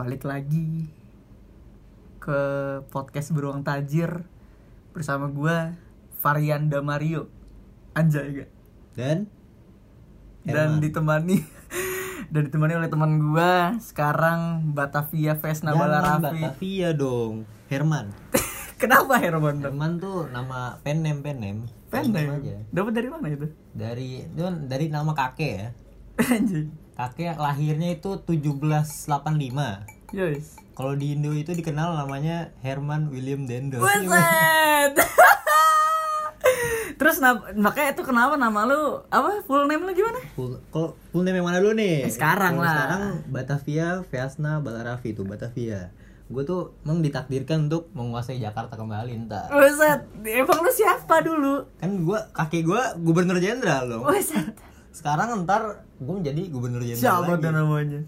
balik 0.00 0.24
lagi 0.24 0.88
ke 2.16 2.40
podcast 2.88 3.36
beruang 3.36 3.60
tajir 3.60 4.24
bersama 4.92 5.28
gua 5.28 5.76
Varian 6.20 6.68
Damario 6.68 7.28
anjay 7.92 8.40
gak 8.40 8.50
Dan 8.96 9.18
dan 10.40 10.80
Herman. 10.80 10.80
ditemani 10.80 11.36
dan 12.32 12.40
ditemani 12.48 12.74
oleh 12.76 12.88
teman 12.88 13.12
gua 13.20 13.76
sekarang 13.76 14.72
Batavia 14.72 15.36
Vesna 15.36 15.76
Jangan 15.76 15.80
Balarafi 15.84 16.24
Batavia 16.24 16.90
dong. 16.96 17.44
Herman. 17.68 18.08
kenapa 18.80 19.20
Herman 19.20 19.60
dong? 19.60 19.76
Herman 19.76 19.92
tuh 19.96 20.32
nama 20.32 20.80
pen 20.80 21.04
name 21.04 21.20
pen 21.20 21.36
name. 21.38 21.60
Pen 21.88 22.08
Pen 22.08 22.08
name 22.08 22.24
name. 22.24 22.40
aja. 22.40 22.56
dapat 22.72 22.92
dari 22.94 23.08
mana 23.10 23.26
itu 23.28 23.46
Dari 23.70 24.08
itu 24.24 24.40
dari 24.64 24.86
nama 24.88 25.12
kakek 25.12 25.52
ya. 25.52 25.68
anjay 26.36 26.64
Kakek 27.00 27.40
lahirnya 27.40 27.96
itu 27.96 28.20
1785. 28.28 30.12
yes 30.12 30.60
Kalau 30.76 30.92
di 30.92 31.16
Indo 31.16 31.32
itu 31.32 31.56
dikenal 31.56 31.96
namanya 31.96 32.52
Herman 32.60 33.08
William 33.08 33.48
Dendo. 33.48 33.80
Buset. 33.80 35.00
Terus 37.00 37.16
makanya 37.56 37.96
itu 37.96 38.04
kenapa 38.04 38.36
nama 38.36 38.68
lu 38.68 39.00
apa 39.08 39.40
full 39.48 39.64
name 39.64 39.88
lu 39.88 39.96
gimana? 39.96 40.20
Full, 40.36 40.60
kalau 40.68 40.92
full 41.08 41.24
name 41.24 41.40
yang 41.40 41.48
mana 41.48 41.64
dulu 41.64 41.72
nih? 41.72 42.04
Eh, 42.04 42.12
sekarang 42.12 42.60
Kalau 42.60 42.68
lah. 42.68 42.76
Sekarang 42.76 43.04
Batavia 43.32 43.88
Vesna 44.04 44.60
Balarafi 44.60 45.16
itu 45.16 45.24
Batavia. 45.24 45.96
Gue 46.28 46.44
tuh 46.44 46.76
emang 46.84 47.00
ditakdirkan 47.00 47.72
untuk 47.72 47.88
menguasai 47.96 48.36
Jakarta 48.44 48.76
kembali 48.76 49.24
ntar. 49.24 49.48
Buset, 49.48 50.04
emang 50.20 50.58
lu 50.60 50.68
siapa 50.68 51.24
dulu? 51.24 51.64
Kan 51.80 52.04
gue 52.04 52.20
kakek 52.36 52.68
gue 52.68 52.82
gubernur 53.00 53.40
jenderal 53.40 53.88
loh. 53.88 54.04
Buset. 54.04 54.68
Sekarang 55.00 55.48
ntar 55.48 55.80
gue 55.96 56.12
menjadi 56.12 56.52
gubernur 56.52 56.84
jenderal 56.84 57.24
Siapa 57.24 57.32
lagi. 57.32 57.40
tuh 57.40 57.52
namanya? 57.56 58.00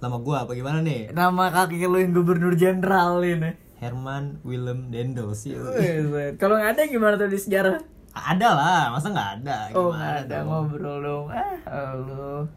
Nama 0.00 0.16
gue 0.16 0.34
apa 0.40 0.52
gimana 0.56 0.78
nih? 0.80 1.12
Nama 1.12 1.44
kaki 1.52 1.84
lu 1.84 2.00
yang 2.00 2.16
gubernur 2.16 2.56
jenderal 2.56 3.20
ini. 3.20 3.52
Herman 3.84 4.40
Willem 4.48 4.88
Dendo 4.88 5.28
sih. 5.36 5.52
Kalau 6.40 6.56
nggak 6.56 6.72
ada 6.72 6.82
gimana 6.88 7.20
tuh 7.20 7.28
di 7.28 7.36
sejarah? 7.36 7.84
Ada 8.16 8.48
lah, 8.56 8.82
masa 8.96 9.12
nggak 9.12 9.30
ada? 9.44 9.56
Oh 9.76 9.92
Gimana 9.92 10.00
nggak 10.00 10.16
ada 10.24 10.36
dong? 10.40 10.48
ngobrol 10.48 10.96
dong. 11.04 11.24
Ah, 11.68 11.92
lu. 11.92 12.48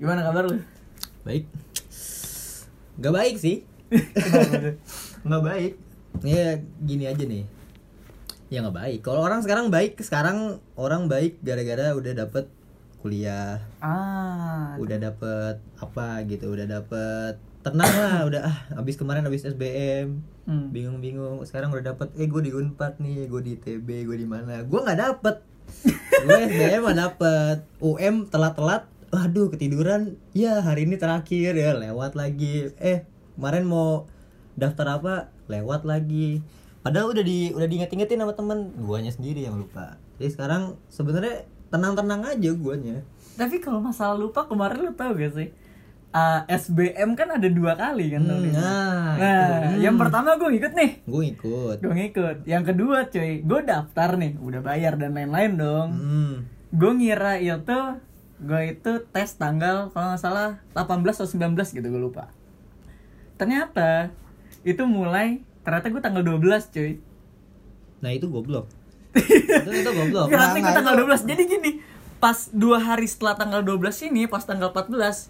Gimana 0.00 0.20
kabar 0.24 0.48
lu? 0.48 0.56
Baik. 1.28 1.44
Gak 2.96 3.12
baik 3.12 3.36
sih. 3.36 3.68
nggak 5.28 5.42
baik. 5.44 5.72
Ya 6.24 6.56
gini 6.80 7.04
aja 7.04 7.20
nih. 7.20 7.44
Ya 8.48 8.64
nggak 8.64 8.76
baik. 8.80 8.98
Kalau 9.04 9.20
orang 9.20 9.44
sekarang 9.44 9.68
baik, 9.68 10.00
sekarang 10.00 10.56
orang 10.80 11.04
baik 11.04 11.36
gara-gara 11.44 11.92
udah 11.92 12.16
dapet 12.16 12.48
kuliah, 13.02 13.58
Ah, 13.82 14.78
udah 14.78 14.96
dapet 15.02 15.58
apa 15.76 16.22
gitu, 16.24 16.54
udah 16.54 16.70
dapet 16.70 17.34
tenang 17.60 17.90
lah, 17.90 18.16
udah 18.30 18.40
ah 18.46 18.56
abis 18.78 18.94
kemarin 18.94 19.26
abis 19.26 19.50
SBM, 19.50 20.22
Hmm. 20.42 20.74
bingung-bingung 20.74 21.46
sekarang 21.46 21.70
udah 21.70 21.94
dapet 21.94 22.10
eh 22.18 22.26
gue 22.26 22.42
di 22.42 22.50
Unpad 22.50 22.98
nih 22.98 23.30
gue 23.30 23.42
di 23.46 23.54
TB 23.54 24.10
gue 24.10 24.16
di 24.18 24.26
mana. 24.26 24.66
Gue 24.66 24.82
nggak 24.82 24.98
dapet. 24.98 25.36
Gue 26.26 26.38
SBM 26.50 26.82
nggak 26.82 26.98
dapet. 26.98 27.56
UM 27.78 28.26
telat-telat 28.26 28.90
aduh 29.14 29.46
ketiduran. 29.54 30.18
Ya 30.34 30.58
hari 30.58 30.82
ini 30.82 30.98
terakhir 30.98 31.54
ya 31.54 31.78
lewat 31.78 32.18
lagi. 32.18 32.74
Eh 32.82 33.06
kemarin 33.38 33.70
mau 33.70 34.10
daftar 34.58 34.98
apa? 34.98 35.14
Lewat 35.46 35.86
lagi. 35.86 36.42
Padahal 36.82 37.14
udah 37.14 37.22
di 37.22 37.54
udah 37.54 37.70
diinget-ingetin 37.70 38.18
sama 38.18 38.34
temen. 38.34 38.74
Guanya 38.82 39.14
sendiri 39.14 39.46
yang 39.46 39.54
lupa. 39.54 40.02
Jadi 40.18 40.34
sekarang 40.34 40.74
sebenarnya 40.90 41.46
tenang-tenang 41.72 42.22
aja 42.22 42.50
guanya. 42.52 43.00
Tapi 43.32 43.58
kalau 43.58 43.80
masalah 43.80 44.14
lupa 44.14 44.44
kemarin 44.44 44.84
lu 44.84 44.92
tau 44.92 45.16
gak 45.16 45.32
sih? 45.32 45.48
Ah, 46.12 46.44
SBM 46.44 47.16
kan 47.16 47.24
ada 47.32 47.48
dua 47.48 47.72
kali 47.72 48.12
kan 48.12 48.20
Hmm, 48.20 48.52
nah, 48.52 49.16
Nah, 49.16 49.48
itu. 49.72 49.80
yang 49.80 49.96
pertama 49.96 50.36
gue 50.36 50.44
ngikut 50.52 50.72
nih. 50.76 50.90
Gue 51.08 51.32
ikut 51.32 51.76
Gue 51.80 51.92
ngikut. 51.96 52.36
Yang 52.44 52.64
kedua 52.68 53.08
cuy 53.08 53.40
Gue 53.40 53.60
daftar 53.64 54.20
nih 54.20 54.36
Udah 54.36 54.60
bayar 54.60 55.00
dan 55.00 55.16
lain-lain 55.16 55.56
dong. 55.56 55.88
Hmm. 55.96 56.34
Gue 56.68 56.92
ngira 56.92 57.40
itu 57.40 57.78
Gue 58.44 58.76
itu 58.76 58.92
tes 59.08 59.32
tanggal 59.32 59.88
Kalau 59.88 60.12
nggak 60.12 60.20
salah 60.20 60.60
18 60.76 61.00
atau 61.16 61.24
19 61.24 61.56
gitu 61.72 61.86
gue 61.88 62.02
lupa. 62.02 62.28
Ternyata 63.40 64.12
Itu 64.62 64.84
mulai 64.84 65.40
Ternyata 65.64 65.88
gue 65.88 66.02
tanggal 66.04 66.22
12 66.22 66.68
cuy. 66.68 67.00
Nah 68.04 68.12
itu 68.12 68.28
goblok 68.28 68.68
itu 69.14 69.70
itu 69.74 69.90
goblok 69.90 70.26
Ternyata 70.26 70.48
Nah, 70.48 70.54
gue 70.54 70.62
nah, 70.62 70.74
tanggal 70.74 70.94
itu- 70.94 71.04
12 71.06 71.22
Jadi 71.26 71.42
gini 71.46 71.70
Pas 72.18 72.38
dua 72.48 72.78
hari 72.78 73.04
setelah 73.04 73.34
tanggal 73.34 73.60
12 73.60 73.80
ini 74.04 74.24
Pas 74.24 74.40
tanggal 74.40 74.70
14 74.70 75.28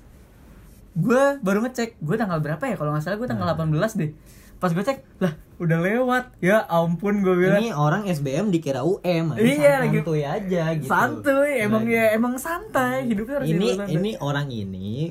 Gue 0.94 1.22
baru 1.38 1.62
ngecek 1.62 1.98
Gue 1.98 2.16
tanggal 2.16 2.38
berapa 2.38 2.60
ya 2.62 2.74
Kalau 2.74 2.90
nggak 2.90 3.02
salah 3.02 3.16
gue 3.16 3.26
tanggal 3.26 3.48
18 3.48 3.72
deh 3.96 4.10
Pas 4.56 4.70
gue 4.70 4.78
cek 4.80 4.98
Lah 5.18 5.32
udah 5.56 5.78
lewat 5.78 6.24
Ya 6.38 6.62
ampun 6.62 7.22
gue 7.22 7.34
bilang 7.34 7.58
Ini 7.58 7.72
orang 7.72 8.06
SBM 8.06 8.50
dikira 8.50 8.82
UM, 8.82 9.34
Iya, 9.34 9.80
lagi- 9.80 9.98
santuy 9.98 10.22
aja 10.22 10.62
gitu. 10.76 10.86
Santuy 10.86 11.50
Emang 11.58 11.82
Nah, 11.82 11.90
ya 11.90 12.04
Emang 12.12 12.34
santai 12.36 13.08
Hidupnya 13.08 13.40
harus 13.40 13.48
Ini 13.48 13.66
santai. 13.72 13.90
ini 13.92 14.10
orang 14.16 14.48
ini 14.48 15.10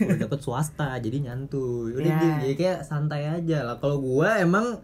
udah 0.00 0.16
dapet 0.18 0.40
swasta 0.40 0.96
jadi 0.96 1.18
nyantuy. 1.20 1.92
Udah 1.92 2.08
gitu, 2.08 2.26
jadi 2.42 2.54
kayak 2.56 2.78
santai 2.82 3.22
aja 3.28 3.62
lah. 3.62 3.76
Kalau 3.76 3.98
gua 3.98 4.38
emang 4.38 4.80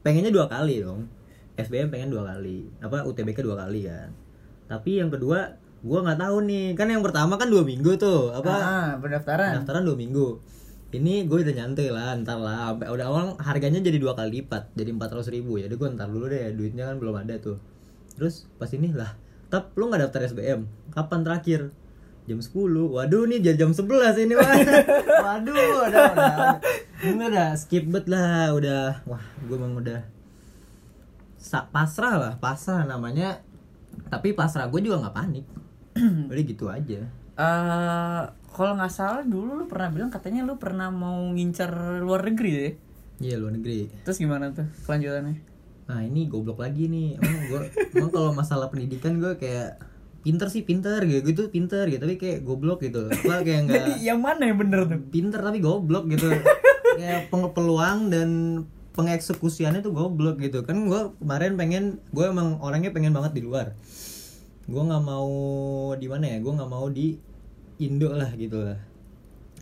pengennya 0.00 0.30
dua 0.30 0.46
kali 0.46 0.80
dong. 0.80 1.10
SBM 1.56 1.92
pengen 1.92 2.08
dua 2.12 2.32
kali. 2.36 2.68
Apa 2.80 3.04
UTBK 3.04 3.44
dua 3.44 3.56
kali 3.66 3.84
kan. 3.88 4.12
Tapi 4.68 5.00
yang 5.02 5.12
kedua 5.12 5.58
gua 5.84 5.98
nggak 6.04 6.20
tahu 6.20 6.36
nih. 6.48 6.66
Kan 6.78 6.88
yang 6.88 7.04
pertama 7.04 7.36
kan 7.36 7.48
dua 7.52 7.66
minggu 7.66 7.98
tuh. 8.00 8.32
Apa 8.32 8.52
Ah, 8.52 8.88
pendaftaran 9.00 9.60
pendaftaran 9.60 9.84
dua 9.84 9.96
minggu 9.96 10.52
ini 10.92 11.24
gue 11.24 11.40
udah 11.40 11.56
nyantai 11.56 11.88
lah 11.88 12.12
ntar 12.20 12.36
lah 12.36 12.76
udah 12.76 13.06
awal 13.08 13.26
harganya 13.40 13.80
jadi 13.80 13.96
dua 13.96 14.12
kali 14.12 14.44
lipat 14.44 14.76
jadi 14.76 14.92
empat 14.92 15.16
ratus 15.16 15.32
ribu 15.32 15.56
ya 15.56 15.66
gue 15.72 15.88
ntar 15.96 16.12
dulu 16.12 16.28
deh 16.28 16.52
duitnya 16.52 16.92
kan 16.92 17.00
belum 17.00 17.16
ada 17.24 17.40
tuh 17.40 17.56
terus 18.12 18.44
pas 18.60 18.68
ini 18.76 18.92
lah 18.92 19.16
tap 19.48 19.72
lu 19.72 19.88
nggak 19.88 20.08
daftar 20.08 20.28
SBM 20.28 20.68
kapan 20.92 21.20
terakhir 21.24 21.60
jam 22.28 22.38
10 22.38 22.52
waduh 22.92 23.24
nih 23.26 23.40
jam 23.40 23.54
jam 23.56 23.70
11 23.72 23.88
ini 24.28 24.34
mah 24.36 24.46
waduh 25.26 25.56
udah 25.88 26.04
udah 26.12 26.36
ini 27.08 27.22
udah 27.24 27.48
skip 27.56 27.88
bet 27.88 28.06
lah 28.06 28.52
udah 28.52 29.02
wah 29.08 29.24
gue 29.48 29.56
emang 29.56 29.80
udah 29.80 30.00
pasrah 31.42 32.14
lah 32.16 32.32
pasrah 32.38 32.86
namanya 32.86 33.42
tapi 34.08 34.32
pasrah 34.32 34.70
gue 34.70 34.80
juga 34.80 35.02
nggak 35.02 35.16
panik 35.16 35.44
udah 36.30 36.44
gitu 36.46 36.66
aja 36.70 37.02
Eh, 37.32 38.22
kalau 38.52 38.76
nggak 38.76 38.92
salah 38.92 39.24
dulu 39.24 39.56
lu 39.56 39.64
pernah 39.64 39.88
bilang 39.88 40.12
katanya 40.12 40.44
lu 40.44 40.60
pernah 40.60 40.92
mau 40.92 41.16
ngincar 41.32 41.72
luar 42.04 42.28
negeri 42.28 42.50
ya? 42.52 42.70
iya 43.22 43.36
luar 43.40 43.56
negeri 43.56 43.88
Terus 44.04 44.20
gimana 44.20 44.52
tuh 44.52 44.68
kelanjutannya? 44.84 45.40
Nah 45.88 46.00
ini 46.04 46.28
goblok 46.28 46.60
lagi 46.60 46.92
nih. 46.92 47.16
Emang 47.16 47.42
gue, 47.48 47.60
emang 47.96 48.10
kalau 48.12 48.30
masalah 48.36 48.68
pendidikan 48.68 49.16
gue 49.16 49.40
kayak 49.40 49.80
pinter 50.20 50.52
sih 50.52 50.62
pinter 50.62 51.00
gitu, 51.08 51.24
gitu 51.24 51.42
pinter 51.48 51.88
gitu, 51.88 52.04
tapi 52.04 52.20
kayak 52.20 52.44
goblok 52.44 52.84
gitu. 52.84 53.08
Gue 53.08 53.36
kayak 53.42 53.60
nggak 53.64 53.80
Jadi 53.80 53.92
yang 54.12 54.20
mana 54.20 54.52
yang 54.52 54.60
bener 54.60 54.84
tuh? 54.84 55.00
pinter 55.08 55.40
tapi 55.40 55.58
goblok 55.64 56.12
gitu. 56.12 56.28
kayak 57.00 57.32
peluang 57.32 58.12
dan 58.12 58.28
pengeksekusiannya 58.92 59.80
tuh 59.80 59.92
goblok 59.92 60.40
gitu. 60.40 60.64
Kan 60.64 60.88
gue 60.88 61.16
kemarin 61.20 61.56
pengen, 61.56 61.84
gue 62.12 62.24
emang 62.28 62.60
orangnya 62.60 62.92
pengen 62.92 63.12
banget 63.16 63.36
di 63.36 63.42
luar. 63.44 63.72
Gue 64.68 64.82
nggak 64.82 65.04
mau 65.04 65.30
di 65.96 66.06
mana 66.06 66.24
ya? 66.28 66.38
Gue 66.38 66.52
nggak 66.54 66.70
mau 66.70 66.86
di 66.88 67.16
Indo 67.82 68.14
lah 68.14 68.30
gitu 68.36 68.62
lah. 68.62 68.78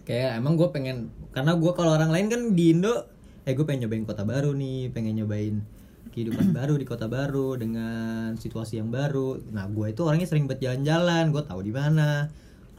Kayak 0.05 0.43
emang 0.43 0.59
gue 0.59 0.69
pengen, 0.75 1.15
karena 1.31 1.55
gue 1.55 1.73
kalau 1.73 1.95
orang 1.95 2.11
lain 2.11 2.27
kan 2.29 2.43
di 2.53 2.75
Indo, 2.75 3.07
eh 3.47 3.55
gue 3.55 3.65
pengen 3.65 3.87
nyobain 3.87 4.05
kota 4.05 4.23
baru 4.27 4.51
nih, 4.53 4.91
pengen 4.91 5.23
nyobain 5.23 5.63
kehidupan 6.11 6.51
baru 6.59 6.75
di 6.75 6.85
kota 6.85 7.07
baru 7.07 7.55
dengan 7.55 8.35
situasi 8.35 8.83
yang 8.83 8.91
baru. 8.91 9.39
Nah, 9.55 9.71
gue 9.71 9.95
itu 9.95 10.03
orangnya 10.03 10.27
sering 10.27 10.51
buat 10.51 10.59
jalan-jalan, 10.59 11.31
gue 11.31 11.43
tahu 11.47 11.61
di 11.63 11.73
mana 11.73 12.29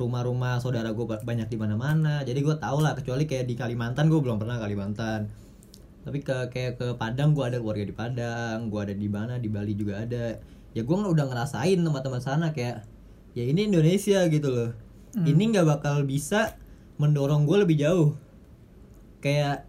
rumah-rumah 0.02 0.58
saudara 0.58 0.90
gue 0.92 1.06
banyak 1.06 1.48
di 1.48 1.58
mana-mana. 1.58 2.26
Jadi 2.26 2.40
gue 2.42 2.56
tau 2.58 2.82
lah, 2.82 2.98
kecuali 2.98 3.30
kayak 3.30 3.46
di 3.46 3.56
Kalimantan 3.58 4.10
gue 4.10 4.20
belum 4.20 4.42
pernah 4.42 4.58
Kalimantan. 4.58 5.30
Tapi 6.02 6.18
ke 6.26 6.50
kayak 6.50 6.82
ke 6.82 6.88
Padang 6.98 7.38
gue 7.38 7.46
ada 7.46 7.58
keluarga 7.62 7.86
di 7.86 7.96
Padang, 7.96 8.70
gue 8.74 8.82
ada 8.82 8.96
di 8.98 9.10
mana 9.10 9.38
di 9.38 9.50
Bali 9.50 9.78
juga 9.78 10.02
ada. 10.02 10.38
Ya 10.74 10.82
gue 10.82 10.96
udah 10.96 11.26
ngerasain 11.30 11.78
teman-teman 11.78 12.22
sana 12.24 12.56
kayak 12.56 12.88
ya 13.38 13.44
ini 13.46 13.70
Indonesia 13.70 14.26
gitu 14.28 14.50
loh. 14.50 14.72
Ini 15.12 15.44
nggak 15.52 15.68
bakal 15.68 16.08
bisa 16.08 16.56
mendorong 16.98 17.44
gue 17.46 17.58
lebih 17.68 17.78
jauh. 17.82 18.16
Kayak 19.22 19.68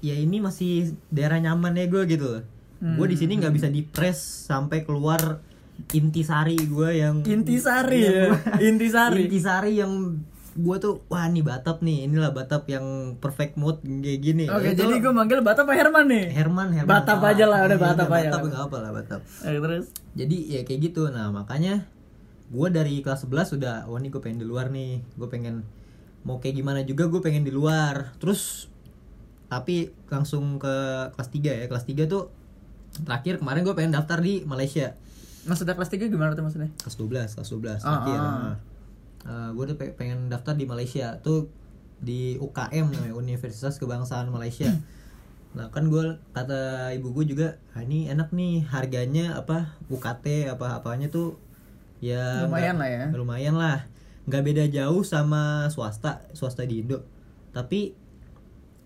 ya 0.00 0.16
ini 0.16 0.40
masih 0.40 0.96
daerah 1.12 1.36
nyaman 1.42 1.76
ya 1.76 1.86
gue 1.90 2.02
gitu 2.08 2.26
loh. 2.38 2.42
Gue 2.80 3.06
di 3.12 3.16
sini 3.20 3.36
nggak 3.36 3.52
bisa 3.52 3.68
dipres 3.68 4.48
sampai 4.48 4.88
keluar 4.88 5.44
intisari 5.92 6.56
gue 6.56 6.90
yang 6.96 7.24
Intisari 7.24 8.00
ya? 8.04 8.36
Intisari. 8.60 9.28
intisari 9.28 9.72
yang 9.80 10.20
gue 10.60 10.76
tuh 10.78 11.00
wah 11.06 11.24
nih 11.24 11.40
Batap 11.40 11.80
nih 11.80 12.04
inilah 12.04 12.30
Batap 12.30 12.64
yang 12.66 12.84
perfect 13.16 13.54
mood 13.54 13.80
kayak 13.80 14.20
gini. 14.20 14.44
Oke, 14.46 14.72
Itu 14.72 14.84
jadi 14.84 15.00
gue 15.00 15.10
manggil 15.10 15.40
Batak 15.40 15.64
apa 15.64 15.72
Herman 15.72 16.06
nih? 16.06 16.24
Herman 16.28 16.68
Herman. 16.70 16.90
Batap 16.90 17.18
Ah, 17.18 17.32
aja 17.32 17.44
lah, 17.44 17.58
udah 17.62 17.72
iya, 17.72 17.82
Batap 17.82 18.08
aja 18.08 18.28
Batap 18.28 18.40
nggak 18.44 18.62
apa 18.62 18.76
lah 18.78 18.90
Batap. 18.92 19.20
Terus? 19.40 19.86
jadi 20.12 20.36
ya 20.48 20.60
kayak 20.62 20.80
gitu. 20.84 21.08
Nah 21.08 21.30
makanya 21.30 21.88
gue 22.46 22.68
dari 22.68 22.98
kelas 22.98 23.24
11 23.24 23.56
udah 23.56 23.76
wah 23.86 23.96
nih 23.96 24.10
gue 24.10 24.20
pengen 24.20 24.38
di 24.38 24.46
luar 24.46 24.68
nih. 24.68 25.00
Gue 25.14 25.26
pengen 25.26 25.64
mau 26.20 26.36
kayak 26.36 26.54
gimana 26.54 26.80
juga 26.82 27.06
gue 27.06 27.20
pengen 27.20 27.42
di 27.42 27.50
luar. 27.50 28.12
Terus 28.16 28.68
tapi 29.46 29.90
langsung 30.06 30.56
ke 30.56 30.74
kelas 31.10 31.28
3 31.28 31.40
ya. 31.56 31.66
Kelas 31.66 31.84
3 31.84 32.04
tuh 32.04 32.28
terakhir 33.00 33.38
kemarin 33.38 33.62
gue 33.62 33.72
pengen 33.72 33.92
daftar 33.92 34.18
di 34.18 34.42
Malaysia. 34.44 34.92
Maksudnya 35.40 35.72
kelas 35.72 35.88
3 35.88 36.06
gimana 36.06 36.34
tuh 36.34 36.42
maksudnya? 36.42 36.68
Kelas 36.76 36.96
12 36.96 37.32
kelas 37.32 37.48
12 37.48 37.80
Ah, 37.80 37.82
terakhir 37.82 38.18
ah. 39.22 39.50
gue 39.50 39.64
udah 39.64 39.76
pe- 39.76 39.92
pengen 39.92 40.26
daftar 40.26 40.52
di 40.52 40.64
Malaysia. 40.64 41.18
Tuh 41.18 41.50
di 41.98 42.36
UKM 42.36 42.86
namanya 42.88 43.12
Universitas 43.14 43.76
Kebangsaan 43.76 44.28
Malaysia. 44.28 44.72
Nah 45.50 45.66
kan 45.68 45.86
gue 45.86 46.00
kata 46.30 46.60
ibu 46.92 47.10
gue 47.12 47.24
juga 47.26 47.48
ah, 47.70 47.80
ini 47.80 48.06
enak 48.06 48.30
nih 48.30 48.64
harganya 48.64 49.34
apa 49.34 49.74
UKT 49.86 50.48
apa 50.48 50.76
apanya 50.76 51.06
tuh 51.06 51.36
ya 51.98 52.40
Lumayan 52.42 52.74
nggak- 52.74 52.80
lah 52.80 52.88
ya. 52.88 53.04
lumayan 53.12 53.54
lah. 53.54 53.78
Nggak 54.24 54.42
beda 54.42 54.64
jauh 54.66 55.02
sama 55.02 55.66
swasta 55.68 56.24
swasta 56.32 56.62
di 56.62 56.80
Indo. 56.80 57.02
Tapi 57.50 57.92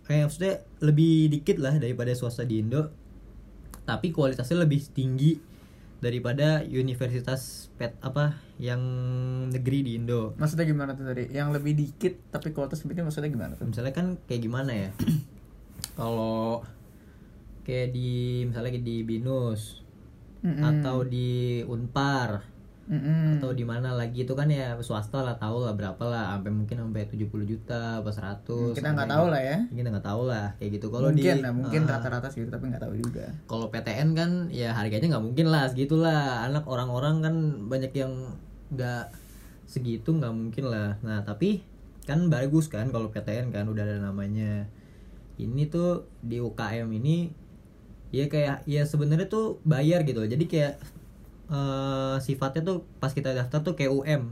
kayak 0.02 0.26
maksudnya 0.26 0.54
lebih 0.80 1.28
dikit 1.30 1.56
lah 1.58 1.76
daripada 1.76 2.10
swasta 2.12 2.42
di 2.42 2.58
Indo. 2.58 2.90
Tapi 3.84 4.10
kualitasnya 4.10 4.58
lebih 4.58 4.80
tinggi 4.90 5.36
daripada 6.04 6.60
universitas 6.68 7.72
pet 7.80 7.96
apa 8.04 8.36
yang 8.60 8.78
negeri 9.48 9.80
di 9.80 9.92
Indo. 9.96 10.36
Maksudnya 10.36 10.68
gimana 10.68 10.92
tuh 10.92 11.08
tadi? 11.08 11.32
Yang 11.32 11.48
lebih 11.56 11.72
dikit 11.72 12.14
tapi 12.28 12.52
kualitas 12.52 12.84
lebih 12.84 13.00
tinggi 13.00 13.08
maksudnya 13.08 13.32
gimana 13.32 13.52
tuh? 13.56 13.64
Misalnya 13.64 13.96
kan 13.96 14.20
kayak 14.28 14.42
gimana 14.44 14.72
ya? 14.76 14.90
Kalau 15.98 16.60
kayak 17.64 17.96
di 17.96 18.44
misalnya 18.44 18.76
di 18.76 18.96
binus 19.00 19.80
Mm-mm. 20.44 20.60
atau 20.60 21.00
di 21.08 21.64
unpar 21.64 22.53
Mm-mm. 22.84 23.40
atau 23.40 23.56
di 23.56 23.64
mana 23.64 23.96
lagi 23.96 24.28
itu 24.28 24.36
kan 24.36 24.44
ya 24.44 24.76
swasta 24.84 25.24
lah 25.24 25.40
tahu 25.40 25.64
lah 25.64 25.72
berapa 25.72 26.04
lah 26.04 26.36
sampai 26.36 26.52
mungkin 26.52 26.76
sampai 26.84 27.08
70 27.08 27.32
juta 27.48 28.04
apa 28.04 28.10
100 28.12 28.76
kita 28.76 28.88
nggak 28.92 29.08
tahu 29.08 29.26
lah 29.32 29.40
ya. 29.40 29.56
Kita 29.72 29.88
nggak 29.88 30.06
tahu 30.06 30.22
lah 30.28 30.46
kayak 30.60 30.70
gitu. 30.76 30.86
Kalau 30.92 31.08
di 31.08 31.24
mungkin 31.24 31.36
lah 31.40 31.52
mungkin 31.56 31.80
ah, 31.88 31.90
rata-rata 31.96 32.28
segitu 32.28 32.52
tapi 32.52 32.64
nggak 32.68 32.84
tahu 32.84 32.94
juga. 33.00 33.24
Kalau 33.48 33.66
PTN 33.72 34.08
kan 34.12 34.30
ya 34.52 34.76
harganya 34.76 35.16
nggak 35.16 35.24
mungkin 35.24 35.46
lah 35.48 35.64
segitulah 35.72 36.44
anak 36.44 36.64
orang-orang 36.68 37.24
kan 37.24 37.34
banyak 37.72 37.92
yang 37.96 38.12
nggak 38.68 39.08
segitu 39.64 40.12
nggak 40.12 40.34
mungkin 40.36 40.64
lah. 40.68 41.00
Nah 41.00 41.24
tapi 41.24 41.64
kan 42.04 42.28
bagus 42.28 42.68
kan 42.68 42.92
kalau 42.92 43.08
PTN 43.08 43.48
kan 43.48 43.64
udah 43.64 43.80
ada 43.80 43.96
namanya. 44.04 44.68
Ini 45.34 45.66
tuh 45.66 46.06
di 46.22 46.38
UKM 46.38 46.86
ini 46.94 47.44
ya 48.14 48.30
kayak 48.30 48.62
ya 48.70 48.86
sebenarnya 48.86 49.26
tuh 49.26 49.58
bayar 49.66 50.06
gitu 50.06 50.22
jadi 50.22 50.44
kayak 50.46 50.74
eh, 51.46 52.16
sifatnya 52.20 52.62
tuh 52.64 52.76
pas 52.98 53.12
kita 53.12 53.32
daftar 53.32 53.60
tuh 53.60 53.74
kayak 53.74 53.92
UM 53.92 54.22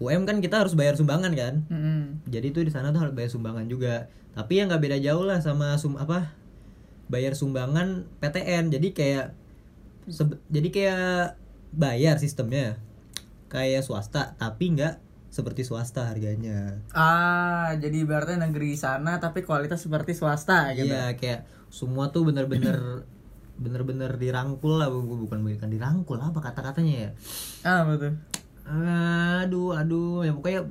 UM 0.00 0.24
kan 0.24 0.40
kita 0.40 0.64
harus 0.64 0.72
bayar 0.72 0.96
sumbangan 0.96 1.32
kan? 1.36 1.54
Mm-mm. 1.68 2.24
jadi 2.24 2.50
tuh 2.50 2.64
di 2.64 2.72
sana 2.72 2.88
tuh 2.88 3.04
harus 3.04 3.12
bayar 3.12 3.28
sumbangan 3.28 3.68
juga. 3.68 4.08
Tapi 4.32 4.56
ya 4.56 4.64
nggak 4.64 4.80
beda 4.80 4.96
jauh 4.96 5.28
lah 5.28 5.44
sama 5.44 5.76
sum 5.76 6.00
apa 6.00 6.32
bayar 7.10 7.36
sumbangan 7.36 8.08
PTN 8.18 8.72
jadi 8.72 8.88
kayak 8.96 9.26
sebe- 10.08 10.40
jadi 10.48 10.68
kayak 10.72 11.36
bayar 11.76 12.16
sistemnya. 12.16 12.80
Kayak 13.52 13.84
swasta 13.84 14.38
tapi 14.40 14.72
nggak 14.72 15.02
seperti 15.28 15.62
swasta 15.62 16.08
harganya. 16.08 16.80
Ah 16.90 17.76
jadi 17.76 18.02
berarti 18.02 18.40
negeri 18.40 18.74
sana 18.74 19.20
tapi 19.20 19.44
kualitas 19.44 19.84
seperti 19.84 20.16
swasta 20.16 20.72
gitu. 20.72 20.88
Iya 20.88 21.12
kayak 21.12 21.44
semua 21.68 22.08
tuh 22.08 22.24
bener-bener 22.24 23.04
bener-bener 23.60 24.16
dirangkul 24.16 24.74
lah 24.74 24.88
bu- 24.88 25.20
bukan 25.20 25.38
bukan 25.38 25.68
dirangkul 25.68 26.16
apa 26.16 26.40
kata-katanya 26.40 26.94
ya? 26.98 27.10
Ah 27.62 27.84
betul 27.84 28.16
aduh 28.64 29.74
aduh 29.74 30.22
ya 30.22 30.32
pokoknya 30.32 30.62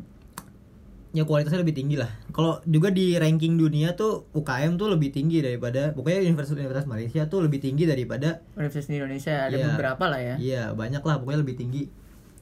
ya 1.09 1.23
kualitasnya 1.23 1.59
lebih 1.59 1.73
tinggi 1.75 1.95
lah. 1.95 2.09
Kalau 2.29 2.61
juga 2.63 2.89
di 2.89 3.13
ranking 3.13 3.55
dunia 3.55 3.93
tuh 3.93 4.29
UKM 4.31 4.77
tuh 4.77 4.87
lebih 4.87 5.09
tinggi 5.09 5.41
daripada 5.41 5.89
pokoknya 5.91 6.21
universitas-universitas 6.23 6.85
Malaysia 6.85 7.25
tuh 7.25 7.41
lebih 7.41 7.59
tinggi 7.59 7.83
daripada 7.83 8.45
Universitas 8.53 8.87
di 8.87 8.97
Indonesia 8.97 9.33
ada 9.43 9.53
Iya. 9.53 9.65
beberapa 9.69 10.05
lah 10.05 10.21
ya. 10.21 10.35
Iya 10.37 10.63
banyak 10.71 11.01
lah 11.01 11.15
pokoknya 11.17 11.41
lebih 11.41 11.57
tinggi. 11.57 11.83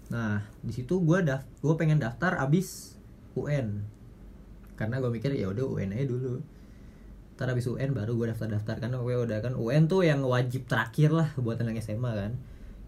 Nah 0.07 0.39
di 0.59 0.71
situ 0.71 0.99
gue 0.99 1.19
daf 1.21 1.43
gue 1.57 1.73
pengen 1.73 1.97
daftar 1.97 2.37
abis 2.37 2.99
UN 3.33 3.83
karena 4.75 4.99
gue 4.99 5.09
mikir 5.09 5.31
ya 5.31 5.47
udah 5.47 5.63
UN 5.65 5.89
aja 5.89 6.05
dulu 6.05 6.37
ntar 7.37 7.53
abis 7.53 7.69
UN 7.69 7.93
baru 7.93 8.17
gue 8.17 8.33
daftar 8.33 8.49
daftar 8.49 8.81
karena 8.81 8.97
gue 8.97 9.13
udah 9.13 9.37
kan 9.45 9.53
UN 9.53 9.85
tuh 9.85 10.01
yang 10.01 10.25
wajib 10.25 10.65
terakhir 10.65 11.13
lah 11.13 11.29
buat 11.37 11.61
anak 11.61 11.77
SMA 11.85 12.09
kan. 12.17 12.31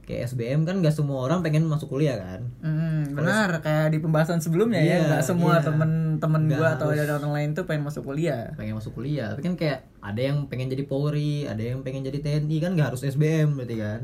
Kayak 0.09 0.33
SBM 0.33 0.65
kan 0.65 0.81
gak 0.81 0.97
semua 0.97 1.21
orang 1.21 1.45
pengen 1.45 1.69
masuk 1.69 1.93
kuliah 1.93 2.17
kan. 2.17 2.49
Hmm, 2.65 3.13
benar. 3.13 3.61
Kayak 3.61 3.93
di 3.93 4.01
pembahasan 4.01 4.41
sebelumnya 4.41 4.81
ya 4.81 4.89
Iya, 4.89 4.97
nggak 5.05 5.21
semua 5.21 5.61
iya. 5.61 5.69
temen-temen 5.69 6.41
gua 6.49 6.73
atau 6.73 6.89
ada 6.89 7.21
orang 7.21 7.29
lain 7.29 7.49
tuh 7.53 7.69
pengen 7.69 7.85
masuk 7.85 8.09
kuliah. 8.09 8.49
Pengen 8.57 8.73
masuk 8.73 8.97
kuliah. 8.97 9.29
Tapi 9.37 9.45
kan 9.45 9.53
kayak 9.53 9.85
ada 10.01 10.17
yang 10.17 10.49
pengen 10.49 10.73
jadi 10.73 10.81
Polri 10.89 11.45
ada 11.45 11.61
yang 11.61 11.85
pengen 11.85 12.01
jadi 12.09 12.17
TNI 12.25 12.57
kan 12.57 12.73
nggak 12.73 12.89
harus 12.89 13.05
SBM 13.05 13.53
berarti 13.53 13.77
kan. 13.77 14.01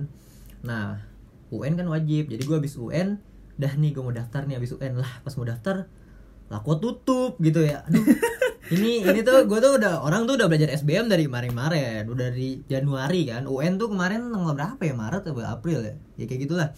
Nah 0.62 1.02
UN 1.50 1.74
kan 1.74 1.90
wajib. 1.90 2.30
Jadi 2.30 2.42
gue 2.46 2.54
habis 2.54 2.78
UN 2.78 3.18
dah 3.58 3.74
nih 3.74 3.90
gue 3.98 4.04
mau 4.06 4.14
daftar 4.14 4.46
nih 4.46 4.62
habis 4.62 4.78
UN 4.78 5.02
lah 5.02 5.10
pas 5.26 5.34
mau 5.42 5.48
daftar 5.48 5.90
lah 6.46 6.62
kok 6.62 6.78
tutup 6.78 7.42
gitu 7.42 7.66
ya. 7.66 7.82
Aduh, 7.90 8.06
ini 8.74 9.06
ini 9.06 9.22
tuh 9.22 9.46
gue 9.46 9.60
tuh 9.62 9.78
udah 9.78 10.02
orang 10.02 10.26
tuh 10.26 10.42
udah 10.42 10.50
belajar 10.50 10.74
SBM 10.74 11.06
dari 11.06 11.30
kemarin-kemarin 11.30 12.10
udah 12.10 12.34
dari 12.34 12.66
Januari 12.66 13.30
kan. 13.30 13.46
UN 13.46 13.78
tuh 13.78 13.94
kemarin 13.94 14.34
tanggal 14.34 14.58
berapa 14.58 14.82
ya? 14.82 14.94
Maret 14.98 15.24
atau 15.30 15.46
April 15.46 15.80
ya? 15.86 15.94
Ya 16.18 16.26
kayak 16.26 16.42
gitulah. 16.50 16.70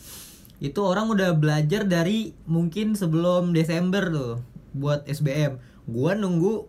Itu 0.60 0.84
orang 0.84 1.08
udah 1.08 1.32
belajar 1.40 1.88
dari 1.88 2.36
mungkin 2.44 3.00
sebelum 3.00 3.56
Desember 3.56 4.04
tuh 4.12 4.44
buat 4.76 5.08
SBM 5.08 5.64
gua 5.88 6.12
nunggu 6.20 6.68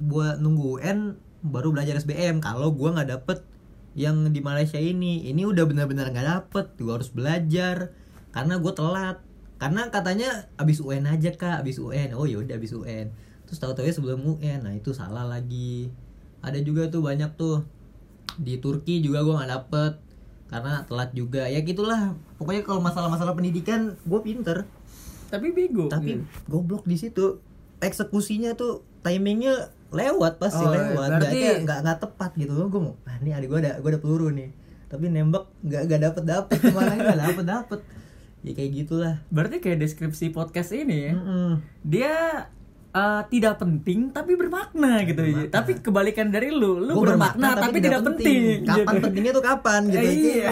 buat 0.00 0.40
nunggu 0.40 0.80
UN 0.80 1.20
baru 1.44 1.76
belajar 1.76 2.00
SBM 2.00 2.40
kalau 2.40 2.72
gua 2.72 2.96
nggak 2.96 3.10
dapet 3.12 3.44
yang 3.92 4.32
di 4.32 4.40
Malaysia 4.40 4.80
ini 4.80 5.28
ini 5.28 5.44
udah 5.44 5.68
benar-benar 5.68 6.08
nggak 6.16 6.28
dapet. 6.48 6.66
Gua 6.80 6.96
harus 6.96 7.12
belajar 7.12 7.92
karena 8.32 8.56
gue 8.56 8.72
telat. 8.72 9.20
Karena 9.60 9.92
katanya 9.92 10.48
abis 10.58 10.80
UN 10.80 11.06
aja 11.06 11.28
kak 11.36 11.60
abis 11.62 11.78
UN 11.78 12.16
oh 12.16 12.26
ya 12.26 12.40
udah 12.40 12.56
abis 12.56 12.72
UN 12.72 13.12
terus 13.52 13.60
tahu-tahu 13.60 13.84
sebelum 13.84 14.24
UN 14.24 14.64
nah 14.64 14.72
itu 14.72 14.96
salah 14.96 15.28
lagi. 15.28 15.92
Ada 16.40 16.64
juga 16.64 16.88
tuh 16.88 17.04
banyak 17.04 17.36
tuh. 17.36 17.68
Di 18.34 18.56
Turki 18.56 19.04
juga 19.04 19.20
gua 19.20 19.44
nggak 19.44 19.52
dapet 19.52 19.92
karena 20.48 20.88
telat 20.88 21.12
juga. 21.12 21.44
Ya 21.44 21.60
gitulah. 21.60 22.16
Pokoknya 22.40 22.64
kalau 22.64 22.80
masalah-masalah 22.80 23.36
pendidikan 23.36 24.00
gue 24.00 24.20
pinter. 24.20 24.64
Tapi 25.28 25.48
bego 25.48 25.88
tapi 25.88 26.16
gitu. 26.16 26.24
goblok 26.48 26.84
di 26.84 26.96
situ. 26.96 27.44
Eksekusinya 27.80 28.52
tuh 28.52 28.80
timingnya 29.00 29.68
lewat 29.92 30.40
pasti 30.40 30.60
Oh, 30.60 30.72
lewat. 30.72 31.20
Berarti- 31.20 31.40
berarti 31.44 31.64
nggak 31.68 31.78
nggak 31.84 31.98
tepat 32.00 32.30
gitu. 32.40 32.52
Gue 32.56 32.80
mau 32.80 32.96
ah 33.04 33.16
ini 33.20 33.36
adik 33.36 33.52
gue 33.52 33.58
ada 33.60 33.72
gue 33.76 33.90
ada 33.92 34.00
peluru 34.00 34.32
nih. 34.32 34.48
Tapi 34.88 35.12
nembak 35.12 35.44
nggak 35.60 35.82
nggak 35.88 36.00
dapet 36.08 36.24
dapet 36.24 36.56
ke 36.56 36.72
mana 36.72 36.92
nggak 36.96 37.20
dapet 37.20 37.44
dapet 37.44 37.80
ya 38.42 38.52
kayak 38.52 38.70
gitulah. 38.74 39.14
Berarti 39.28 39.60
kayak 39.60 39.80
deskripsi 39.80 40.32
podcast 40.32 40.72
ini 40.72 40.96
ya. 41.08 41.12
Mm-mm. 41.16 41.52
dia 41.84 42.12
eh, 42.92 43.22
tidak 43.26 43.54
penting 43.56 44.08
tapi 44.08 44.32
bermakna 44.34 45.00
gitu 45.02 45.20
Bermakna. 45.22 45.48
tapi 45.50 45.70
kebalikan 45.76 46.28
dari 46.28 46.48
lu 46.48 46.76
lu 46.78 46.92
Gua 46.94 47.04
bermakna, 47.10 47.56
tapi, 47.56 47.78
tidak 47.78 48.04
penting, 48.04 48.62
kapan 48.62 48.84
gitu. 48.92 49.02
pentingnya 49.02 49.32
tuh 49.32 49.44
kapan 49.44 49.80
gitu 49.86 49.98
Eh, 49.98 50.12
iya. 50.12 50.50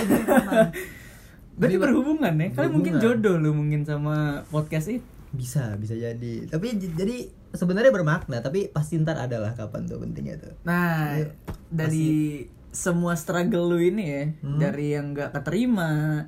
berarti 1.52 1.76
Tapi- 1.76 1.82
berhubungan 1.82 2.32
ya 2.34 2.48
kalian 2.50 2.72
mungkin 2.72 2.94
jodoh 2.98 3.36
lu 3.36 3.50
mungkin 3.52 3.84
sama 3.84 4.16
podcast 4.46 4.88
itu 4.90 5.04
bisa 5.30 5.76
bisa 5.76 5.94
jadi 5.94 6.48
tapi 6.48 6.74
jadi 6.74 7.16
sebenarnya 7.52 7.92
bermakna 7.92 8.40
tapi 8.40 8.66
pasti 8.66 8.96
ntar 8.96 9.20
adalah 9.20 9.52
kapan 9.52 9.84
tuh 9.84 10.00
pentingnya 10.00 10.40
tuh 10.40 10.54
Nah, 10.64 11.20
dari 11.68 12.42
semua 12.70 13.14
struggle 13.14 13.66
lu 13.68 13.78
ini 13.78 14.04
ya, 14.06 14.24
Hmm. 14.40 14.58
dari 14.58 14.86
yang 14.90 15.10
gak 15.10 15.30
keterima, 15.32 16.22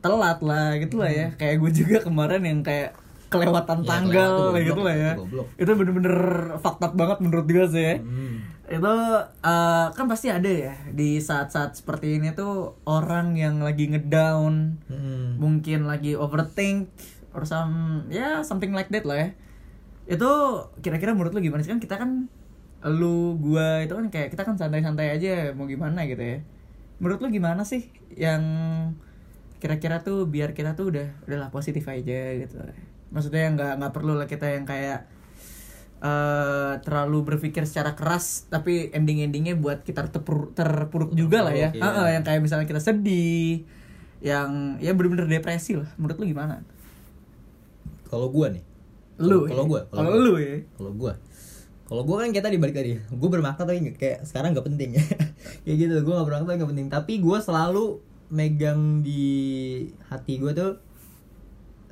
telat 0.00 0.40
lah 0.40 0.76
gitu 0.76 0.96
lah 0.96 1.08
Hmm. 1.08 1.20
ya. 1.20 1.26
Kayak 1.36 1.56
gue 1.58 1.70
juga 1.74 1.96
kemarin 2.00 2.40
yang 2.42 2.60
kayak 2.60 2.96
kelewatan 3.36 3.78
Ya, 3.78 3.86
tanggal 3.86 4.12
kelewat 4.12 4.38
tuh 4.38 4.48
lah 4.48 4.62
gitu 4.62 4.80
lah 4.80 4.94
ya. 4.94 5.12
itu 5.56 5.70
bener-bener 5.72 6.16
fakta 6.58 6.86
banget 6.90 7.18
menurut 7.20 7.46
gue 7.46 7.66
sih 7.66 7.84
ya. 7.84 7.96
Hmm. 7.98 8.36
Itu 8.64 8.94
eh, 9.40 9.86
kan 9.90 10.04
pasti 10.04 10.28
ada 10.28 10.48
ya 10.48 10.74
di 10.88 11.18
saat-saat 11.18 11.74
seperti 11.74 12.16
ini 12.16 12.32
tuh 12.32 12.54
orang 12.82 13.34
yang 13.34 13.58
lagi 13.58 13.86
ngedown, 13.86 14.80
Hmm. 14.86 15.36
mungkin 15.36 15.84
lagi 15.84 16.14
overthink 16.14 16.88
or 17.30 17.42
some 17.42 18.06
ya 18.08 18.40
something 18.40 18.70
like 18.70 18.88
that 18.88 19.02
lah 19.02 19.18
ya 19.18 19.28
itu 20.04 20.30
kira-kira 20.78 21.10
menurut 21.10 21.32
lu 21.32 21.40
gimana 21.40 21.60
sih 21.60 21.68
kan 21.68 21.80
kita 21.80 21.96
kan 21.96 22.28
lu 22.84 23.34
gua 23.36 23.80
itu 23.80 23.90
kan 23.90 24.06
kayak 24.06 24.28
kita 24.30 24.44
kan 24.44 24.54
santai-santai 24.54 25.10
aja 25.10 25.50
mau 25.50 25.64
gimana 25.64 26.04
gitu 26.04 26.20
ya 26.20 26.38
menurut 26.96 27.18
lu 27.18 27.32
gimana 27.32 27.64
sih 27.64 27.88
yang 28.12 28.44
kira-kira 29.56 29.98
tuh 29.98 30.28
biar 30.28 30.52
kita 30.52 30.76
tuh 30.76 30.92
udah 30.92 31.08
udahlah 31.24 31.48
positif 31.48 31.82
aja 31.86 32.20
gitu 32.36 32.60
maksudnya 33.14 33.54
nggak 33.54 33.72
nggak 33.78 33.92
perlu 33.94 34.18
lah 34.18 34.26
kita 34.26 34.50
yang 34.50 34.66
kayak 34.66 35.06
eh 36.04 36.72
terlalu 36.84 37.24
berpikir 37.32 37.64
secara 37.64 37.96
keras 37.96 38.44
tapi 38.52 38.92
ending-endingnya 38.92 39.56
buat 39.56 39.88
kita 39.88 40.12
terpuruk, 40.12 40.52
terpuruk 40.52 41.16
juga 41.16 41.48
lah 41.48 41.54
ya. 41.56 41.72
Terpuruk, 41.72 41.80
iya. 41.80 41.96
Heeh, 41.96 42.08
yang 42.20 42.24
kayak 42.28 42.40
misalnya 42.44 42.66
kita 42.68 42.82
sedih 42.82 43.64
yang 44.20 44.76
ya 44.84 44.92
bener-bener 44.92 45.24
depresi 45.30 45.80
lah. 45.80 45.88
Menurut 45.96 46.20
lu 46.20 46.26
gimana? 46.28 46.60
Kalau 48.12 48.28
gua 48.28 48.52
nih? 48.52 48.64
Lu 49.22 49.46
kalau 49.46 49.64
ya? 49.64 49.70
gue 49.70 49.80
kalau 49.94 50.10
lu 50.18 50.34
ya 50.42 50.58
kalau 50.74 50.90
gue 50.90 51.12
kalau 51.84 52.02
gue 52.02 52.16
kan 52.16 52.28
kayak 52.32 52.46
tadi 52.48 52.56
balik 52.56 52.74
tadi. 52.74 52.96
Gue 52.96 53.28
bermakna 53.28 53.60
tapi 53.60 53.92
kayak 53.94 54.24
sekarang 54.24 54.56
nggak 54.56 54.66
penting. 54.66 54.96
Kayak 55.68 55.76
gitu 55.76 55.94
gue 56.00 56.14
nggak 56.16 56.26
bermakna 56.26 56.48
tapi 56.48 56.56
nggak 56.58 56.72
penting. 56.72 56.88
Tapi 56.88 57.12
gue 57.20 57.38
selalu 57.44 57.84
megang 58.32 59.04
di 59.04 59.24
hati 60.08 60.40
gue 60.40 60.52
tuh 60.56 60.80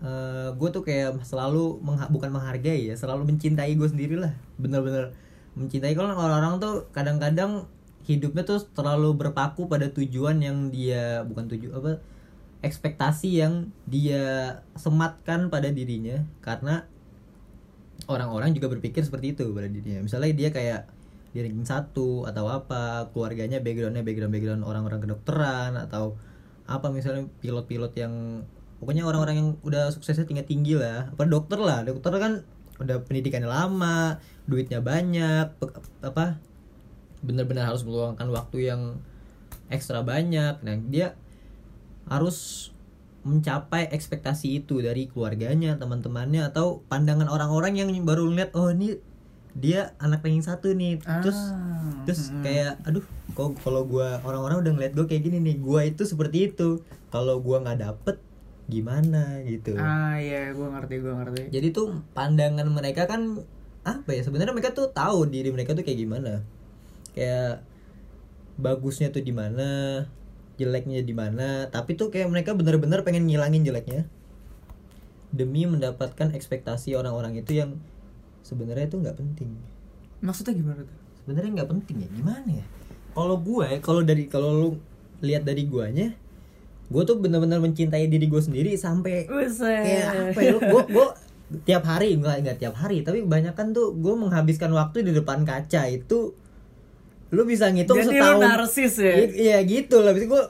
eh 0.03 0.49
gue 0.59 0.69
tuh 0.75 0.83
kayak 0.83 1.23
selalu 1.23 1.79
mengha- 1.79 2.11
bukan 2.11 2.35
menghargai 2.35 2.91
ya 2.91 2.95
selalu 2.99 3.31
mencintai 3.31 3.73
gue 3.79 3.89
sendiri 3.89 4.19
lah. 4.19 4.35
Bener-bener 4.59 5.15
mencintai. 5.55 5.95
Kalau 5.95 6.11
orang-orang 6.13 6.59
tuh 6.59 6.75
kadang-kadang 6.91 7.71
hidupnya 8.03 8.43
tuh 8.43 8.59
terlalu 8.75 9.15
berpaku 9.15 9.71
pada 9.71 9.87
tujuan 9.95 10.43
yang 10.43 10.75
dia 10.75 11.23
bukan 11.23 11.47
tuju 11.47 11.71
apa 11.79 12.03
ekspektasi 12.67 13.43
yang 13.43 13.71
dia 13.87 14.59
sematkan 14.75 15.55
pada 15.55 15.71
dirinya. 15.71 16.27
Karena 16.43 16.83
orang-orang 18.11 18.51
juga 18.59 18.67
berpikir 18.75 19.07
seperti 19.07 19.39
itu 19.39 19.55
pada 19.55 19.71
dirinya. 19.71 20.03
Misalnya 20.03 20.35
dia 20.35 20.51
kayak 20.51 20.91
di 21.33 21.41
ranking 21.41 21.65
satu 21.65 22.29
atau 22.29 22.45
apa 22.51 23.09
keluarganya 23.17 23.65
backgroundnya 23.65 24.05
background 24.05 24.33
background 24.37 24.63
orang-orang 24.69 25.01
kedokteran 25.01 25.81
atau 25.81 26.21
apa 26.69 26.93
misalnya 26.93 27.25
pilot-pilot 27.41 27.93
yang 27.97 28.15
pokoknya 28.83 29.07
orang-orang 29.07 29.37
yang 29.39 29.49
udah 29.63 29.95
suksesnya 29.95 30.27
tinggi 30.27 30.43
tinggi 30.43 30.75
lah. 30.75 31.15
Apa 31.15 31.23
dokter 31.23 31.63
lah. 31.63 31.87
Dokter 31.87 32.11
kan 32.19 32.43
udah 32.83 32.99
pendidikannya 33.07 33.47
lama 33.47 34.19
duitnya 34.51 34.83
banyak 34.83 35.55
apa 36.03 36.43
benar-benar 37.23 37.71
harus 37.71 37.87
meluangkan 37.87 38.27
waktu 38.35 38.75
yang 38.75 38.99
ekstra 39.71 40.03
banyak. 40.03 40.59
Nah 40.67 40.75
dia 40.91 41.15
harus 42.11 42.69
mencapai 43.23 43.87
ekspektasi 43.95 44.67
itu 44.67 44.83
dari 44.83 45.07
keluarganya 45.07 45.79
teman-temannya 45.79 46.51
atau 46.51 46.83
pandangan 46.91 47.31
orang-orang 47.31 47.79
yang 47.79 47.89
baru 48.03 48.27
lihat 48.35 48.51
oh 48.59 48.75
ini 48.75 48.99
dia 49.55 49.95
anak 50.03 50.27
ranking 50.27 50.43
satu 50.43 50.75
nih. 50.75 50.99
Terus 50.99 51.39
Ah, 51.39 52.03
terus 52.03 52.35
mm-mm. 52.35 52.43
kayak 52.43 52.83
aduh 52.83 53.07
kok 53.39 53.55
kalau 53.63 53.87
gua 53.87 54.19
orang-orang 54.27 54.67
udah 54.67 54.73
ngeliat 54.75 54.93
gue 54.99 55.07
kayak 55.07 55.23
gini 55.23 55.39
nih 55.39 55.57
gua 55.63 55.87
itu 55.87 56.03
seperti 56.03 56.51
itu. 56.51 56.83
Kalau 57.15 57.39
gua 57.39 57.63
nggak 57.63 57.79
dapet 57.79 58.17
gimana 58.73 59.45
gitu. 59.45 59.77
Ah 59.77 60.17
iya 60.17 60.57
gue 60.57 60.65
ngerti 60.65 60.95
gue 61.05 61.13
ngerti. 61.13 61.43
Jadi 61.53 61.69
tuh 61.77 62.01
pandangan 62.17 62.65
mereka 62.73 63.05
kan 63.05 63.45
apa 63.85 64.11
ya 64.15 64.25
sebenarnya 64.25 64.57
mereka 64.57 64.73
tuh 64.73 64.89
tahu 64.89 65.29
diri 65.29 65.53
mereka 65.53 65.77
tuh 65.77 65.85
kayak 65.85 66.01
gimana. 66.01 66.41
Kayak 67.13 67.61
bagusnya 68.57 69.13
tuh 69.13 69.21
di 69.21 69.37
mana 69.37 70.01
jeleknya 70.57 71.05
di 71.05 71.15
mana 71.17 71.69
tapi 71.69 71.97
tuh 71.97 72.09
kayak 72.09 72.33
mereka 72.33 72.57
bener-bener 72.57 73.05
pengen 73.05 73.29
ngilangin 73.29 73.69
jeleknya. 73.69 74.09
Demi 75.29 75.69
mendapatkan 75.69 76.33
ekspektasi 76.33 76.97
orang-orang 76.97 77.37
itu 77.37 77.61
yang 77.61 77.77
sebenarnya 78.41 78.89
itu 78.89 78.97
nggak 78.97 79.17
penting. 79.21 79.53
Maksudnya 80.25 80.57
gimana 80.57 80.81
tuh? 80.89 80.99
Sebenarnya 81.23 81.51
nggak 81.61 81.71
penting 81.71 81.97
ya 82.03 82.09
gimana 82.09 82.49
ya? 82.49 82.67
Kalau 83.13 83.37
gue 83.37 83.69
kalau 83.85 84.01
dari 84.01 84.25
kalau 84.27 84.51
lu 84.57 84.69
lihat 85.23 85.47
dari 85.47 85.69
guanya 85.69 86.17
gue 86.93 87.03
tuh 87.03 87.17
bener-bener 87.17 87.59
mencintai 87.59 88.07
diri 88.07 88.27
gue 88.27 88.39
sendiri 88.39 88.77
sampai 88.77 89.25
kayak 89.81 90.07
apa 90.29 90.41
ya 90.41 90.53
gue 90.55 90.83
gue 90.87 91.07
tiap 91.63 91.83
hari 91.83 92.15
nggak 92.15 92.37
nggak 92.43 92.59
tiap 92.59 92.75
hari 92.75 93.01
tapi 93.01 93.21
banyak 93.23 93.53
kan 93.53 93.73
tuh 93.73 93.93
gue 93.95 94.15
menghabiskan 94.15 94.71
waktu 94.71 95.03
di 95.03 95.13
depan 95.13 95.43
kaca 95.43 95.85
itu 95.87 96.33
lu 97.29 97.43
bisa 97.43 97.67
ngitung 97.67 97.97
Jadi 97.97 98.09
lu 98.09 98.13
setahun. 98.15 98.43
narsis 98.43 98.95
ya? 98.95 99.13
Iya 99.17 99.59
gitu 99.63 99.97
lah 99.99 100.13
gue 100.13 100.43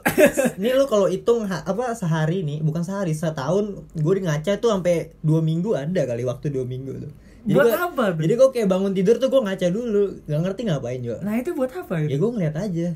ini 0.57 0.69
lu 0.69 0.83
kalau 0.83 1.07
hitung 1.07 1.43
ha- 1.45 1.63
apa 1.63 1.91
sehari 1.93 2.43
nih 2.43 2.59
bukan 2.59 2.83
sehari 2.83 3.11
setahun 3.13 3.65
gue 3.93 4.13
di 4.13 4.21
ngaca 4.21 4.59
tuh 4.59 4.67
sampai 4.69 5.15
dua 5.19 5.39
minggu 5.39 5.71
ada 5.73 6.03
kali 6.03 6.23
waktu 6.23 6.51
dua 6.51 6.63
minggu 6.63 6.91
tuh. 6.99 7.11
Buat 7.45 7.65
gua- 7.65 7.79
apa 7.85 8.03
jadi 8.17 8.33
gue 8.33 8.49
kayak 8.49 8.67
bangun 8.67 8.91
tidur 8.91 9.15
tuh 9.15 9.27
gue 9.27 9.41
ngaca 9.41 9.67
dulu 9.69 10.03
nggak 10.23 10.41
ngerti 10.41 10.61
ngapain 10.65 10.99
juga 10.99 11.19
nah 11.19 11.35
itu 11.35 11.51
buat 11.51 11.71
apa 11.73 11.93
ya 11.99 12.05
ya 12.05 12.17
gue 12.17 12.29
ngeliat 12.29 12.55
aja 12.57 12.87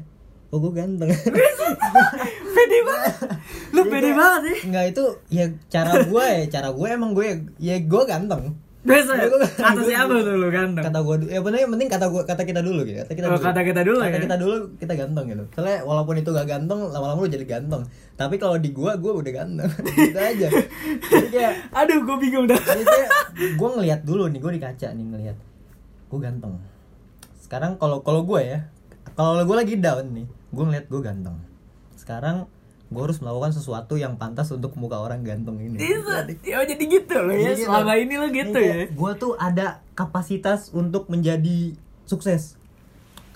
oh 0.47 0.57
gue 0.57 0.71
ganteng. 0.79 1.09
Pede 2.47 2.79
banget. 2.81 3.13
Lu 3.69 3.81
pede 3.85 4.11
banget 4.11 4.41
ya 4.43 4.55
nggak 4.67 4.85
itu 4.89 5.03
ya 5.29 5.45
cara 5.67 5.91
gue 6.01 6.25
ya 6.25 6.43
cara 6.49 6.69
gue 6.69 6.87
emang 6.87 7.11
gue 7.11 7.25
ya 7.57 7.75
gue 7.79 8.03
ganteng. 8.05 8.55
Biasa 8.79 9.19
Gua- 9.19 9.27
gua- 9.33 9.51
kata 9.51 9.75
gua- 9.75 9.83
siapa 9.85 10.13
tuh 10.17 10.33
lu 10.33 10.47
ganteng? 10.47 10.79
Kata 10.81 10.99
gue 11.01 11.15
ya 11.27 11.39
bener 11.41 11.59
yang 11.59 11.71
penting 11.73 11.89
kata 11.89 12.05
gue 12.07 12.21
kata 12.23 12.41
kita 12.41 12.61
dulu 12.61 12.81
gitu 12.81 12.95
kata 12.97 13.11
kita 13.11 13.27
Oh, 13.27 13.35
dulu. 13.35 13.43
kata 13.43 13.61
kita 13.61 13.81
dulu 13.83 13.97
kata 13.99 14.07
ya? 14.09 14.21
kita 14.23 14.35
dulu 14.37 14.55
kita 14.75 14.93
ganteng 14.95 15.25
gitu. 15.27 15.43
Soalnya 15.51 15.77
walaupun 15.83 16.15
itu 16.15 16.29
gak 16.29 16.47
ganteng 16.47 16.79
lama-lama 16.87 17.19
lu 17.19 17.29
jadi 17.29 17.43
ganteng. 17.45 17.83
Tapi 18.15 18.35
kalau 18.35 18.55
di 18.55 18.71
gue 18.71 18.87
gue 18.93 19.11
udah 19.13 19.31
ganteng. 19.35 19.67
Gitu 19.99 20.15
aja. 20.15 20.47
Jadi 21.03 21.27
kayak 21.29 21.53
aduh 21.69 21.99
gue 22.01 22.15
bingung 22.17 22.45
dah. 22.45 22.55
Jadi 22.55 22.83
kayak 22.85 23.09
gue 23.53 23.69
ngeliat 23.69 23.99
dulu 24.01 24.23
nih 24.25 24.39
gue 24.39 24.51
di 24.55 24.61
kaca 24.61 24.87
nih 24.89 25.05
ngeliat 25.05 25.37
gue 26.07 26.19
ganteng. 26.21 26.53
Sekarang 27.37 27.75
kalau 27.75 27.99
kalau 27.99 28.23
gue 28.23 28.39
ya 28.39 28.71
kalau 29.13 29.35
gue 29.37 29.57
lagi 29.57 29.75
down 29.75 30.15
nih 30.15 30.27
gue 30.51 30.63
ngeliat 30.63 30.87
gue 30.87 31.01
ganteng 31.03 31.37
sekarang 31.97 32.47
gue 32.87 33.03
harus 33.03 33.19
melakukan 33.19 33.51
sesuatu 33.51 33.99
yang 33.99 34.15
pantas 34.15 34.47
untuk 34.55 34.71
muka 34.79 34.95
orang 34.95 35.19
ganteng 35.19 35.59
ini 35.59 35.75
Bisa, 35.75 36.23
ya 36.39 36.63
jadi 36.63 36.83
gitu 36.87 37.19
loh 37.19 37.35
ya. 37.35 37.51
Jadi 37.51 37.67
gitu. 37.67 37.67
Selama 37.67 37.93
ini 37.99 38.13
lo 38.15 38.27
gitu 38.31 38.59
ya. 38.63 38.75
Gue 38.87 39.11
tuh 39.19 39.35
ada 39.35 39.83
kapasitas 39.91 40.71
untuk 40.71 41.11
menjadi 41.11 41.75
sukses. 42.07 42.55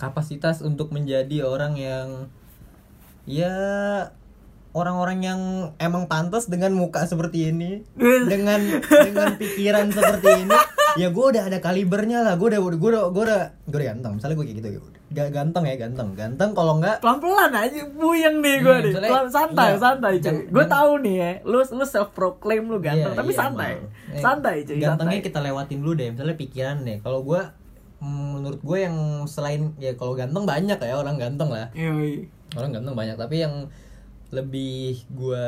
Kapasitas 0.00 0.64
untuk 0.64 0.88
menjadi 0.88 1.44
orang 1.44 1.76
yang 1.76 2.08
ya 3.28 3.52
orang-orang 4.72 5.20
yang 5.20 5.40
emang 5.76 6.08
pantas 6.08 6.48
dengan 6.48 6.72
muka 6.72 7.04
seperti 7.04 7.52
ini, 7.52 7.84
dengan 8.32 8.80
dengan 8.88 9.36
pikiran 9.36 9.92
seperti 9.92 10.48
ini, 10.48 10.58
ya 10.96 11.12
gue 11.12 11.26
udah 11.28 11.52
ada 11.52 11.60
kalibernya 11.60 12.24
lah. 12.24 12.40
Gue 12.40 12.56
udah 12.56 12.60
gue 12.64 12.72
udah 12.72 12.80
gue 13.12 13.22
udah 13.28 13.44
gue 13.68 13.74
udah 13.76 13.86
ganteng. 13.92 14.16
Misalnya 14.16 14.36
gue 14.40 14.46
kayak 14.48 14.58
gitu, 14.64 14.68
gak 15.12 15.30
ganteng 15.30 15.62
ya 15.62 15.76
ganteng, 15.76 16.12
ganteng 16.12 16.50
kalau 16.52 16.76
enggak 16.76 16.98
Pelan-pelan 16.98 17.52
aja 17.52 17.80
buyeng 17.92 18.40
nih 18.40 18.56
gue 18.58 18.72
Hmm, 18.72 18.84
nih. 18.84 18.92
Pelan, 19.04 19.26
santai, 19.28 19.68
iya. 19.68 19.78
santai 19.78 20.12
cuy. 20.18 20.38
Gue 20.48 20.64
tahu 20.66 20.90
nih 21.00 21.14
ya. 21.14 21.30
Lu 21.44 21.58
lu 21.60 21.84
self 21.84 22.10
proclaim 22.10 22.64
lu 22.64 22.78
ganteng, 22.78 23.12
Iya, 23.12 23.18
tapi 23.18 23.30
iya, 23.30 23.38
santai. 23.38 23.70
emang. 23.74 23.88
Eh, 24.10 24.20
Santai 24.20 24.56
cuy, 24.62 24.76
Gantengnya 24.76 25.18
santai. 25.18 25.28
kita 25.28 25.38
lewatin 25.38 25.78
dulu 25.78 25.92
deh. 25.94 26.08
Misalnya 26.10 26.34
pikiran 26.34 26.76
deh. 26.82 26.98
Kalau 26.98 27.20
gue 27.22 27.40
menurut 28.02 28.58
gue 28.58 28.78
yang 28.80 28.96
selain 29.24 29.70
ya 29.76 29.94
kalau 29.94 30.12
ganteng 30.12 30.42
banyak 30.42 30.74
ya 30.76 30.94
orang 30.94 31.16
ganteng 31.16 31.48
lah. 31.48 31.70
Yoi. 31.72 32.26
Orang 32.52 32.72
ganteng 32.72 32.92
banyak. 32.92 33.14
Tapi 33.14 33.36
yang 33.38 33.70
lebih 34.28 34.96
gue 35.08 35.46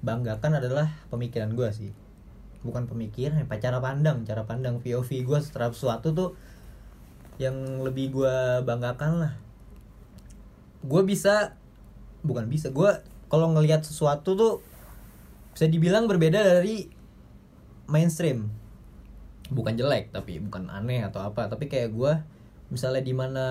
banggakan 0.00 0.58
adalah 0.58 0.90
pemikiran 1.08 1.54
gue 1.54 1.68
sih. 1.70 1.90
Bukan 2.62 2.86
pemikiran, 2.86 3.38
ya, 3.38 3.58
cara 3.58 3.78
pandang, 3.78 4.22
cara 4.22 4.42
pandang 4.42 4.78
POV 4.78 5.10
gue 5.22 5.38
terhadap 5.42 5.74
sesuatu 5.74 6.10
tuh 6.12 6.30
yang 7.40 7.54
lebih 7.84 8.12
gue 8.12 8.36
banggakan 8.64 9.12
lah. 9.24 9.32
Gue 10.82 11.02
bisa, 11.06 11.54
bukan 12.26 12.50
bisa, 12.50 12.68
gue 12.74 12.90
kalau 13.30 13.54
ngelihat 13.56 13.86
sesuatu 13.86 14.36
tuh 14.36 14.54
bisa 15.52 15.68
dibilang 15.68 16.08
berbeda 16.08 16.40
dari 16.40 16.88
mainstream 17.88 18.48
bukan 19.52 19.76
jelek 19.76 20.08
tapi 20.08 20.40
bukan 20.40 20.72
aneh 20.72 21.04
atau 21.04 21.20
apa 21.20 21.44
tapi 21.44 21.68
kayak 21.68 21.92
gue 21.92 22.12
misalnya 22.72 23.04
di 23.04 23.12
mana 23.12 23.46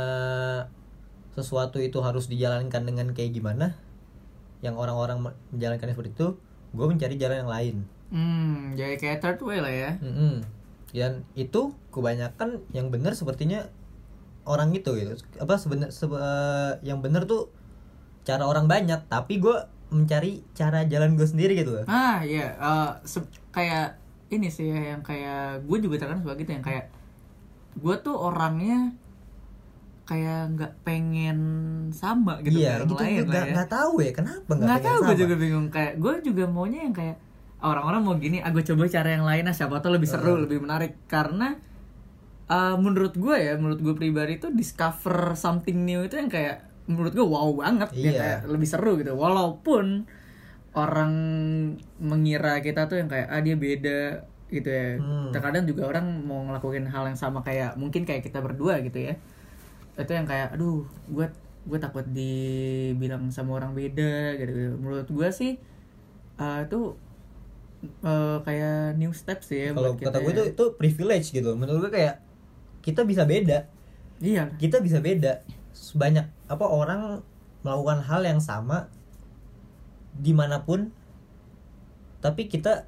sesuatu 1.37 1.77
itu 1.77 2.01
harus 2.01 2.25
dijalankan 2.25 2.81
dengan 2.89 3.13
kayak 3.13 3.37
gimana 3.37 3.77
yang 4.65 4.81
orang-orang 4.81 5.29
me- 5.29 5.37
menjalankannya 5.53 5.93
seperti 5.93 6.11
itu 6.17 6.27
gue 6.73 6.85
mencari 6.89 7.15
jalan 7.21 7.45
yang 7.45 7.53
lain 7.53 7.77
Hmm, 8.11 8.75
jadi 8.75 8.99
kayak 8.99 9.23
third 9.23 9.39
way 9.39 9.63
lah 9.63 9.71
ya. 9.71 9.91
Mm-mm. 10.03 10.43
Dan 10.91 11.23
itu 11.33 11.71
kebanyakan 11.89 12.63
yang 12.71 12.91
benar 12.91 13.15
sepertinya 13.15 13.67
orang 14.43 14.71
itu 14.71 14.91
gitu. 14.95 15.13
Apa 15.37 15.55
sebenar 15.55 15.89
sebe- 15.89 16.19
yang 16.81 16.99
benar 16.99 17.25
tuh 17.25 17.47
cara 18.21 18.45
orang 18.45 18.67
banyak 18.67 19.07
tapi 19.07 19.39
gue 19.39 19.55
mencari 19.91 20.39
cara 20.53 20.87
jalan 20.87 21.15
gue 21.15 21.27
sendiri 21.27 21.55
gitu 21.55 21.75
loh. 21.75 21.85
Ah 21.85 22.23
iya, 22.23 22.55
eh, 22.55 22.91
se- 23.03 23.27
kayak 23.51 23.99
ini 24.31 24.47
sih 24.47 24.71
ya, 24.71 24.95
yang 24.95 25.03
kayak 25.03 25.67
gue 25.67 25.77
juga 25.79 25.99
terkadang 25.99 26.23
suka 26.23 26.39
gitu 26.39 26.51
yang 26.51 26.63
kayak 26.63 26.87
gue 27.75 27.95
tuh 27.99 28.15
orangnya 28.15 28.95
kayak 30.03 30.55
nggak 30.55 30.73
pengen 30.83 31.39
sama 31.95 32.43
gitu 32.43 32.59
iya 32.59 32.83
kayak 32.83 32.83
gitu 32.83 32.95
orang 32.95 33.07
lain 33.07 33.15
gue 33.23 33.31
lah 33.31 33.45
ya. 33.47 33.53
nggak 33.55 33.69
tahu 33.71 33.93
ya 34.03 34.11
kenapa 34.11 34.51
nggak 34.51 34.67
pengen 34.67 34.87
tahu 34.91 34.99
gue 34.99 35.15
juga 35.15 35.35
bingung 35.39 35.67
kayak 35.71 35.93
gue 35.95 36.13
juga 36.21 36.43
maunya 36.51 36.79
yang 36.83 36.95
kayak 36.95 37.17
orang-orang 37.61 38.01
mau 38.01 38.15
gini 38.17 38.41
aku 38.41 38.61
coba 38.65 38.89
cara 38.89 39.13
yang 39.13 39.23
lain 39.23 39.45
ah 39.45 39.55
siapa 39.55 39.77
tahu 39.79 39.97
lebih 39.97 40.09
seru 40.09 40.37
lebih 40.37 40.61
menarik. 40.61 40.97
Karena 41.05 41.53
eh, 42.49 42.75
menurut 42.75 43.13
gue 43.15 43.37
ya 43.37 43.53
menurut 43.55 43.79
gue 43.79 43.93
pribadi 43.93 44.37
itu 44.37 44.49
discover 44.51 45.33
something 45.33 45.85
new 45.85 46.01
itu 46.03 46.17
yang 46.17 46.27
kayak 46.27 46.65
menurut 46.89 47.13
gue 47.13 47.23
wow 47.23 47.47
banget 47.55 47.89
Iya. 47.93 48.11
kayak 48.17 48.39
lebih 48.49 48.67
seru 48.67 48.97
gitu. 48.97 49.13
Walaupun 49.13 50.09
orang 50.71 51.13
mengira 51.99 52.63
kita 52.63 52.87
tuh 52.87 52.95
yang 53.03 53.11
kayak 53.11 53.27
ah 53.27 53.39
dia 53.39 53.55
beda 53.55 54.01
gitu 54.51 54.67
ya. 54.67 54.99
Hmm. 54.99 55.31
terkadang 55.31 55.63
juga 55.63 55.87
orang 55.87 56.27
mau 56.27 56.43
ngelakuin 56.43 56.83
hal 56.87 57.07
yang 57.07 57.15
sama 57.15 57.39
kayak 57.39 57.79
mungkin 57.79 58.03
kayak 58.03 58.23
kita 58.23 58.43
berdua 58.43 58.79
gitu 58.83 58.99
ya. 58.99 59.15
Itu 59.95 60.11
yang 60.11 60.27
kayak 60.27 60.55
aduh 60.55 60.83
gue 61.07 61.27
gue 61.61 61.77
takut 61.77 62.03
dibilang 62.09 63.29
sama 63.29 63.61
orang 63.61 63.77
beda 63.77 64.33
gitu, 64.33 64.73
menurut 64.81 65.05
gue 65.05 65.29
sih 65.29 65.51
eh, 66.35 66.59
itu 66.65 66.97
eh, 67.81 68.37
kayak 68.45 68.95
new 68.97 69.11
steps 69.11 69.49
sih 69.49 69.69
ya 69.69 69.71
kalau 69.73 69.97
kata 69.97 70.09
kita 70.13 70.17
gue 70.21 70.31
ya. 70.31 70.35
itu 70.37 70.43
itu 70.53 70.65
privilege 70.77 71.27
gitu. 71.33 71.57
Menurut 71.57 71.89
gue 71.89 71.91
kayak 71.93 72.21
kita 72.85 73.05
bisa 73.05 73.25
beda. 73.25 73.69
Iya. 74.21 74.53
Kita 74.57 74.81
bisa 74.81 75.01
beda. 75.01 75.41
Banyak 75.97 76.49
apa 76.49 76.65
orang 76.65 77.25
melakukan 77.61 78.05
hal 78.05 78.21
yang 78.25 78.41
sama 78.41 78.89
di 80.17 80.33
mana 80.33 80.65
pun 80.65 80.91
tapi 82.21 82.45
kita 82.45 82.85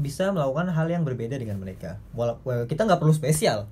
bisa 0.00 0.32
melakukan 0.32 0.72
hal 0.72 0.88
yang 0.90 1.06
berbeda 1.06 1.38
dengan 1.38 1.60
mereka. 1.60 2.02
Walau 2.16 2.40
well, 2.42 2.64
kita 2.66 2.88
nggak 2.88 2.98
perlu 2.98 3.14
spesial. 3.14 3.70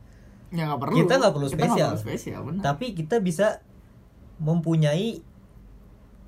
Ya 0.55 0.71
nggak 0.71 0.81
perlu. 0.81 0.97
Kita 1.03 1.13
nggak 1.19 1.35
perlu 1.35 1.49
Kita 1.49 1.59
spesial. 1.59 1.89
perlu 1.93 2.05
spesial 2.05 2.41
benar. 2.47 2.63
Tapi 2.63 2.87
kita 2.95 3.17
bisa 3.19 3.65
mempunyai 4.39 5.25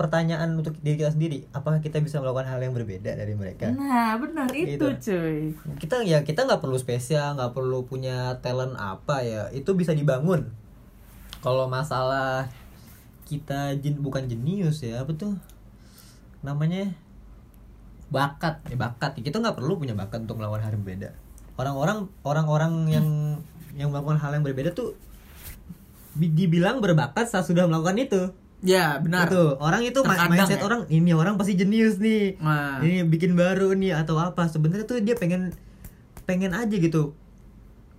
pertanyaan 0.01 0.57
untuk 0.57 0.81
diri 0.81 0.97
kita 0.97 1.13
sendiri 1.13 1.45
apakah 1.53 1.85
kita 1.85 2.01
bisa 2.01 2.25
melakukan 2.25 2.49
hal 2.49 2.57
yang 2.65 2.73
berbeda 2.73 3.13
dari 3.13 3.37
mereka? 3.37 3.69
Nah 3.69 4.17
benar 4.17 4.49
itu 4.57 4.81
Gitu. 4.81 5.13
cuy. 5.13 5.53
Kita 5.77 6.01
ya 6.01 6.25
kita 6.25 6.49
nggak 6.49 6.65
perlu 6.65 6.81
spesial 6.81 7.37
nggak 7.37 7.53
perlu 7.53 7.85
punya 7.85 8.41
talent 8.41 8.81
apa 8.81 9.21
ya. 9.21 9.53
Itu 9.53 9.77
bisa 9.77 9.93
dibangun. 9.93 10.49
Kalau 11.45 11.69
masalah 11.69 12.49
kita 13.29 13.77
jen, 13.77 14.01
bukan 14.01 14.25
jenius 14.25 14.81
ya 14.81 15.05
apa 15.05 15.13
tuh? 15.13 15.37
Namanya 16.41 16.97
bakat 18.09 18.65
ya 18.73 18.81
bakat. 18.81 19.21
Kita 19.21 19.37
nggak 19.37 19.61
perlu 19.61 19.77
punya 19.77 19.93
bakat 19.93 20.25
untuk 20.25 20.41
melakukan 20.41 20.65
hal 20.65 20.73
yang 20.73 20.83
berbeda. 20.83 21.11
Orang-orang 21.61 22.09
orang-orang 22.25 22.73
yang 22.89 23.07
yang 23.77 23.93
melakukan 23.93 24.17
hal 24.17 24.33
yang 24.33 24.43
berbeda 24.43 24.73
tuh 24.73 24.97
bi- 26.17 26.33
dibilang 26.33 26.81
berbakat 26.81 27.29
saat 27.29 27.45
sudah 27.45 27.69
melakukan 27.69 28.01
itu 28.01 28.23
ya 28.61 29.01
benar. 29.01 29.29
Itu 29.29 29.57
orang 29.61 29.83
itu 29.85 30.01
Terkadang 30.01 30.31
mindset 30.33 30.61
ya. 30.61 30.65
orang 30.65 30.83
ini 30.93 31.11
orang 31.17 31.35
pasti 31.41 31.57
jenius 31.57 31.97
nih. 31.97 32.37
Nah. 32.41 32.81
Ini 32.81 33.09
bikin 33.09 33.33
baru 33.37 33.73
nih 33.77 33.97
atau 33.97 34.21
apa. 34.21 34.49
Sebenarnya 34.49 34.85
tuh 34.85 35.01
dia 35.01 35.17
pengen 35.17 35.53
pengen 36.29 36.53
aja 36.53 36.73
gitu. 36.73 37.17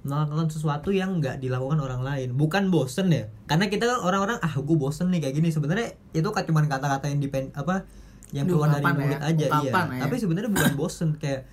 Melakukan 0.02 0.50
sesuatu 0.50 0.90
yang 0.90 1.22
nggak 1.22 1.42
dilakukan 1.42 1.78
orang 1.82 2.02
lain. 2.02 2.34
Bukan 2.38 2.74
bosen 2.74 3.14
ya. 3.14 3.30
Karena 3.46 3.70
kita 3.70 3.86
kan 3.86 4.00
orang-orang 4.02 4.38
ah 4.42 4.54
gue 4.54 4.78
bosen 4.78 5.10
nih 5.10 5.22
kayak 5.26 5.36
gini. 5.42 5.50
Sebenarnya 5.50 5.98
itu 6.14 6.30
kan 6.30 6.44
cuma 6.46 6.66
kata-kata 6.66 7.10
yang 7.10 7.22
dipen 7.22 7.54
apa 7.54 7.86
yang 8.32 8.48
keluar 8.48 8.72
dari 8.72 8.80
Ungkapan 8.80 8.96
ya, 8.96 9.04
mulut 9.04 9.22
aja 9.28 9.46
iya. 9.60 9.72
Ya. 9.76 10.00
tapi 10.08 10.16
sebenarnya 10.16 10.50
bukan 10.56 10.74
bosen 10.80 11.10
kayak 11.20 11.46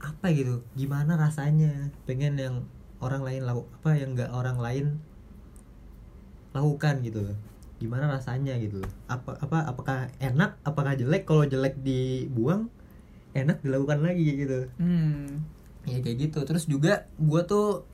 apa 0.00 0.32
gitu. 0.32 0.64
Gimana 0.72 1.20
rasanya? 1.20 1.92
Pengen 2.08 2.40
yang 2.40 2.54
orang 3.00 3.22
lain 3.22 3.42
laku 3.44 3.68
apa 3.80 3.90
yang 3.98 4.16
nggak 4.16 4.30
orang 4.32 4.56
lain 4.56 4.86
lakukan 6.56 7.04
gitu 7.04 7.36
gimana 7.76 8.08
rasanya 8.08 8.56
gitu 8.56 8.80
loh. 8.80 8.90
Apa 9.06 9.36
apa 9.38 9.58
apakah 9.64 9.98
enak 10.18 10.56
apakah 10.62 10.92
jelek? 10.92 11.22
Kalau 11.22 11.44
jelek 11.44 11.76
dibuang 11.78 12.72
enak 13.32 13.60
dilakukan 13.60 14.00
lagi 14.00 14.22
kayak 14.22 14.38
gitu. 14.38 14.58
Hmm. 14.76 15.44
ya 15.84 16.00
kayak 16.00 16.16
gitu. 16.20 16.38
Terus 16.42 16.64
juga 16.64 16.92
gue 17.14 17.42
tuh 17.42 17.84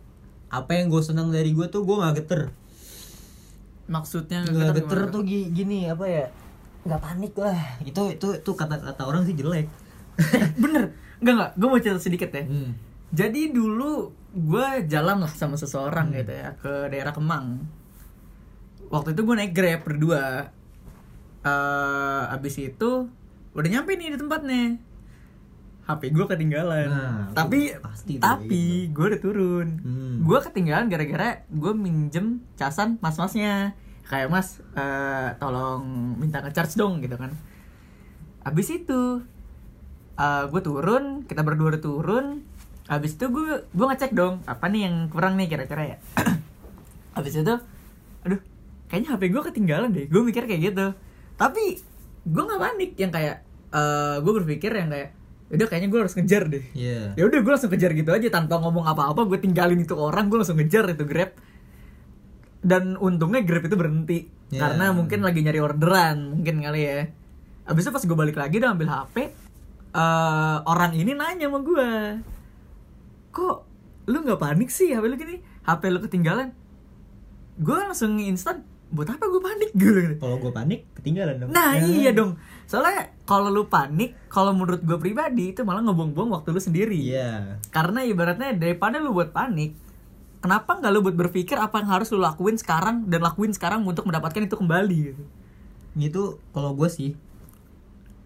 apa 0.49 0.71
yang 0.73 0.87
gue 0.87 1.01
senang 1.01 1.29
dari 1.29 1.51
gue 1.51 1.67
tuh 1.67 1.83
gue 1.83 1.93
nggak 1.95 2.15
geter. 2.19 2.43
Maksudnya 3.85 4.43
nggak 4.43 4.71
geter 4.79 5.01
gimana? 5.01 5.13
tuh 5.13 5.23
gi- 5.23 5.51
gini 5.51 5.79
apa 5.87 6.05
ya 6.05 6.27
nggak 6.83 7.01
panik 7.01 7.35
lah. 7.37 7.59
Itu 7.81 8.09
itu 8.09 8.27
itu 8.35 8.51
kata 8.53 8.79
kata 8.81 9.03
orang 9.03 9.23
sih 9.23 9.35
jelek. 9.35 9.67
Bener. 10.57 10.95
Enggak 11.19 11.35
enggak 11.35 11.51
gue 11.55 11.69
mau 11.69 11.79
cerita 11.79 12.01
sedikit 12.01 12.31
ya. 12.31 12.45
Hmm. 12.45 12.73
jadi 13.13 13.53
dulu 13.53 14.09
gue 14.33 14.67
jalan 14.87 15.21
lah 15.21 15.29
sama 15.31 15.55
seseorang 15.55 16.09
Hmm. 16.09 16.17
gitu 16.17 16.33
ya 16.33 16.49
ke 16.57 16.89
daerah 16.89 17.13
Kemang 17.13 17.61
waktu 18.89 19.15
itu 19.15 19.21
gue 19.23 19.35
naik 19.37 19.53
grab 19.55 19.81
berdua. 19.85 20.51
Eh 21.43 22.23
abis 22.33 22.55
itu 22.59 23.11
udah 23.53 23.69
nyampe 23.69 23.93
nih 23.95 24.15
di 24.15 24.19
tempatnya. 24.19 24.81
HP 25.83 26.15
gue 26.15 26.27
ketinggalan. 26.31 26.89
Nah, 26.89 27.23
tapi 27.35 27.75
pasti 27.83 28.17
tuh 28.17 28.23
tapi 28.23 28.87
gue 28.95 29.05
udah 29.13 29.21
turun. 29.21 29.69
Hmm. 29.83 30.15
gue 30.23 30.39
ketinggalan 30.39 30.87
gara-gara 30.87 31.43
gue 31.51 31.73
minjem 31.75 32.39
casan 32.55 33.03
mas-masnya. 33.03 33.75
Kayak 34.07 34.31
mas 34.31 34.63
eh, 34.79 35.29
tolong 35.43 35.83
minta 36.23 36.39
ngecharge 36.39 36.79
dong 36.79 37.03
gitu 37.03 37.19
kan. 37.19 37.35
Abis 38.47 38.71
itu 38.71 39.27
eh, 40.15 40.45
gue 40.47 40.61
turun 40.63 41.27
kita 41.27 41.43
berdua 41.43 41.75
udah 41.75 41.83
turun. 41.83 42.27
Abis 42.87 43.19
itu 43.19 43.27
gue 43.35 43.67
gue 43.67 43.87
ngecek 43.91 44.15
dong 44.15 44.47
apa 44.47 44.71
nih 44.71 44.87
yang 44.87 45.11
kurang 45.11 45.35
nih 45.35 45.51
kira-kira 45.51 45.83
ya? 45.83 45.99
Abis 47.19 47.43
itu 47.43 47.55
aduh 48.23 48.52
kayaknya 48.93 49.17
HP 49.17 49.23
gue 49.33 49.43
ketinggalan 49.49 49.89
deh. 49.97 50.05
Gue 50.13 50.21
mikir 50.21 50.45
kayak 50.45 50.61
gitu. 50.69 50.87
Tapi 51.41 51.81
gue 52.29 52.43
nggak 52.45 52.61
panik 52.61 52.93
yang 53.01 53.09
kayak 53.09 53.41
eh 53.73 54.17
gue 54.21 54.33
berpikir 54.37 54.69
yang 54.69 54.93
kayak 54.93 55.17
udah 55.49 55.67
kayaknya 55.69 55.89
gue 55.89 56.01
harus 56.05 56.15
ngejar 56.21 56.43
deh. 56.53 56.65
Iya. 56.77 57.17
ya 57.17 57.25
udah 57.25 57.41
gue 57.41 57.53
langsung 57.57 57.73
kejar 57.73 57.97
gitu 57.97 58.13
aja. 58.13 58.29
Tanpa 58.29 58.61
ngomong 58.61 58.85
apa-apa 58.85 59.25
gue 59.25 59.41
tinggalin 59.41 59.81
itu 59.81 59.97
orang 59.97 60.29
gue 60.29 60.37
langsung 60.45 60.61
ngejar 60.61 60.93
itu 60.93 61.09
grab. 61.09 61.33
Dan 62.61 63.01
untungnya 63.01 63.41
grab 63.41 63.65
itu 63.65 63.77
berhenti. 63.81 64.21
Ya. 64.53 64.69
karena 64.69 64.93
mungkin 64.93 65.25
lagi 65.25 65.41
nyari 65.41 65.65
orderan 65.65 66.37
mungkin 66.37 66.61
kali 66.61 66.81
ya. 66.85 67.09
Abis 67.65 67.89
itu 67.89 67.93
pas 67.97 68.05
gue 68.05 68.17
balik 68.21 68.37
lagi 68.37 68.61
udah 68.61 68.77
ambil 68.77 68.93
hp 68.93 69.17
eh, 69.97 70.59
orang 70.69 70.93
ini 70.93 71.17
nanya 71.17 71.49
sama 71.49 71.65
gue 71.65 71.91
kok 73.33 73.65
lu 74.13 74.21
nggak 74.21 74.37
panik 74.37 74.69
sih 74.69 74.93
hp 74.93 75.05
lu 75.09 75.17
gini? 75.17 75.41
Hp 75.65 75.83
lu 75.89 76.05
ketinggalan. 76.05 76.53
Gue 77.57 77.81
langsung 77.81 78.21
instan 78.21 78.61
buat 78.93 79.09
apa 79.09 79.25
gue 79.25 79.41
panik? 79.41 79.71
Gitu. 79.81 80.21
Kalau 80.21 80.37
gue 80.37 80.53
panik 80.53 80.85
ketinggalan 80.95 81.41
dong. 81.41 81.51
Nah 81.51 81.75
Ya. 81.75 81.89
iya 81.89 82.11
dong. 82.13 82.37
Soalnya 82.69 83.09
kalau 83.25 83.49
lu 83.49 83.67
panik 83.67 84.13
Kalau 84.29 84.53
menurut 84.53 84.85
gue 84.85 84.97
pribadi 84.97 85.51
Itu 85.51 85.65
malah 85.65 85.81
ngebuang-buang 85.81 86.29
waktu 86.31 86.53
lu 86.53 86.61
sendiri. 86.61 86.95
Iya. 86.95 87.57
Karena 87.69 88.05
ibaratnya 88.05 88.53
daripada 88.53 89.01
lu 89.01 89.11
buat 89.11 89.33
panik 89.33 89.73
Kenapa 90.39 90.77
nggak 90.77 90.93
lu 90.93 91.01
buat 91.01 91.17
berpikir 91.17 91.57
Apa 91.57 91.81
yang 91.81 91.89
harus 91.91 92.13
lu 92.13 92.21
lakuin 92.21 92.55
sekarang 92.55 93.09
Dan 93.09 93.25
lakuin 93.25 93.51
sekarang 93.51 93.81
untuk 93.83 94.05
mendapatkan 94.05 94.45
itu 94.45 94.55
kembali 94.55 94.99
gitu? 95.11 95.23
Itu 95.97 96.23
kalau 96.53 96.77
gue 96.77 96.89
sih 96.89 97.17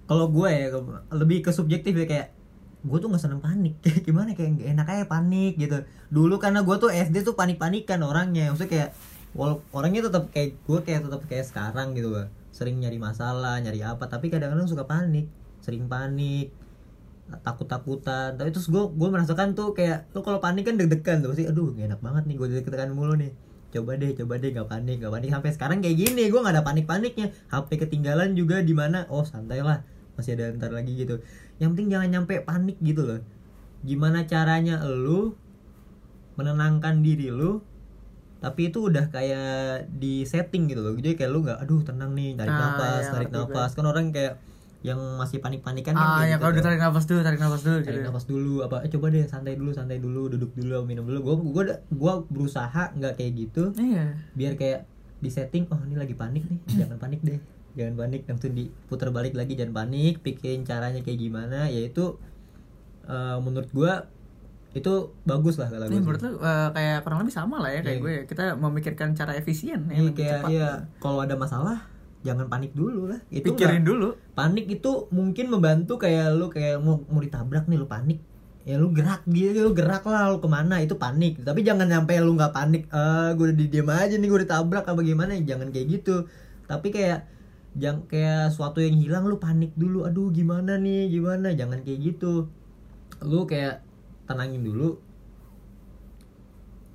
kalau 0.06 0.30
gue 0.30 0.46
ya 0.46 0.70
lebih 1.10 1.42
ke 1.42 1.50
subjektif 1.50 1.90
ya 1.90 2.06
kayak 2.06 2.28
gue 2.86 2.98
tuh 3.02 3.10
nggak 3.10 3.18
seneng 3.18 3.42
panik. 3.42 3.74
Kayak 3.82 4.00
gimana 4.06 4.30
kayak 4.38 4.50
nggak 4.54 4.68
enak 4.70 4.86
aja 4.86 5.04
panik 5.04 5.58
gitu. 5.58 5.82
Dulu 6.14 6.38
karena 6.38 6.62
gue 6.62 6.76
tuh 6.78 6.94
SD 6.94 7.26
tuh 7.26 7.34
panik 7.34 7.58
panikan 7.58 7.98
orangnya. 8.06 8.54
Maksudnya 8.54 8.70
kayak 8.70 8.90
wal- 9.34 9.64
orangnya 9.74 10.06
tetap 10.06 10.30
kayak 10.30 10.54
gue 10.62 10.78
kayak 10.86 11.08
tetap 11.08 11.22
kayak 11.26 11.46
sekarang 11.48 11.96
gitu 11.96 12.12
loh 12.12 12.26
sering 12.56 12.80
nyari 12.80 12.96
masalah 12.96 13.60
nyari 13.60 13.84
apa 13.84 14.08
tapi 14.08 14.32
kadang-kadang 14.32 14.64
suka 14.64 14.88
panik. 14.88 15.28
Sering 15.60 15.84
panik 15.92 16.56
takut 17.42 17.66
takutan 17.66 18.38
tapi 18.38 18.54
terus 18.54 18.70
gue 18.70 18.80
gue 18.86 19.08
merasakan 19.10 19.58
tuh 19.58 19.74
kayak 19.74 20.06
lo 20.14 20.22
kalau 20.22 20.38
panik 20.38 20.62
kan 20.62 20.78
deg-degan 20.78 21.26
tuh 21.26 21.34
pasti 21.34 21.42
aduh 21.42 21.74
gak 21.74 21.90
enak 21.90 22.00
banget 22.00 22.22
nih 22.30 22.36
gue 22.40 22.46
deg-degan 22.64 22.96
mulu 22.96 23.12
nih. 23.20 23.36
Coba 23.76 24.00
deh 24.00 24.16
coba 24.16 24.40
deh 24.40 24.56
gak 24.56 24.68
panik 24.72 24.96
gak 25.04 25.12
panik. 25.12 25.28
Sampai 25.28 25.52
sekarang 25.52 25.78
kayak 25.84 25.96
gini 26.00 26.32
gue 26.32 26.40
gak 26.40 26.54
ada 26.56 26.64
panik 26.64 26.88
paniknya 26.88 27.28
HP 27.52 27.76
ketinggalan 27.76 28.32
juga 28.32 28.64
di 28.64 28.72
mana 28.72 29.04
oh 29.12 29.26
santai 29.26 29.60
lah 29.60 29.84
masih 30.16 30.32
ada 30.38 30.48
ntar 30.56 30.72
lagi 30.72 30.96
gitu. 30.96 31.20
Yang 31.60 31.68
penting 31.76 31.88
jangan 31.92 32.08
nyampe 32.08 32.40
panik 32.40 32.80
gitu 32.80 33.04
loh. 33.04 33.20
Gimana 33.84 34.24
caranya 34.24 34.80
lu 34.88 35.36
menenangkan 36.40 37.04
diri 37.04 37.28
lu 37.28 37.60
tapi 38.38 38.68
itu 38.68 38.78
udah 38.84 39.08
kayak 39.08 39.48
di 39.90 40.22
setting 40.22 40.66
gitu 40.66 40.80
loh 40.80 40.92
jadi 40.94 41.14
kayak 41.14 41.30
lu 41.30 41.40
nggak 41.40 41.58
aduh 41.58 41.80
tenang 41.82 42.12
nih 42.12 42.34
tarik 42.34 42.50
Ah, 42.50 42.60
nafas 42.62 43.00
iya, 43.00 43.12
tarik 43.12 43.28
gue. 43.28 43.36
nafas 43.38 43.70
kan 43.72 43.84
orang 43.84 44.06
kayak 44.10 44.34
yang 44.82 45.00
masih 45.16 45.38
panik-panikan 45.38 45.92
kan 45.92 45.98
Ah 45.98 46.08
kayak 46.16 46.22
ya 46.22 46.28
gitu 46.28 46.38
kalau 46.38 46.52
tuh. 46.52 46.58
ditarik 46.60 46.80
nafas 46.80 47.04
dulu 47.04 47.20
Tarik 47.20 47.40
nafas 47.40 47.62
dulu 47.62 47.76
tarik 47.78 47.90
gitu. 47.92 48.06
nafas 48.06 48.24
dulu 48.24 48.54
apa 48.60 48.76
eh 48.78 48.90
coba 48.90 49.06
deh 49.08 49.24
santai 49.24 49.54
dulu 49.54 49.70
santai 49.72 49.98
dulu 49.98 50.22
duduk 50.28 50.50
dulu 50.52 50.76
minum 50.82 51.02
dulu 51.02 51.18
gue 51.22 51.34
gue 51.50 51.62
gua 51.92 52.12
berusaha 52.24 52.92
nggak 52.92 53.14
kayak 53.14 53.32
gitu 53.36 53.62
Iya 53.74 54.14
biar 54.32 54.52
kayak 54.54 54.80
di 55.16 55.28
setting 55.28 55.64
oh 55.66 55.80
ini 55.82 55.96
lagi 55.96 56.12
panik 56.12 56.44
nih 56.44 56.60
jangan 56.78 56.96
panik 56.96 57.20
deh 57.20 57.40
jangan 57.72 57.94
panik 57.98 58.20
langsung 58.24 58.52
diputar 58.52 59.08
balik 59.10 59.32
lagi 59.32 59.52
jangan 59.52 59.74
panik 59.74 60.20
pikirin 60.20 60.62
caranya 60.62 61.00
kayak 61.00 61.18
gimana 61.18 61.66
yaitu 61.66 62.20
eh, 63.06 63.38
menurut 63.38 63.68
gua 63.70 64.06
itu 64.76 64.92
bagus 65.22 65.56
lah 65.56 65.66
kalau 65.66 65.86
gue 65.86 65.96
menurut 65.96 66.20
lu 66.20 66.36
eh, 66.36 66.68
kayak 66.70 66.98
kurang 67.00 67.18
lebih 67.20 67.32
sama 67.32 67.56
lah 67.58 67.70
ya 67.70 67.80
kayak 67.80 67.96
Iya. 67.96 68.02
gue 68.02 68.14
Kita 68.26 68.44
memikirkan 68.54 69.08
cara 69.12 69.32
efisien 69.32 69.80
ya 69.86 69.96
Iya, 69.96 70.10
kayak 70.10 70.32
cepat. 70.38 70.48
iya 70.50 70.68
kalau 70.98 71.18
ada 71.18 71.34
masalah 71.34 71.80
jangan 72.18 72.46
panik 72.46 72.72
dulu 72.72 73.06
lah. 73.06 73.22
Itu 73.28 73.54
Pikirin 73.54 73.80
nggak- 73.80 73.86
dulu. 73.86 74.08
Panik 74.34 74.66
itu 74.68 74.90
mungkin 75.08 75.46
membantu 75.46 75.94
kayak 75.96 76.34
lu 76.34 76.50
kayak 76.50 76.76
mau 76.78 76.98
mau 77.06 77.18
ditabrak 77.18 77.64
nih 77.64 77.78
lu 77.78 77.86
panik. 77.86 78.18
Ya 78.62 78.76
lu 78.76 78.90
gerak 78.90 79.22
dia 79.24 79.54
lu 79.54 79.70
gerak 79.70 80.02
lah 80.02 80.28
lu 80.28 80.36
ke 80.36 80.48
mana 80.50 80.82
itu 80.82 80.92
panik. 80.94 81.38
Tapi 81.38 81.62
jangan 81.62 81.86
sampai 81.86 82.18
lu 82.18 82.34
nggak 82.34 82.50
panik 82.50 82.90
ah 82.90 83.30
gue 83.30 83.46
udah 83.46 83.68
diem 83.70 83.86
aja 83.88 84.10
nih 84.12 84.26
gue 84.26 84.40
ditabrak 84.42 84.84
apa 84.84 85.00
gimana 85.00 85.38
jangan 85.40 85.70
kayak 85.70 85.86
gitu. 85.88 86.26
Tapi 86.64 86.90
kayak 86.90 87.30
jangan 87.72 88.02
kayak 88.04 88.50
suatu 88.50 88.82
yang 88.82 88.98
hilang 88.98 89.22
lu 89.24 89.38
panik 89.38 89.70
dulu 89.72 90.02
aduh 90.02 90.28
gimana 90.28 90.74
nih 90.76 91.06
gimana 91.08 91.54
jangan 91.54 91.78
kayak 91.80 92.00
gitu. 92.04 92.50
Lu 93.22 93.46
kayak 93.46 93.85
tenangin 94.26 94.62
dulu. 94.62 94.98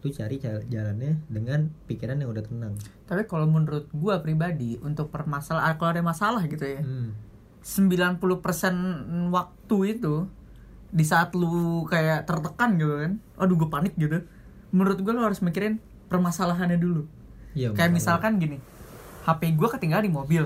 Lu 0.01 0.09
cari 0.09 0.41
jalannya 0.41 1.21
dengan 1.29 1.69
pikiran 1.85 2.17
yang 2.17 2.33
udah 2.33 2.43
tenang. 2.45 2.73
Tapi 3.05 3.23
kalau 3.29 3.45
menurut 3.45 3.85
gue 3.91 4.15
pribadi 4.23 4.79
Untuk 4.81 5.13
permasalahan 5.13 5.77
Kalau 5.77 5.93
ada 5.93 6.01
masalah 6.01 6.41
gitu 6.49 6.63
ya 6.63 6.81
hmm. 6.81 7.13
90% 7.61 8.17
waktu 9.29 9.77
itu 9.93 10.25
di 10.91 11.05
saat 11.07 11.31
lu 11.37 11.85
kayak 11.87 12.27
tertekan 12.27 12.75
gitu 12.75 12.99
kan 12.99 13.13
aduh 13.39 13.55
gue 13.55 13.69
panik 13.69 13.93
gitu 13.95 14.25
menurut 14.73 14.99
gue 14.99 15.13
lu 15.13 15.23
harus 15.23 15.39
mikirin 15.39 15.77
permasalahannya 16.11 16.75
dulu. 16.75 17.07
Iya, 17.55 17.71
kayak 17.75 17.91
misalkan 17.91 18.39
gini 18.39 18.59
HP 19.23 19.55
gue 19.55 19.67
ketinggalan 19.71 20.07
di 20.07 20.11
mobil. 20.11 20.43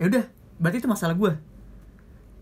Ya 0.00 0.04
udah 0.08 0.24
berarti 0.56 0.80
itu 0.80 0.88
masalah 0.88 1.14
gue 1.14 1.32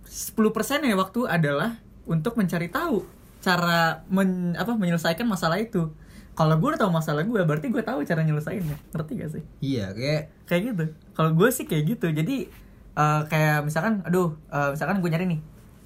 10% 0.06 0.86
ya 0.86 0.94
waktu 0.94 1.20
adalah 1.26 1.80
untuk 2.06 2.38
mencari 2.38 2.70
tahu 2.70 3.02
cara 3.44 4.08
men, 4.08 4.56
apa 4.56 4.72
menyelesaikan 4.72 5.28
masalah 5.28 5.60
itu. 5.60 5.92
Kalau 6.34 6.56
gue 6.58 6.68
udah 6.74 6.80
tahu 6.80 6.90
masalah 6.90 7.22
gue 7.22 7.40
berarti 7.44 7.68
gue 7.68 7.84
tahu 7.84 8.00
cara 8.08 8.24
nyelesainnya. 8.24 8.80
Ngerti 8.90 9.12
gak 9.20 9.30
sih? 9.36 9.42
Iya, 9.60 9.92
kayak 9.92 10.22
kayak 10.48 10.62
gitu. 10.72 10.84
Kalau 11.12 11.30
gue 11.36 11.48
sih 11.52 11.68
kayak 11.68 11.84
gitu. 11.94 12.06
Jadi 12.10 12.48
eh, 12.96 13.22
kayak 13.28 13.68
misalkan 13.68 14.00
aduh 14.02 14.34
eh, 14.48 14.72
misalkan 14.72 14.98
gue 15.04 15.10
nyari 15.12 15.26
nih 15.28 15.40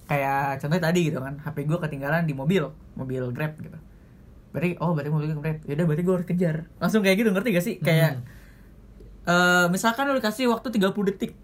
kayak 0.09 0.65
contohnya 0.65 0.89
tadi 0.89 1.01
gitu 1.13 1.21
kan 1.21 1.37
HP 1.37 1.69
gue 1.69 1.79
ketinggalan 1.85 2.25
di 2.25 2.33
mobil 2.33 2.71
mobil 2.97 3.29
grab 3.35 3.59
gitu. 3.61 3.77
Berarti 4.55 4.81
oh 4.81 4.95
berarti 4.97 5.11
mobil 5.13 5.29
grab. 5.37 5.59
Ya 5.67 5.73
udah 5.77 5.87
berarti 5.91 6.03
gue 6.07 6.15
harus 6.15 6.29
kejar. 6.31 6.57
Langsung 6.81 7.05
kayak 7.05 7.17
gitu 7.21 7.31
ngerti 7.35 7.49
gak 7.53 7.65
sih? 7.67 7.77
Kayak 7.83 8.23
eh, 9.29 9.67
misalkan 9.69 10.09
lu 10.09 10.17
dikasih 10.17 10.49
waktu 10.49 10.73
30 10.73 10.95
detik 11.13 11.37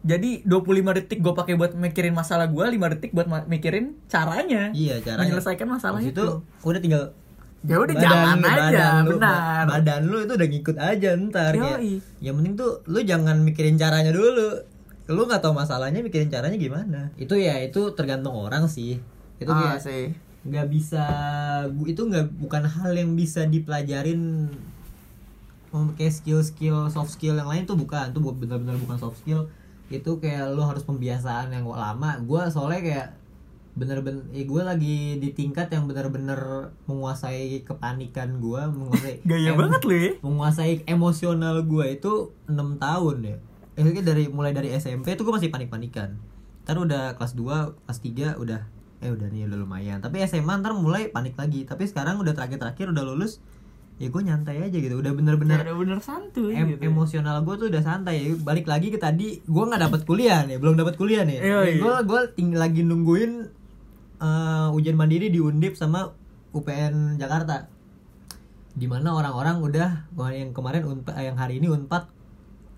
jadi 0.00 0.40
25 0.48 0.96
detik 0.96 1.18
gue 1.20 1.34
pakai 1.36 1.60
buat 1.60 1.76
mikirin 1.76 2.16
masalah 2.16 2.48
gue 2.48 2.64
5 2.64 2.92
detik 2.96 3.12
buat 3.12 3.28
mikirin 3.44 4.00
caranya. 4.08 4.72
Iya 4.72 4.96
caranya. 5.04 5.28
menyelesaikan 5.28 5.68
masalah 5.68 6.00
Habis 6.00 6.16
itu, 6.16 6.26
udah 6.64 6.80
tinggal 6.80 7.04
ya 7.60 7.76
udah 7.76 7.92
jalan 7.92 8.40
aja 8.40 9.04
lu, 9.04 9.20
benar. 9.20 9.68
badan 9.68 10.08
lu 10.08 10.24
itu 10.24 10.32
udah 10.32 10.48
ngikut 10.48 10.76
aja 10.80 11.12
ntar 11.28 11.52
kayak, 11.52 11.76
Yoi. 11.76 12.00
yang 12.24 12.40
penting 12.40 12.56
tuh 12.56 12.80
lu 12.88 13.04
jangan 13.04 13.36
mikirin 13.44 13.76
caranya 13.76 14.08
dulu. 14.16 14.64
Lu 15.12 15.28
nggak 15.28 15.44
tahu 15.44 15.52
masalahnya 15.52 16.00
mikirin 16.00 16.32
caranya 16.32 16.56
gimana. 16.56 17.12
Itu 17.20 17.36
ya 17.36 17.60
itu 17.60 17.92
tergantung 17.92 18.32
orang 18.32 18.64
sih. 18.64 18.96
Itu 19.36 19.52
ah, 19.52 19.76
kayak 19.76 19.84
sih. 19.84 20.04
nggak 20.40 20.66
bisa 20.72 21.04
itu 21.84 22.00
nggak 22.00 22.32
bukan 22.40 22.64
hal 22.64 22.96
yang 22.96 23.12
bisa 23.12 23.44
dipelajarin. 23.44 24.48
Oh, 25.70 25.92
kayak 25.94 26.16
skill-skill 26.16 26.88
soft 26.88 27.12
skill 27.12 27.36
yang 27.36 27.46
lain 27.46 27.68
tuh 27.68 27.76
bukan. 27.76 28.16
Tuh 28.16 28.24
bu- 28.24 28.34
benar-benar 28.34 28.80
bukan 28.80 28.96
soft 28.96 29.20
skill 29.20 29.52
itu 29.90 30.10
kayak 30.22 30.54
lu 30.54 30.62
harus 30.62 30.86
pembiasaan 30.86 31.50
yang 31.50 31.66
lama. 31.66 32.22
Gue 32.22 32.46
soalnya 32.48 32.80
kayak 32.80 33.08
bener-bener 33.70 34.26
eh, 34.34 34.46
gue 34.46 34.62
lagi 34.62 34.98
di 35.22 35.30
tingkat 35.30 35.70
yang 35.70 35.86
bener-bener 35.86 36.74
menguasai 36.90 37.62
kepanikan 37.62 38.42
gue 38.42 38.58
menguasai 38.66 39.22
gaya 39.30 39.54
banget 39.54 39.80
lu 39.86 39.94
ya. 39.94 40.10
menguasai 40.26 40.82
emosional 40.90 41.62
gue 41.62 41.86
itu 41.98 42.34
enam 42.50 42.78
tahun 42.78 43.16
ya. 43.26 43.36
Eh 43.78 44.02
dari 44.02 44.26
mulai 44.30 44.50
dari 44.54 44.74
SMP 44.74 45.14
tuh 45.14 45.26
gue 45.26 45.34
masih 45.34 45.50
panik-panikan. 45.50 46.18
Ntar 46.66 46.76
udah 46.78 47.18
kelas 47.18 47.34
2, 47.34 47.86
kelas 47.86 48.00
3 48.38 48.42
udah 48.42 48.60
eh 49.00 49.10
udah 49.10 49.26
nih 49.32 49.48
udah 49.48 49.58
lumayan. 49.58 49.98
Tapi 50.04 50.22
SMA 50.28 50.60
ntar 50.60 50.76
mulai 50.76 51.08
panik 51.08 51.34
lagi. 51.34 51.64
Tapi 51.64 51.88
sekarang 51.88 52.20
udah 52.20 52.36
terakhir-terakhir 52.36 52.92
udah 52.92 53.04
lulus 53.06 53.40
ya 54.00 54.08
gue 54.08 54.22
nyantai 54.24 54.56
aja 54.64 54.72
gitu. 54.72 54.96
Udah 54.96 55.12
bener-bener 55.12 55.60
bener 55.60 55.76
bener 55.76 55.98
santuy 56.00 56.56
em- 56.56 56.72
gitu. 56.72 56.88
emosional 56.88 57.44
gue 57.44 57.54
tuh 57.54 57.68
udah 57.68 57.82
santai. 57.84 58.32
Balik 58.34 58.64
lagi 58.64 58.88
ke 58.88 58.96
tadi 58.96 59.44
gue 59.44 59.64
nggak 59.68 59.82
dapat 59.84 60.00
kuliah 60.08 60.40
nih 60.48 60.56
belum 60.56 60.74
dapat 60.74 60.96
kuliah 60.96 61.20
nih. 61.22 61.38
Gue 61.76 61.94
gue 62.08 62.20
tinggal 62.32 62.64
lagi 62.64 62.80
nungguin 62.80 63.32
eh, 64.18 64.68
ujian 64.72 64.96
mandiri 64.96 65.28
di 65.28 65.36
Undip 65.36 65.76
sama 65.76 66.08
UPN 66.50 67.20
Jakarta. 67.20 67.68
Di 68.72 68.88
mana 68.88 69.12
orang-orang 69.12 69.60
udah 69.60 70.08
yang 70.32 70.56
kemarin 70.56 70.88
unpad 70.88 71.14
yang 71.20 71.36
hari 71.36 71.60
ini 71.60 71.68
unpad 71.68 72.08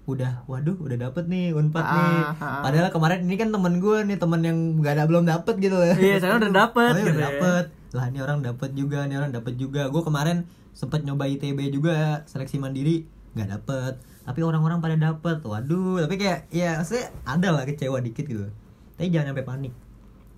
udah 0.02 0.42
waduh 0.50 0.74
udah 0.82 0.98
dapet 0.98 1.30
nih 1.30 1.54
unpad 1.54 1.84
nih. 1.86 2.14
Ah, 2.26 2.34
ah. 2.34 2.62
padahal 2.66 2.90
kemarin 2.90 3.22
ini 3.22 3.38
kan 3.38 3.54
temen 3.54 3.78
gue 3.78 3.98
nih 4.02 4.18
temen 4.18 4.40
yang 4.42 4.58
gak 4.82 4.98
ada 4.98 5.06
belum 5.06 5.22
dapet 5.22 5.54
gitu. 5.62 5.78
Ya 5.78 5.94
Iya, 5.94 6.16
saya 6.18 6.42
udah 6.42 6.50
dapet 6.50 6.90
Oh, 6.90 6.98
gitu 6.98 7.10
udah 7.14 7.22
ya. 7.22 7.26
dapet. 7.30 7.64
Lah 7.94 8.04
ini 8.10 8.18
orang 8.18 8.42
dapet 8.42 8.74
juga 8.74 9.06
ini 9.06 9.14
orang 9.14 9.30
dapet 9.30 9.54
juga. 9.54 9.86
Gue 9.94 10.02
kemarin 10.02 10.42
sempet 10.72 11.04
nyoba 11.04 11.28
ITB 11.28 11.68
juga 11.72 12.24
seleksi 12.24 12.56
mandiri 12.58 13.04
nggak 13.32 13.48
dapet 13.48 13.94
tapi 14.22 14.40
orang-orang 14.44 14.78
pada 14.80 14.96
dapet 14.96 15.40
waduh 15.44 16.00
tapi 16.04 16.16
kayak 16.20 16.48
ya 16.52 16.80
saya 16.84 17.12
ada 17.24 17.52
lah 17.52 17.64
kecewa 17.64 18.00
dikit 18.00 18.24
gitu 18.28 18.48
tapi 18.96 19.08
jangan 19.08 19.32
sampai 19.32 19.46
panik 19.46 19.72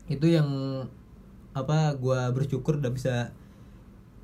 itu 0.07 0.27
yang 0.31 0.49
apa 1.55 1.94
gue 1.97 2.20
bersyukur 2.35 2.83
udah 2.83 2.90
bisa 2.90 3.31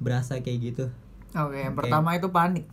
berasa 0.02 0.38
kayak 0.42 0.58
gitu 0.60 0.86
Oke, 1.30 1.62
yang 1.62 1.78
Oke. 1.78 1.86
pertama 1.86 2.18
itu 2.18 2.26
panik. 2.34 2.66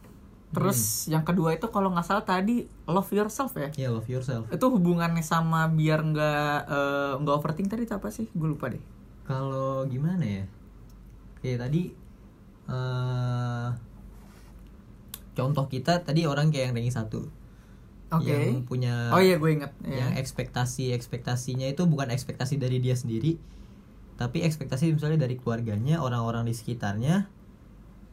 Terus 0.50 1.06
yang 1.12 1.22
kedua 1.28 1.54
itu 1.54 1.68
kalau 1.70 1.92
nggak 1.94 2.08
salah 2.08 2.26
tadi 2.26 2.66
love 2.88 3.12
yourself 3.14 3.54
ya. 3.54 3.70
ya 3.76 3.92
love 3.92 4.08
yourself 4.08 4.48
Itu 4.50 4.72
hubungannya 4.72 5.22
sama 5.22 5.68
biar 5.70 6.02
nggak 6.02 6.58
eh, 6.66 7.12
nggak 7.22 7.36
overthink 7.36 7.68
tadi 7.70 7.84
apa 7.86 8.08
sih? 8.10 8.26
Gue 8.34 8.56
lupa 8.56 8.72
deh. 8.72 8.82
kalau 9.28 9.84
gimana 9.92 10.24
ya 10.24 10.44
kayak 11.44 11.68
tadi 11.68 11.92
eh 12.68 13.68
contoh 15.34 15.66
kita 15.66 16.02
tadi 16.02 16.26
orang 16.26 16.50
kayak 16.50 16.70
yang 16.70 16.76
ranking 16.76 16.92
satu 16.92 17.22
Oke. 18.10 18.26
yang 18.26 18.64
punya 18.64 19.12
Oh 19.12 19.20
iya 19.20 19.36
gue 19.36 19.52
inget. 19.52 19.72
yang 19.84 20.12
Ya. 20.12 20.18
ekspektasi 20.18 20.92
ekspektasinya 20.92 21.68
itu 21.68 21.84
bukan 21.84 22.10
ekspektasi 22.10 22.56
dari 22.56 22.80
dia 22.80 22.96
sendiri 22.96 23.38
tapi 24.16 24.42
ekspektasi 24.42 24.90
misalnya 24.92 25.22
dari 25.22 25.36
keluarganya 25.36 26.00
orang-orang 26.00 26.44
di 26.44 26.52
sekitarnya 26.52 27.30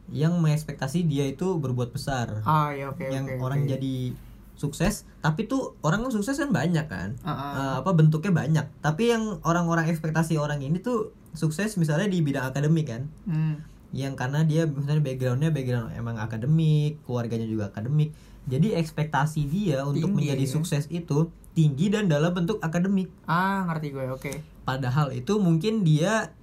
yang 0.07 0.37
mengekspektasi 0.37 1.01
dia 1.03 1.25
itu 1.25 1.57
berbuat 1.57 1.89
besar 1.89 2.45
Ah 2.45 2.69
iya 2.69 2.87
oke 2.87 3.01
yang 3.01 3.25
oke, 3.25 3.41
orang 3.41 3.65
oke. 3.65 3.71
jadi 3.71 4.13
sukses 4.53 5.03
tapi 5.19 5.43
tuh 5.45 5.73
orang 5.81 6.05
kan 6.05 6.11
sukses 6.13 6.37
kan 6.37 6.47
banyak 6.49 6.85
kan 6.85 7.17
Ah, 7.19 7.31
ah. 7.31 7.51
Eh, 7.51 7.73
apa 7.81 7.91
bentuknya 7.91 8.29
banyak 8.31 8.65
tapi 8.79 9.09
yang 9.09 9.41
orang-orang 9.41 9.89
ekspektasi 9.89 10.37
orang 10.37 10.61
ini 10.61 10.77
tuh 10.77 11.09
sukses 11.33 11.73
misalnya 11.75 12.05
di 12.05 12.21
bidang 12.21 12.45
akademik 12.45 12.85
kan 12.85 13.09
Hmm. 13.25 13.65
Yang 13.95 14.19
karena 14.19 14.43
dia 14.43 14.67
misalnya 14.67 14.99
backgroundnya 14.99 15.55
background 15.55 15.95
emang 15.95 16.19
akademik 16.19 16.99
keluarganya 17.07 17.47
juga 17.47 17.71
akademik 17.71 18.11
jadi 18.45 18.75
ekspektasi 18.77 19.47
dia 19.47 19.87
untuk 19.87 20.11
Tinggi, 20.11 20.17
menjadi 20.35 20.45
ya. 20.45 20.51
sukses 20.51 20.83
itu 20.91 21.31
tinggi 21.55 21.87
dan 21.87 22.11
dalam 22.11 22.35
bentuk 22.35 22.59
akademik 22.59 23.07
Ah 23.23 23.63
ngerti 23.71 23.95
gue 23.95 24.05
oke. 24.11 24.33
padahal 24.67 25.15
itu 25.15 25.39
mungkin 25.39 25.87
dia 25.87 26.35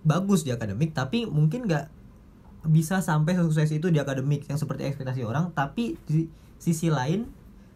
bagus 0.00 0.42
di 0.42 0.50
akademik 0.50 0.96
tapi 0.96 1.28
mungkin 1.28 1.68
nggak 1.68 1.92
bisa 2.64 3.04
sampai 3.04 3.36
sukses 3.36 3.68
itu 3.68 3.92
di 3.92 4.00
akademik 4.00 4.48
yang 4.48 4.56
seperti 4.56 4.88
ekspektasi 4.88 5.20
orang 5.20 5.52
tapi 5.52 6.00
di 6.08 6.32
sisi 6.56 6.88
lain 6.88 7.28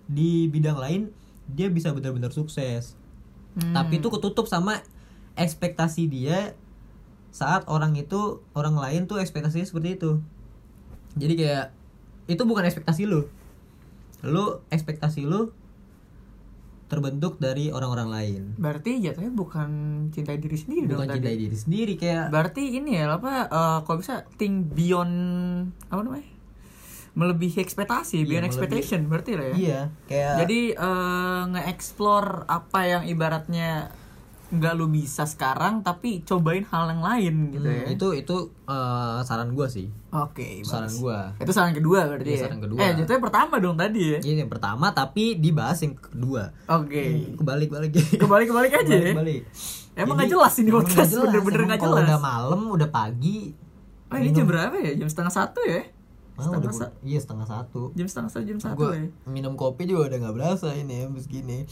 di 0.09 0.49
bidang 0.49 0.81
lain 0.81 1.13
dia 1.45 1.69
bisa 1.69 1.93
benar-benar 1.93 2.33
sukses 2.33 2.97
Hmm. 3.59 3.75
tapi 3.75 3.99
itu 3.99 4.07
ketutup 4.07 4.47
sama 4.47 4.79
ekspektasi 5.35 6.07
dia 6.07 6.55
saat 7.39 7.63
orang 7.67 7.95
itu 7.95 8.21
orang 8.53 8.75
lain 8.75 9.07
tuh 9.07 9.17
ekspektasinya 9.17 9.63
seperti 9.63 9.95
itu 9.95 10.19
jadi 11.15 11.35
kayak 11.35 11.67
itu 12.27 12.43
bukan 12.43 12.65
ekspektasi 12.65 13.03
lu 13.05 13.23
lu 14.21 14.45
ekspektasi 14.69 15.23
lu 15.23 15.55
terbentuk 16.89 17.37
dari 17.37 17.69
orang-orang 17.69 18.09
lain 18.09 18.43
Berarti 18.57 18.97
jatuhnya 18.99 19.29
bukan 19.31 19.69
cintai 20.11 20.37
diri 20.37 20.57
sendiri 20.57 20.89
bukan 20.89 21.05
dong 21.05 21.15
cintai 21.15 21.37
tadi. 21.37 21.43
diri 21.45 21.57
sendiri 21.57 21.95
kayak 21.95 22.27
Berarti 22.29 22.63
ini 22.75 22.97
ya 22.97 23.13
apa 23.13 23.33
eh, 23.47 23.79
kalau 23.85 23.99
bisa 23.99 24.15
think 24.35 24.73
beyond 24.73 25.15
apa 25.87 26.01
namanya? 26.01 26.27
Melebihi 27.13 27.59
ekspektasi, 27.59 28.17
Iya, 28.17 28.25
beyond 28.25 28.41
melebihi- 28.41 28.49
expectation 28.49 29.01
berarti 29.05 29.31
lah 29.35 29.47
ya. 29.47 29.55
iya 29.55 29.81
kayak 30.07 30.35
Jadi 30.41 30.61
eh, 30.73 31.43
nge-explore 31.47 32.29
apa 32.49 32.81
yang 32.83 33.03
ibaratnya 33.05 33.93
nggak 34.51 34.73
lu 34.75 34.89
bisa 34.89 35.23
sekarang 35.23 35.81
tapi 35.81 36.21
cobain 36.23 36.65
hal 36.65 36.89
yang 36.89 37.01
lain 37.01 37.35
gitu 37.51 37.63
hmm, 37.63 37.79
ya. 37.79 37.85
itu 37.91 38.07
itu 38.17 38.37
eh, 38.65 39.19
saran 39.21 39.53
gua 39.53 39.67
sih 39.67 39.93
Oke, 40.09 40.63
saran 40.63 40.89
bagus. 40.89 40.99
gua 40.99 41.19
Itu 41.37 41.51
saran 41.51 41.73
kedua 41.73 42.07
berarti 42.07 42.25
Iya, 42.27 42.35
ya. 42.35 42.43
saran 42.43 42.59
kedua. 42.59 42.79
Eh, 42.79 42.91
jatuhnya 42.97 43.21
pertama 43.21 43.55
dong 43.57 43.77
tadi 43.77 44.01
ya. 44.09 44.19
ini 44.21 44.41
yang 44.41 44.49
pertama 44.49 44.89
tapi 44.91 45.37
dibahas 45.37 45.77
yang 45.79 45.93
kedua 45.95 46.49
Oke. 46.67 47.37
kebalik 47.37 47.69
balik 47.69 47.93
Kebalik-kebalik 48.15 48.73
aja 48.75 48.95
ya. 48.95 49.13
balik 49.13 49.45
Emang 49.93 50.15
nggak 50.15 50.31
jelas 50.31 50.55
ini 50.57 50.71
podcast, 50.71 51.11
bener-bener 51.13 51.63
nggak 51.67 51.81
kalau 51.81 51.97
jelas. 51.97 52.07
udah 52.07 52.19
malam 52.19 52.61
udah 52.71 52.89
pagi 52.89 53.53
Oh, 54.09 54.17
ini 54.17 54.33
jam 54.33 54.45
berapa 54.45 54.73
ya? 54.73 54.97
Jam 54.97 55.05
setengah 55.05 55.29
satu 55.31 55.61
ya? 55.61 55.85
Ah, 56.33 56.41
Setengah 56.41 56.61
udah 56.65 56.89
iya 57.03 57.19
setengah 57.19 57.45
satu 57.45 57.93
Jam 57.93 58.07
setengah 58.07 58.31
satu, 58.31 58.45
jam 58.47 58.57
satu 58.57 58.79
gue 58.81 58.95
ya. 58.95 59.05
minum 59.27 59.53
kopi 59.53 59.85
juga 59.85 60.09
udah 60.09 60.19
nggak 60.23 60.35
berasa 60.35 60.73
ini 60.73 61.05
habis 61.05 61.27
gini 61.27 61.67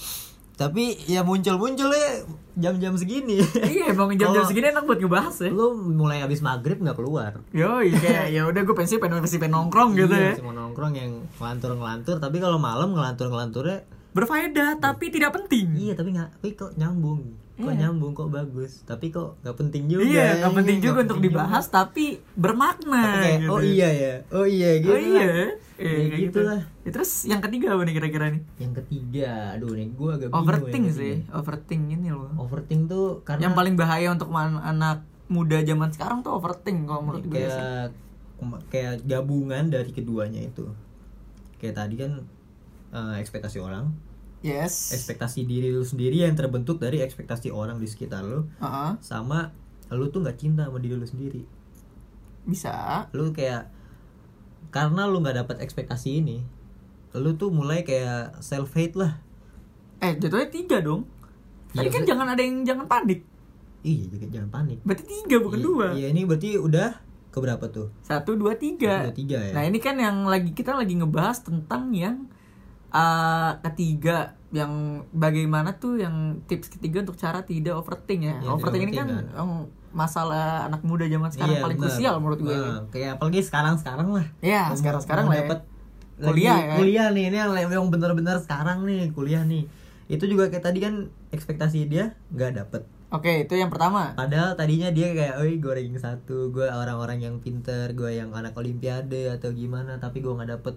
tapi 0.57 0.97
ya 1.05 1.21
muncul 1.21 1.61
munculnya 1.61 2.25
jam-jam 2.57 2.97
segini 2.97 3.45
iya, 3.69 3.93
emang 3.93 4.17
jam-jam 4.17 4.49
segini 4.49 4.73
enak 4.73 4.89
buat 4.89 4.97
ngebahas 4.97 5.37
ya. 5.45 5.53
lu 5.53 5.77
mulai 5.77 6.25
habis 6.25 6.41
maghrib 6.41 6.81
nggak 6.81 6.97
keluar 6.97 7.45
Yo, 7.53 7.85
kayak 7.85 8.33
ya 8.33 8.49
udah 8.49 8.65
gue 8.65 8.73
pensi 8.73 8.97
pengen 8.97 9.21
pensi 9.21 9.37
pengen 9.37 9.61
nongkrong 9.61 9.93
gitu 9.93 10.17
ya. 10.17 10.33
Iya, 10.33 10.41
masih 10.41 10.45
mau 10.49 10.57
nongkrong 10.57 10.93
yang 10.97 11.13
ngelantur 11.37 11.77
ngelantur 11.77 12.17
tapi 12.17 12.41
kalau 12.41 12.57
malam 12.57 12.97
ngelantur 12.97 13.29
ngelanturnya 13.29 13.85
Berfaedah 14.17 14.81
tapi 14.81 15.13
tidak 15.13 15.37
penting. 15.37 15.77
iya 15.77 15.93
tapi 15.93 16.17
nggak 16.17 16.41
tapi 16.41 16.49
kok 16.57 16.73
nyambung 16.81 17.46
kok 17.57 17.65
Iya. 17.67 17.79
nyambung 17.83 18.13
kok 18.13 18.29
bagus 18.29 18.85
tapi 18.85 19.09
kok 19.09 19.41
nggak 19.41 19.57
penting 19.57 19.83
juga 19.87 20.05
iya 20.05 20.27
nggak 20.39 20.55
penting 20.55 20.77
juga 20.79 20.93
Nggak 20.93 21.05
untuk 21.05 21.19
penting 21.19 21.33
dibahas 21.33 21.65
tapi 21.67 22.05
bermakna 22.33 23.01
Tapi 23.01 23.19
kayak, 23.19 23.39
gitu. 23.41 23.51
oh 23.51 23.61
iya 23.63 23.89
ya 23.91 24.15
oh 24.31 24.47
iya 24.47 24.71
gitu 24.79 24.93
oh 24.93 25.01
iya 25.01 25.25
lah. 25.25 25.51
Iya, 25.77 25.93
Ya, 25.93 25.93
kayak 26.09 26.21
gitu 26.23 26.41
lah. 26.41 26.61
Ya, 26.83 26.91
terus 26.91 27.11
yang 27.25 27.41
ketiga 27.41 27.67
apa 27.73 27.83
nih 27.83 27.95
kira-kira 27.95 28.27
nih 28.31 28.43
yang 28.59 28.73
ketiga 28.75 29.31
aduh 29.53 29.73
nih 29.73 29.89
gue 29.91 30.11
agak 30.11 30.29
bingung 30.29 30.41
overthink 30.43 30.85
yang 30.85 30.95
sih 30.95 31.15
ketiga. 31.19 31.33
overthink 31.35 31.83
ini 31.91 32.09
loh 32.11 32.31
overthink 32.39 32.83
tuh 32.87 33.07
karena 33.23 33.43
yang 33.43 33.55
paling 33.55 33.75
bahaya 33.75 34.09
untuk 34.09 34.29
anak 34.33 34.99
muda 35.27 35.59
zaman 35.61 35.89
sekarang 35.91 36.19
tuh 36.21 36.33
overthink 36.33 36.85
kalau 36.85 37.03
menurut 37.03 37.25
gue 37.25 37.41
sih 37.41 37.57
kayak 37.57 37.89
kayak 38.69 38.95
gabungan 39.03 39.65
dari 39.67 39.91
keduanya 39.91 40.45
itu 40.45 40.65
kayak 41.57 41.73
tadi 41.75 41.95
kan 41.97 42.13
eh, 42.93 43.17
ekspektasi 43.19 43.59
orang 43.59 43.93
yes. 44.47 44.95
Ekspektasi 44.95 45.43
diri 45.43 45.69
lu 45.69 45.83
sendiri 45.83 46.23
yang 46.23 46.33
terbentuk 46.33 46.79
dari 46.79 47.03
ekspektasi 47.03 47.51
orang 47.51 47.77
di 47.77 47.91
sekitar 47.91 48.23
lu. 48.23 48.47
Heeh, 48.63 48.91
sama 49.03 49.51
lu 49.91 50.07
tuh 50.09 50.23
nggak 50.23 50.39
cinta 50.39 50.71
sama 50.71 50.79
diri 50.79 50.95
lu 50.95 51.03
sendiri. 51.03 51.43
Bisa. 52.47 53.07
Lu 53.11 53.35
kayak 53.35 53.75
karena 54.71 55.05
lu 55.05 55.19
nggak 55.19 55.43
dapat 55.43 55.57
ekspektasi 55.59 56.23
ini 56.23 56.39
lu 57.17 57.33
tuh 57.35 57.49
mulai 57.49 57.81
kayak 57.81 58.45
self 58.45 58.77
hate 58.77 58.93
lah. 58.93 59.17
Eh 60.05 60.21
jatuhnya 60.21 60.53
tiga 60.53 60.85
dong. 60.85 61.09
Tadi 61.73 61.89
Iya, 61.89 61.93
kan 61.93 62.03
jangan 62.05 62.27
ada 62.29 62.43
yang 62.45 62.61
jangan 62.61 62.85
panik. 62.85 63.25
Iya 63.81 64.05
juga 64.13 64.27
jangan 64.29 64.51
panik. 64.53 64.79
Berarti 64.85 65.05
tiga 65.09 65.37
bukan 65.41 65.59
Iya- 65.59 65.67
dua. 65.67 65.87
iya 65.97 66.07
ini 66.13 66.23
berarti 66.29 66.61
udah 66.61 66.91
keberapa 67.33 67.65
tuh? 67.73 67.89
Satu 68.05 68.37
dua 68.37 68.61
tiga. 68.61 69.09
Udah 69.09 69.17
tiga 69.17 69.39
ya. 69.41 69.53
Nah 69.57 69.65
ini 69.65 69.81
kan 69.81 69.97
yang 69.97 70.29
lagi 70.29 70.53
kita 70.53 70.77
lagi 70.77 70.93
ngebahas 70.93 71.41
tentang 71.41 71.97
yang 71.97 72.29
uh, 72.93 73.57
ketiga 73.65 74.36
yang 74.55 75.03
bagaimana 75.11 75.75
tuh 75.75 75.99
yang 75.99 76.39
tips 76.47 76.79
ketiga 76.79 77.03
untuk 77.03 77.19
cara 77.19 77.43
tidak 77.43 77.75
overthink 77.75 78.31
ya. 78.31 78.35
Iya, 78.39 78.51
overthink 78.55 78.83
ini 78.87 78.95
kan 78.95 79.09
yang 79.11 79.51
masalah 79.97 80.69
anak 80.69 80.85
muda 80.85 81.09
zaman 81.09 81.33
sekarang 81.33 81.57
Iya, 81.57 81.65
paling 81.65 81.79
krusial 81.81 82.15
menurut 82.21 82.41
gue. 82.45 82.53
Nah, 82.53 82.85
kayak 82.93 83.17
apalagi 83.17 83.41
sekarang 83.41 83.75
sekarang 83.81 84.09
lah 84.13 84.27
Ya 84.45 84.69
sekarang 84.77 85.01
sekarang 85.01 85.27
lah. 85.33 85.41
Ya. 85.41 85.41
dapet 85.49 85.61
Kuliah 86.17 86.57
lagi 86.57 86.65
ya. 86.65 86.77
kuliah 86.81 87.07
nih 87.13 87.25
ini 87.29 87.37
yang 87.37 87.53
yang 87.69 87.87
bener-bener 87.93 88.37
sekarang 88.41 88.89
nih 88.89 89.13
kuliah 89.13 89.45
nih 89.45 89.69
itu 90.09 90.25
juga 90.25 90.49
kayak 90.49 90.65
tadi 90.65 90.79
kan 90.81 91.13
ekspektasi 91.29 91.93
dia 91.93 92.17
nggak 92.33 92.57
dapet 92.57 92.83
Oke 93.07 93.47
itu 93.47 93.55
yang 93.55 93.71
pertama. 93.71 94.19
Padahal 94.19 94.59
tadinya 94.59 94.91
dia 94.91 95.15
kayak, 95.15 95.39
oi 95.39 95.63
gue 95.63 95.71
ranking 95.71 95.95
satu, 95.95 96.51
gue 96.51 96.67
orang-orang 96.67 97.23
yang 97.23 97.39
pinter, 97.39 97.95
gue 97.95 98.19
yang 98.19 98.35
anak 98.35 98.59
olimpiade 98.59 99.31
atau 99.31 99.55
gimana, 99.55 100.03
tapi 100.03 100.19
gue 100.19 100.35
nggak 100.35 100.59
dapet 100.59 100.75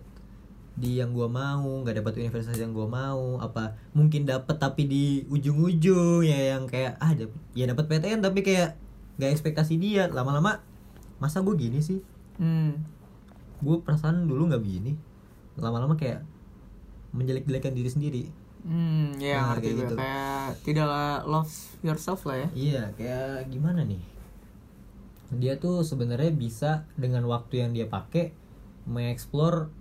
di 0.80 1.04
yang 1.04 1.12
gue 1.12 1.28
mau, 1.28 1.84
nggak 1.84 2.00
dapet 2.00 2.24
universitas 2.24 2.56
yang 2.56 2.72
gue 2.72 2.88
mau, 2.88 3.36
apa 3.44 3.76
mungkin 3.92 4.24
dapet 4.24 4.56
tapi 4.56 4.88
di 4.88 5.28
ujung-ujung 5.28 6.24
ya 6.24 6.56
yang 6.56 6.64
kayak 6.72 6.96
ah 7.04 7.12
dapet, 7.12 7.36
ya 7.52 7.68
dapet 7.68 7.86
PTN 7.92 8.24
tapi 8.24 8.40
kayak 8.40 8.80
nggak 9.20 9.32
ekspektasi 9.36 9.76
dia, 9.76 10.08
lama-lama 10.08 10.64
masa 11.20 11.44
gue 11.44 11.52
gini 11.60 11.84
sih, 11.84 12.00
Hmm. 12.40 12.80
gue 13.60 13.76
perasaan 13.84 14.24
dulu 14.24 14.48
nggak 14.48 14.64
begini, 14.64 14.96
lama-lama 15.60 16.00
kayak 16.00 16.24
menjelek-jelekan 17.12 17.76
diri 17.76 17.90
sendiri. 17.92 18.24
Hmm, 18.64 19.16
ya 19.20 19.40
Nah, 19.40 19.46
ngerti 19.56 19.64
kayak 19.68 19.78
gitu. 19.84 19.94
Kayak 20.00 20.48
tidak 20.64 20.88
love 21.28 21.52
yourself 21.84 22.24
lah 22.24 22.44
ya. 22.44 22.48
Iya, 22.56 22.84
kayak 22.96 23.52
gimana 23.52 23.84
nih? 23.84 24.00
Dia 25.36 25.60
tuh 25.60 25.84
sebenarnya 25.84 26.32
bisa 26.32 26.88
dengan 26.96 27.28
waktu 27.28 27.64
yang 27.64 27.72
dia 27.76 27.88
pakai 27.88 28.32
mengeksplor 28.88 29.72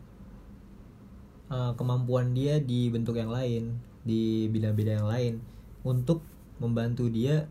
uh, 1.48 1.72
kemampuan 1.74 2.32
dia 2.32 2.58
di 2.58 2.88
bentuk 2.88 3.14
yang 3.14 3.28
lain, 3.28 3.76
di 4.02 4.46
bidang-bidang 4.46 5.00
yang 5.00 5.08
lain 5.08 5.34
untuk 5.82 6.22
membantu 6.58 7.06
dia 7.06 7.46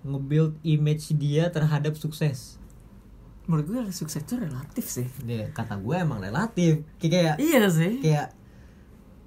nge-build 0.00 0.54
image 0.62 1.10
dia 1.14 1.48
terhadap 1.48 1.94
sukses. 1.94 2.56
Menurut 3.44 3.64
gue 3.66 3.80
sukses 3.90 4.20
itu 4.20 4.36
relatif 4.36 4.86
sih. 4.86 5.08
Dia 5.20 5.48
kata 5.50 5.76
gue 5.76 5.96
emang 5.96 6.20
relatif. 6.20 6.84
Kayak 6.98 7.36
Iya 7.36 7.66
sih. 7.66 7.98
kayak 7.98 8.36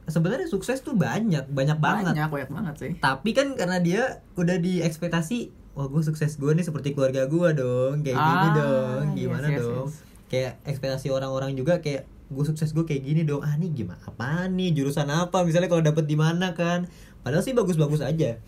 sebenarnya 0.04 0.46
sukses 0.46 0.80
tuh 0.80 0.94
banyak, 0.94 1.48
banyak 1.48 1.78
banget. 1.78 2.14
Banyak 2.14 2.30
banyak 2.30 2.50
banget 2.50 2.76
sih. 2.78 2.92
tapi 2.98 3.32
kan 3.32 3.54
karena 3.56 3.78
dia 3.78 4.02
udah 4.36 4.58
di 4.58 4.80
ekspektasi 4.80 5.50
wah 5.72 5.88
gue 5.88 6.02
sukses 6.02 6.36
gue 6.36 6.52
nih 6.52 6.62
seperti 6.62 6.92
keluarga 6.92 7.26
gue 7.26 7.50
dong 7.56 8.04
kayak 8.04 8.18
gini 8.18 8.20
Ah, 8.44 8.54
dong 8.54 9.04
yes, 9.08 9.18
gimana 9.18 9.48
yes, 9.48 9.58
dong 9.58 9.88
yes. 9.88 9.94
kayak 10.28 10.54
ekspektasi 10.66 11.08
orang-orang 11.10 11.56
juga 11.56 11.80
kayak 11.80 12.04
gue 12.32 12.44
sukses 12.48 12.72
gue 12.72 12.88
kayak 12.88 13.04
gini 13.04 13.22
dong. 13.28 13.44
Ah 13.44 13.60
nih 13.60 13.70
gimana? 13.76 14.00
Apa 14.08 14.48
nih? 14.48 14.72
Jurusan 14.72 15.12
apa? 15.12 15.44
Misalnya 15.44 15.68
kalau 15.68 15.84
dapet 15.84 16.08
di 16.08 16.16
mana 16.16 16.56
kan? 16.56 16.88
Padahal 17.22 17.44
sih 17.44 17.52
bagus-bagus 17.52 18.00
aja. 18.00 18.40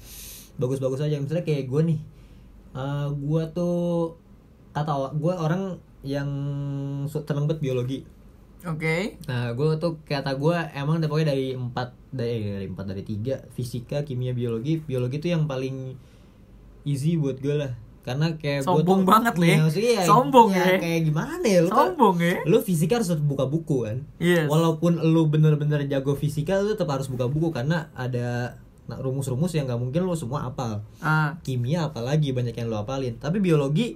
Bagus-bagus 0.55 1.03
aja. 1.03 1.19
Misalnya 1.19 1.43
kayak 1.43 1.67
gue 1.67 1.81
nih 1.93 1.99
eh 2.73 3.07
gue 3.13 3.43
tuh 3.53 4.17
kata 4.73 5.13
gue 5.13 5.33
orang 5.37 5.77
yang 6.01 6.29
seneng 7.05 7.45
banget 7.45 7.61
biologi. 7.61 7.99
Oke. 8.63 9.19
Nah, 9.27 9.51
gue 9.51 9.75
tuh 9.75 9.99
kata 10.07 10.39
gue 10.39 10.55
emang 10.71 11.03
pokoknya 11.03 11.35
dari 11.35 11.51
empat 11.51 11.91
dari 12.15 12.63
dari 12.63 12.67
empat 12.71 12.85
dari 12.95 13.03
tiga. 13.03 13.43
Fisika, 13.51 14.07
kimia, 14.07 14.31
biologi, 14.31 14.79
biologi 14.79 15.19
tuh 15.19 15.35
yang 15.35 15.51
paling 15.51 15.99
easy 16.87 17.19
buat 17.19 17.43
gue 17.43 17.55
lah. 17.59 17.75
Karena 18.03 18.35
kayak 18.35 18.67
Sombong 18.67 19.07
tuh, 19.07 19.07
banget 19.07 19.33
lu 19.39 19.45
ya. 19.47 19.57
maksudnya 19.63 20.03
Sombong 20.03 20.49
ya. 20.51 20.65
ya. 20.67 20.77
Kayak 20.83 21.01
gimana 21.07 21.45
ya 21.47 21.59
lu? 21.63 21.69
kan- 21.71 21.95
Sombong 21.95 22.17
ya. 22.19 22.35
Lu 22.43 22.57
fisika 22.59 22.99
harus 22.99 23.09
buka 23.23 23.47
buku 23.47 23.87
kan. 23.87 23.97
Yes. 24.19 24.51
Walaupun 24.51 24.99
lu 24.99 25.31
bener-bener 25.31 25.87
jago 25.87 26.13
fisika, 26.19 26.59
lu 26.59 26.75
tetap 26.75 26.91
harus 26.91 27.07
buka 27.07 27.31
buku 27.31 27.55
karena 27.55 27.87
ada 27.95 28.59
nah, 28.91 28.99
rumus-rumus 28.99 29.55
yang 29.55 29.71
nggak 29.71 29.79
mungkin 29.79 30.03
lu 30.03 30.19
semua 30.19 30.51
apal. 30.51 30.83
Ah, 30.99 31.39
Kimia 31.47 31.87
apalagi 31.87 32.35
banyak 32.35 32.51
yang 32.51 32.67
lu 32.67 32.75
apalin. 32.75 33.15
Tapi 33.23 33.39
biologi 33.39 33.95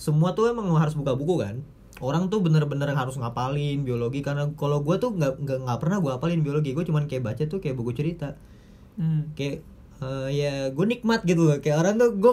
semua 0.00 0.32
tuh 0.32 0.48
emang 0.48 0.72
harus 0.76 0.96
buka 0.96 1.12
buku 1.12 1.40
kan 1.40 1.60
orang 2.00 2.28
tuh 2.28 2.44
bener-bener 2.44 2.92
harus 2.92 3.16
ngapalin 3.16 3.80
biologi 3.80 4.20
karena 4.20 4.52
kalau 4.56 4.84
gue 4.84 5.00
tuh 5.00 5.16
nggak 5.16 5.40
nggak 5.40 5.78
pernah 5.80 5.98
gue 6.04 6.12
apalin 6.12 6.44
biologi 6.44 6.76
gue 6.76 6.84
cuman 6.84 7.08
kayak 7.08 7.24
baca 7.24 7.42
tuh 7.48 7.58
kayak 7.60 7.76
buku 7.76 7.96
cerita 7.96 8.36
hmm. 9.00 9.32
kayak 9.32 9.64
eh, 10.04 10.28
ya 10.36 10.54
gue 10.72 10.86
nikmat 10.86 11.24
gitu 11.24 11.48
loh 11.48 11.56
kayak 11.60 11.80
orang 11.80 11.96
tuh 11.96 12.12
gue 12.12 12.32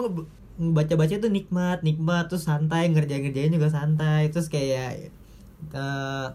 baca-baca 0.54 1.18
tuh 1.18 1.32
nikmat 1.32 1.82
nikmat 1.82 2.30
terus 2.30 2.46
santai 2.46 2.86
ngerjain 2.90 3.22
ngerjain 3.26 3.52
juga 3.54 3.68
santai. 3.70 4.30
Terus 4.30 4.48
kayak 4.50 5.10
eh, 5.74 6.26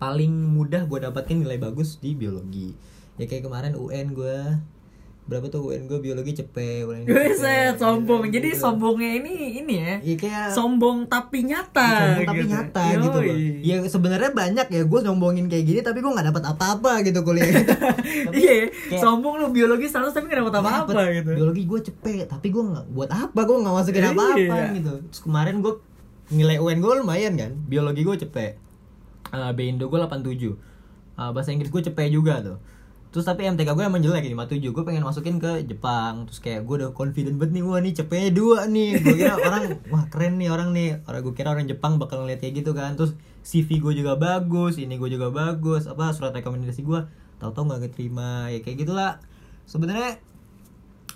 paling 0.00 0.32
mudah 0.32 0.84
gue 0.88 0.98
dapetin 1.00 1.44
nilai 1.44 1.60
bagus 1.60 2.00
di 2.00 2.16
biologi. 2.16 2.72
Ya 3.20 3.30
kayak 3.30 3.46
kemarin 3.46 3.78
UN 3.78 4.16
gue 4.16 4.38
berapa 5.24 5.48
tuh 5.48 5.72
UN 5.72 5.88
gue 5.88 5.96
biologi 5.98 6.36
cepet 6.36 6.84
UN 6.84 7.08
Gue 7.08 7.32
set 7.32 7.80
sombong. 7.80 8.28
Gitu. 8.28 8.36
Jadi 8.36 8.48
sombongnya 8.52 9.10
ini 9.16 9.34
ini 9.58 9.74
ya. 9.74 9.94
Iya 9.98 10.16
kayak 10.20 10.46
Sombong 10.52 11.08
tapi 11.08 11.48
nyata. 11.48 11.80
sombong 11.80 12.26
tapi 12.26 12.38
gitu. 12.38 12.52
nyata 12.52 12.84
gitu 12.92 13.08
loh. 13.16 13.24
Yoi. 13.24 13.64
Ya 13.64 13.76
sebenarnya 13.82 14.30
banyak 14.30 14.66
ya 14.68 14.82
gue 14.84 15.00
nyombongin 15.00 15.48
kayak 15.48 15.64
gini 15.64 15.80
tapi 15.80 15.98
gue 15.98 16.12
nggak 16.12 16.28
dapat 16.28 16.44
apa-apa 16.46 17.00
gitu 17.02 17.24
kuliah. 17.24 17.48
Tapi 18.28 18.36
Iya, 18.36 18.68
kayak- 18.68 19.00
sombong 19.00 19.40
lu 19.40 19.48
biologi 19.48 19.88
100 19.88 20.12
tapi 20.12 20.28
gak 20.28 20.44
dapet 20.44 20.54
apa-apa 20.54 21.02
gitu. 21.10 21.30
Biologi 21.32 21.62
gue 21.64 21.80
cepet 21.82 22.24
tapi 22.26 22.46
gue 22.48 22.60
nggak 22.62 22.86
buat 22.90 23.08
apa 23.08 23.40
gue 23.42 23.56
nggak 23.58 23.74
masukin 23.74 24.02
Iya. 24.02 24.12
apa-apa 24.12 24.56
gitu. 24.74 24.92
Terus 25.08 25.20
kemarin 25.20 25.56
gue 25.58 25.72
nilai 26.30 26.56
UN 26.58 26.78
gue 26.78 26.92
lumayan 27.00 27.32
kan. 27.32 27.52
Biologi 27.64 28.04
gue 28.04 28.16
cepet. 28.18 28.60
Uh, 29.32 29.50
B 29.50 29.66
Indo 29.66 29.88
gue 29.88 29.96
87. 29.96 30.52
Uh, 31.16 31.30
bahasa 31.32 31.48
Inggris 31.48 31.70
gue 31.70 31.80
cepet 31.82 32.12
juga 32.12 32.44
tuh. 32.44 32.58
Terus 33.14 33.30
tapi 33.30 33.46
MTK 33.46 33.78
gue 33.78 33.84
emang 33.86 34.02
jelek 34.02 34.26
57 34.26 34.74
Gue 34.74 34.82
pengen 34.82 35.06
masukin 35.06 35.38
ke 35.38 35.62
Jepang. 35.70 36.26
Terus 36.26 36.42
kayak 36.42 36.66
gue 36.66 36.74
udah 36.82 36.90
confident 36.90 37.38
banget 37.38 37.54
nih 37.54 37.62
Wah 37.62 37.78
nih 37.78 37.92
cepetnya 37.94 38.30
dua 38.34 38.66
nih. 38.66 38.90
Gue 38.98 39.14
kira 39.14 39.38
orang 39.46 39.62
Wah 39.86 40.04
keren 40.10 40.34
nih 40.42 40.50
orang 40.50 40.74
nih. 40.74 40.98
Orang 41.06 41.22
Gue 41.22 41.34
kira 41.38 41.54
orang 41.54 41.70
Jepang 41.70 42.02
bakal 42.02 42.26
ngeliat 42.26 42.42
kayak 42.42 42.66
gitu 42.66 42.74
kan. 42.74 42.98
Terus 42.98 43.14
CV 43.46 43.78
gue 43.78 44.02
juga 44.02 44.18
bagus 44.18 44.82
Ini 44.82 44.98
gue 44.98 45.14
juga 45.14 45.30
bagus 45.30 45.86
Apa 45.86 46.10
surat 46.10 46.32
rekomendasi 46.32 46.80
gue 46.80 47.00
Tahu-tahu 47.38 47.76
gak 47.76 47.82
keterima 47.86 48.50
Ya 48.50 48.58
kayak 48.66 48.82
gitulah. 48.82 49.22
Sebenarnya 49.70 50.18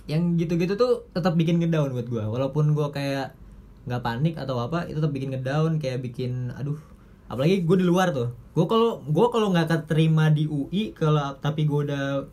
yang 0.09 0.41
gitu-gitu 0.41 0.79
tuh 0.81 1.05
tetap 1.13 1.37
bikin 1.37 1.61
ngedown 1.61 1.93
buat 1.93 2.09
gue 2.09 2.25
walaupun 2.25 2.73
gue 2.73 2.89
kayak 2.97 3.37
nggak 3.85 4.01
panik 4.01 4.35
atau 4.41 4.57
apa 4.57 4.89
itu 4.89 4.97
tetap 4.97 5.13
bikin 5.13 5.37
ngedown 5.37 5.77
kayak 5.77 6.01
bikin 6.01 6.49
aduh 6.57 6.81
apalagi 7.29 7.63
gue 7.63 7.77
di 7.79 7.87
luar 7.87 8.11
tuh. 8.11 8.33
Gue 8.57 8.67
kalau 8.67 9.05
gue 9.05 9.27
kalau 9.31 9.49
nggak 9.53 9.69
keterima 9.69 10.33
di 10.33 10.49
UI 10.49 10.97
kalau 10.97 11.37
tapi 11.39 11.65
gue 11.65 11.87
udah 11.87 12.25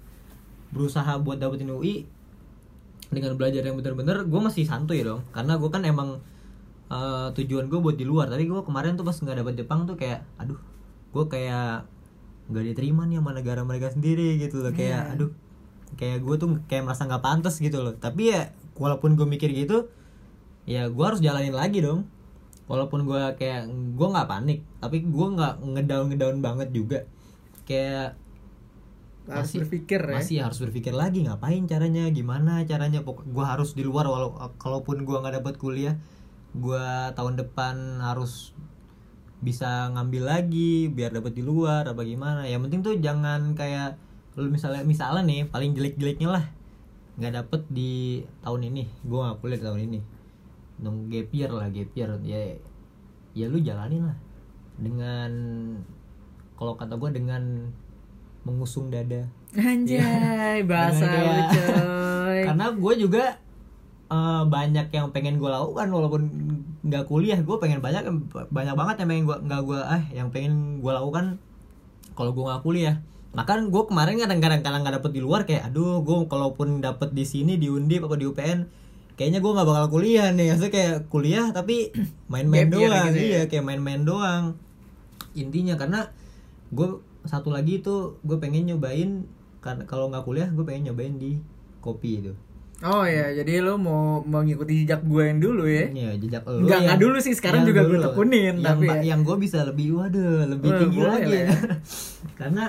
berusaha 0.72 1.16
buat 1.22 1.38
dapetin 1.38 1.70
UI 1.70 2.08
dengan 3.12 3.38
belajar 3.38 3.62
yang 3.62 3.78
bener-bener 3.80 4.26
gue 4.26 4.42
masih 4.42 4.66
santuy 4.66 5.04
dong. 5.04 5.22
Karena 5.30 5.60
gue 5.60 5.70
kan 5.70 5.84
emang 5.84 6.20
eh, 6.90 7.28
tujuan 7.36 7.68
gue 7.68 7.80
buat 7.80 7.96
di 7.96 8.08
luar. 8.08 8.32
Tapi 8.32 8.48
gue 8.48 8.62
kemarin 8.64 8.96
tuh 8.96 9.06
pas 9.06 9.16
nggak 9.16 9.38
dapet 9.44 9.54
Jepang 9.60 9.86
tuh 9.86 9.96
kayak 10.00 10.24
aduh 10.40 10.58
gue 11.16 11.24
kayak 11.28 11.86
nggak 12.50 12.64
diterima 12.74 13.04
nih 13.10 13.18
sama 13.20 13.32
negara 13.34 13.62
mereka 13.62 13.92
sendiri 13.92 14.40
gitu 14.40 14.64
loh. 14.64 14.74
Kayak 14.74 15.12
Iya. 15.12 15.14
aduh 15.16 15.32
kayak 15.96 16.18
gue 16.26 16.36
tuh 16.36 16.50
kayak 16.68 16.84
merasa 16.90 17.06
nggak 17.06 17.24
pantas 17.24 17.56
gitu 17.62 17.84
loh. 17.84 17.94
Tapi 17.96 18.34
ya 18.34 18.50
walaupun 18.76 19.16
gue 19.16 19.24
mikir 19.24 19.52
gitu 19.56 19.88
ya 20.66 20.90
gue 20.90 21.06
harus 21.06 21.22
jalanin 21.22 21.54
lagi 21.54 21.78
dong 21.80 22.10
walaupun 22.66 23.06
gue 23.06 23.22
kayak 23.38 23.70
gue 23.70 24.08
nggak 24.10 24.26
panik 24.26 24.60
tapi 24.82 25.06
gue 25.06 25.28
nggak 25.38 25.54
ngedown 25.62 26.06
ngedown 26.10 26.38
banget 26.42 26.70
juga. 26.74 27.00
Kayak 27.66 28.18
harus 29.26 29.50
Masih- 29.50 29.60
berpikir 29.66 30.02
ya. 30.06 30.16
masih 30.22 30.38
harus 30.46 30.60
berpikir 30.62 30.94
lagi 30.94 31.26
ngapain 31.26 31.66
caranya 31.66 32.06
gimana 32.10 32.62
caranya. 32.66 33.02
Pokok 33.02 33.26
gue 33.26 33.46
harus 33.46 33.74
di 33.74 33.82
luar 33.82 34.06
walau 34.06 34.38
kalaupun 34.62 35.02
gue 35.02 35.18
nggak 35.18 35.42
dapat 35.42 35.56
kuliah 35.58 35.96
gue 36.56 36.86
tahun 37.18 37.36
depan 37.36 38.00
harus 38.00 38.56
bisa 39.44 39.92
ngambil 39.92 40.24
lagi 40.26 40.88
biar 40.88 41.12
dapat 41.12 41.34
di 41.38 41.44
luar 41.46 41.86
apa 41.86 42.02
gimana. 42.02 42.46
Yang 42.46 42.62
penting 42.70 42.82
tuh 42.82 42.96
jangan 43.02 43.54
kayak 43.54 43.98
lu 44.36 44.50
misalnya 44.52 44.82
misalnya 44.84 45.22
nih 45.26 45.42
paling 45.50 45.74
jelek-jeleknya 45.74 46.30
lah. 46.34 46.46
Nggak 47.16 47.34
dapet 47.46 47.62
di 47.70 48.22
tahun 48.42 48.62
ini 48.74 48.84
gue 49.06 49.20
nggak 49.22 49.38
kuliah 49.42 49.60
di 49.62 49.66
tahun 49.66 49.82
ini 49.90 50.00
dong 50.80 51.08
gap 51.08 51.30
year 51.32 51.52
lah 51.52 51.68
gap 51.72 51.92
year. 51.96 52.10
Ya 52.24 52.42
ya 53.36 53.46
lu 53.52 53.60
jalanin 53.60 54.08
lah. 54.08 54.18
Dengan 54.76 55.32
kalau 56.56 56.80
kata 56.80 56.96
gue 56.96 57.10
dengan 57.12 57.72
mengusung 58.48 58.94
dada. 58.94 59.28
Anjay 59.56 60.64
bahasa 60.70 61.04
Dengan 61.08 61.24
lu 61.26 61.44
coy. 61.52 62.40
Karena 62.48 62.66
gue 62.72 62.94
juga 63.00 63.24
eh, 64.12 64.44
banyak 64.46 64.88
yang 64.94 65.08
pengen 65.12 65.42
gue 65.42 65.50
lakukan 65.50 65.88
walaupun 65.92 66.22
nggak 66.86 67.04
kuliah. 67.10 67.40
Gue 67.42 67.58
pengen 67.60 67.84
banyak 67.84 68.06
banyak 68.52 68.76
banget 68.76 68.96
yang 69.04 69.10
pengen 69.10 69.26
gue 69.28 69.38
nggak 69.50 69.62
gue 69.66 69.80
ah 69.80 70.04
yang 70.14 70.28
pengen 70.32 70.80
gue 70.80 70.92
lakukan 70.92 71.42
kalau 72.16 72.32
gue 72.32 72.44
nggak 72.46 72.64
kuliah. 72.64 72.96
Bahkan 73.36 73.68
gue 73.68 73.84
kemarin 73.92 74.16
kadang-kadang 74.16 74.64
kadang 74.64 74.82
nggak 74.88 74.96
dapet 75.04 75.12
di 75.12 75.20
luar 75.20 75.44
kayak 75.44 75.68
aduh 75.68 76.00
gue 76.00 76.18
kalaupun 76.32 76.80
dapet 76.80 77.12
di 77.12 77.28
sini 77.28 77.60
di 77.60 77.68
undip 77.68 78.08
apa 78.08 78.16
di 78.16 78.24
UPN 78.32 78.85
kayaknya 79.16 79.40
gue 79.40 79.52
nggak 79.52 79.66
bakal 79.66 79.86
kuliah 79.90 80.28
nih 80.30 80.52
maksudnya 80.52 80.72
kayak 80.72 80.96
kuliah 81.08 81.46
tapi 81.50 81.90
main-main 82.32 82.68
doang 82.68 83.10
gitu 83.10 83.18
ya. 83.18 83.24
iya 83.24 83.42
kayak 83.46 83.64
main-main 83.64 84.04
doang 84.04 84.44
intinya 85.34 85.76
karena 85.76 86.12
gue 86.70 86.88
satu 87.24 87.50
lagi 87.50 87.80
itu 87.80 87.96
gue 88.22 88.38
pengen 88.38 88.68
nyobain 88.68 89.24
kalau 89.62 90.08
nggak 90.08 90.24
kuliah 90.24 90.48
gue 90.48 90.62
pengen 90.62 90.92
nyobain 90.92 91.16
di 91.16 91.40
kopi 91.80 92.20
itu 92.20 92.34
oh 92.84 93.02
ya 93.02 93.32
jadi 93.34 93.64
lu 93.64 93.80
mau 93.80 94.20
mengikuti 94.22 94.84
jejak 94.84 95.02
gue 95.02 95.24
yang 95.24 95.40
dulu 95.40 95.64
ya 95.64 95.88
Iya 95.88 96.12
jejak 96.18 96.44
lo 96.44 96.60
Nggak- 96.60 96.70
yang- 96.70 96.84
nggak 96.86 97.00
dulu 97.00 97.18
sih, 97.18 97.34
sekarang 97.34 97.64
juga 97.64 97.82
gue 97.82 97.98
tekunin, 97.98 98.60
yang, 98.60 98.62
tapi 98.62 98.86
ya. 98.86 99.16
yang 99.16 99.22
gue 99.24 99.36
bisa 99.40 99.64
lebih 99.64 99.96
waduh 99.96 100.44
lebih 100.46 100.70
Wah, 100.70 100.80
tinggi 100.84 101.00
lagi 101.02 101.32
ya. 101.34 101.46
ya. 101.48 101.50
karena 102.40 102.66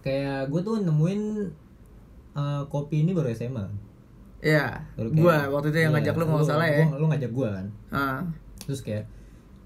kayak 0.00 0.48
gue 0.48 0.60
tuh 0.60 0.76
nemuin 0.78 1.22
eh, 2.32 2.62
kopi 2.66 2.96
ini 3.00 3.12
baru 3.12 3.32
SMA 3.32 3.64
ya 4.40 4.80
Baru 4.96 5.12
gue 5.12 5.36
waktu 5.52 5.68
itu 5.68 5.78
yang 5.78 5.92
iya, 5.92 6.00
ngajak 6.00 6.14
lu 6.16 6.24
nggak 6.26 6.44
salah 6.44 6.66
ya. 6.66 6.84
gua- 6.84 6.98
lu 6.98 7.06
ngajak 7.08 7.30
gue 7.30 7.48
kan. 7.48 7.66
Ah. 7.90 8.20
terus 8.60 8.80
kayak 8.80 9.04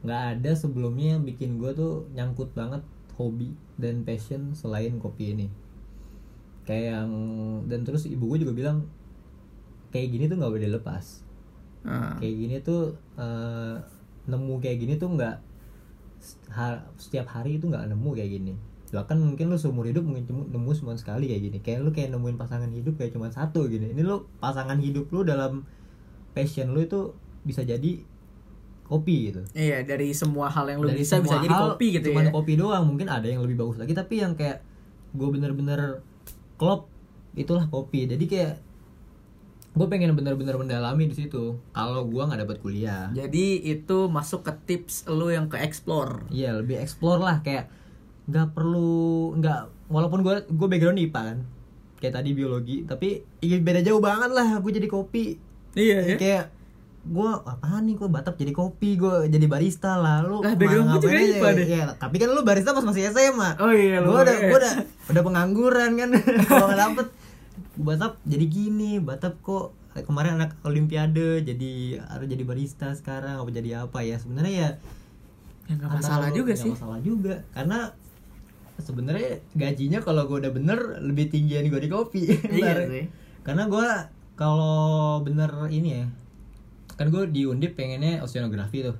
nggak 0.02 0.22
ada 0.36 0.50
sebelumnya 0.52 1.16
yang 1.16 1.22
bikin 1.22 1.56
gue 1.56 1.70
tuh 1.72 2.04
nyangkut 2.12 2.50
banget 2.52 2.82
hobi 3.14 3.54
dan 3.78 4.02
passion 4.02 4.50
selain 4.52 4.98
kopi 4.98 5.32
ini. 5.32 5.46
Kayak 6.64 6.98
yang 6.98 7.10
dan 7.70 7.84
terus 7.84 8.04
ibu 8.04 8.26
gue 8.26 8.42
juga 8.42 8.52
bilang 8.52 8.88
kayak 9.90 10.10
gini 10.10 10.24
tuh 10.26 10.36
nggak 10.40 10.50
boleh 10.50 10.64
dilepas. 10.66 11.22
Ah. 11.84 12.16
kayak 12.16 12.34
gini 12.34 12.56
tuh 12.64 12.96
eh, 13.14 13.76
nemu 14.24 14.54
kayak 14.56 14.80
gini 14.80 14.96
tuh 14.96 15.12
nggak 15.12 15.36
setiap 16.96 17.28
hari 17.28 17.60
itu 17.60 17.68
nggak 17.68 17.92
nemu 17.92 18.10
kayak 18.16 18.30
gini 18.32 18.54
bahkan 18.94 19.18
mungkin 19.18 19.50
lu 19.50 19.58
seumur 19.58 19.84
hidup 19.90 20.06
mungkin 20.06 20.24
cuma 20.24 20.46
nemu 20.46 20.70
cuma 20.78 20.94
sekali 20.94 21.26
kayak 21.26 21.42
gini. 21.50 21.58
Kayak 21.58 21.78
lu 21.82 21.90
kayak 21.90 22.14
nemuin 22.14 22.38
pasangan 22.38 22.70
hidup 22.70 22.94
kayak 22.94 23.12
cuma 23.12 23.28
satu 23.34 23.66
gini. 23.66 23.90
Ini 23.90 24.06
lu 24.06 24.30
pasangan 24.38 24.78
hidup 24.78 25.10
lu 25.10 25.26
dalam 25.26 25.66
passion 26.32 26.70
lu 26.70 26.80
itu 26.86 27.12
bisa 27.42 27.66
jadi 27.66 28.00
kopi 28.84 29.32
gitu. 29.32 29.42
Iya 29.56 29.82
dari 29.82 30.12
semua 30.12 30.52
hal 30.52 30.68
yang 30.68 30.84
lu 30.84 30.88
Dari 30.92 31.02
bisa 31.02 31.18
bisa 31.18 31.40
jadi 31.40 31.56
kopi 31.56 31.86
gitu 31.98 32.12
cuman 32.12 32.28
ya. 32.28 32.32
kopi 32.32 32.52
doang 32.54 32.84
mungkin 32.84 33.08
ada 33.10 33.26
yang 33.26 33.42
lebih 33.42 33.58
bagus 33.58 33.80
lagi. 33.80 33.92
Tapi 33.96 34.14
yang 34.22 34.38
kayak 34.38 34.60
gue 35.16 35.28
bener-bener 35.28 36.04
klop 36.60 36.86
itulah 37.34 37.66
kopi. 37.66 38.06
Jadi 38.06 38.24
kayak 38.28 38.54
gue 39.74 39.86
pengen 39.90 40.14
bener-bener 40.14 40.54
mendalami 40.54 41.10
di 41.10 41.16
situ. 41.18 41.58
Kalau 41.74 42.06
gue 42.06 42.22
nggak 42.22 42.46
dapat 42.46 42.56
kuliah. 42.62 43.10
Jadi 43.10 43.58
itu 43.66 44.06
masuk 44.06 44.46
ke 44.46 44.52
tips 44.68 45.08
lu 45.10 45.32
yang 45.34 45.50
ke 45.50 45.58
explore. 45.58 46.28
Iya 46.30 46.60
lebih 46.60 46.78
explore 46.78 47.18
lah. 47.18 47.42
Kayak 47.42 47.72
nggak 48.24 48.46
perlu 48.50 48.92
nggak 49.36 49.60
walaupun 49.86 50.20
gue 50.20 50.34
gue 50.46 50.66
background 50.66 50.96
IPA 50.98 51.22
kan 51.24 51.38
kayak 51.96 52.14
tadi 52.14 52.30
biologi 52.30 52.76
tapi 52.82 53.08
iya, 53.38 53.56
beda 53.58 53.80
jauh 53.80 53.98
banget 53.98 54.30
lah 54.30 54.58
gue 54.58 54.72
jadi 54.72 54.86
kopi 54.86 55.36
Iya 55.74 56.14
kayak 56.14 56.44
gue 57.04 57.30
apaan 57.42 57.84
nih 57.84 57.94
gue 57.94 58.06
Batak 58.06 58.34
jadi 58.34 58.50
kopi 58.50 58.94
gue 58.94 59.26
jadi 59.26 59.44
barista 59.44 59.94
lah 59.94 60.20
lu 60.20 60.38
Lah, 60.38 60.54
background 60.54 60.88
gua 60.88 60.98
juga 60.98 61.18
IPA 61.18 61.48
deh. 61.52 61.66
Iya, 61.66 61.84
tapi 61.94 62.16
kan 62.16 62.28
lu 62.28 62.40
barista 62.40 62.70
pas 62.70 62.80
masih 62.80 63.04
SMA 63.06 63.50
Oh 63.58 63.68
iya 63.68 63.98
lu. 63.98 64.08
gue 64.08 64.20
udah 64.20 64.34
iya. 64.34 64.46
gue 64.46 64.58
udah 64.58 64.74
udah 65.10 65.22
pengangguran 65.22 65.90
kan 65.94 66.08
kalau 66.48 66.66
nggak 66.66 66.80
dapet 66.80 67.06
Batak 67.74 68.12
jadi 68.22 68.44
gini 68.46 68.92
Batak 68.98 69.36
kok 69.40 69.74
kemarin 70.00 70.36
anak 70.36 70.56
olimpiade 70.62 71.42
jadi 71.42 71.72
harus 72.04 72.26
jadi 72.26 72.42
barista 72.42 72.88
sekarang 72.92 73.36
apa 73.36 73.50
jadi 73.50 73.84
apa 73.84 73.98
ya 74.00 74.16
sebenarnya 74.16 74.54
ya 74.54 74.70
Ya 75.64 75.74
antara 75.74 75.96
masalah 75.96 76.28
lu- 76.28 76.36
juga 76.36 76.52
nggak 76.52 76.60
sih. 76.60 76.72
masalah 76.72 76.98
juga 77.00 77.34
karena 77.50 77.78
sebenarnya 78.76 79.42
gajinya 79.52 79.98
kalau 79.98 80.24
gue 80.24 80.40
udah 80.40 80.50
bener 80.50 80.78
lebih 80.98 81.28
tinggian 81.28 81.64
gue 81.64 81.78
di 81.78 81.86
kopi 81.86 82.26
Iya 82.50 82.86
sih. 82.90 83.06
karena 83.40 83.66
gue 83.66 83.86
kalau 84.34 84.76
bener 85.20 85.46
ini 85.68 85.90
ya 85.94 86.04
kan 86.94 87.08
gue 87.08 87.26
di 87.28 87.44
undip 87.44 87.74
pengennya 87.74 88.18
oceanografi 88.20 88.82
tuh 88.82 88.96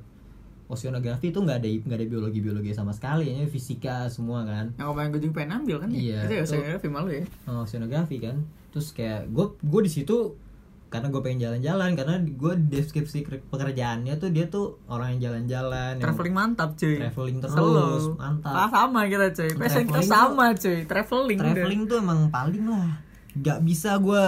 oceanografi 0.65 1.29
itu 1.29 1.39
nggak 1.39 1.59
ada 1.59 1.69
nggak 1.69 1.99
ada 2.01 2.07
biologi 2.09 2.39
biologi 2.41 2.71
sama 2.71 2.91
sekali 2.91 3.29
hanya 3.29 3.45
fisika 3.45 4.09
semua 4.09 4.43
kan 4.43 4.73
Yang 4.75 4.89
kemarin 4.89 5.09
gue 5.09 5.21
juga 5.21 5.35
pengen 5.37 5.53
ambil 5.59 5.77
kan 5.79 5.89
ya. 5.91 5.99
Iya, 6.01 6.19
Itu 6.41 6.55
ya 6.57 6.79
film 6.79 6.95
malu 6.95 7.11
ya. 7.13 7.25
oh, 7.47 7.63
oceanografi 7.63 8.17
kan 8.19 8.37
terus 8.71 8.91
kayak 8.91 9.29
gue 9.29 9.47
gue 9.55 9.81
di 9.83 9.93
situ 9.93 10.35
karena 10.95 11.11
gue 11.11 11.21
pengen 11.21 11.41
jalan-jalan 11.43 11.91
karena 11.93 12.15
gue 12.23 12.53
deskripsi 12.69 13.19
ke- 13.21 13.43
pekerjaannya 13.45 14.15
tuh 14.15 14.31
dia 14.31 14.47
tuh 14.47 14.79
orang 14.87 15.13
yang 15.13 15.27
jalan-jalan 15.29 15.99
yang 15.99 16.05
Traveling 16.05 16.31
mantap 16.33 16.71
cuy. 16.75 16.97
traveling 16.97 17.37
terus 17.41 17.51
Selalu. 17.53 18.15
mantap 18.15 18.55
Ah, 18.55 18.69
sama 18.69 19.01
kita 19.05 19.27
cuy. 19.33 19.51
Passion 19.53 19.85
kita 19.85 20.01
sama 20.05 20.47
cuy. 20.55 20.79
Traveling. 20.85 21.39
traveling 21.41 21.81
tuh 21.85 21.97
emang 21.99 22.21
paling 22.29 22.63
lah 22.65 23.03
nggak 23.35 23.59
bisa 23.61 23.99
gue 23.99 24.25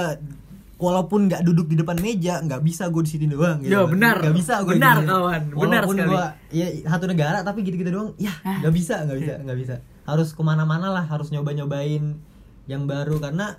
walaupun 0.76 1.24
nggak 1.24 1.40
duduk 1.42 1.66
di 1.66 1.76
depan 1.76 1.96
meja 1.96 2.36
nggak 2.38 2.60
bisa 2.60 2.84
gue 2.86 3.00
di 3.00 3.10
sini 3.10 3.26
doang 3.26 3.62
gitu. 3.62 3.70
Yo, 3.70 3.86
benar. 3.86 4.18
nggak 4.18 4.34
bisa 4.34 4.60
gue 4.60 4.74
Benar, 4.74 4.96
di 4.96 5.00
sini. 5.00 5.08
kawan. 5.08 5.42
Benar 5.46 5.56
walaupun 5.80 5.96
sekali. 5.96 6.10
gue 6.10 6.24
ya 6.52 6.66
satu 6.84 7.04
negara 7.06 7.38
tapi 7.40 7.58
gitu-gitu 7.62 7.88
doang 7.88 8.10
ya 8.16 8.34
Ah. 8.42 8.58
nggak 8.60 8.74
bisa 8.74 8.94
nggak 9.00 9.16
bisa 9.16 9.34
nggak 9.40 9.56
bisa 9.56 9.74
harus 10.02 10.28
ke 10.30 10.42
mana-mana 10.42 10.90
lah 10.90 11.04
harus 11.04 11.30
nyoba-nyobain 11.30 12.18
yang 12.66 12.82
baru 12.84 13.16
karena 13.16 13.56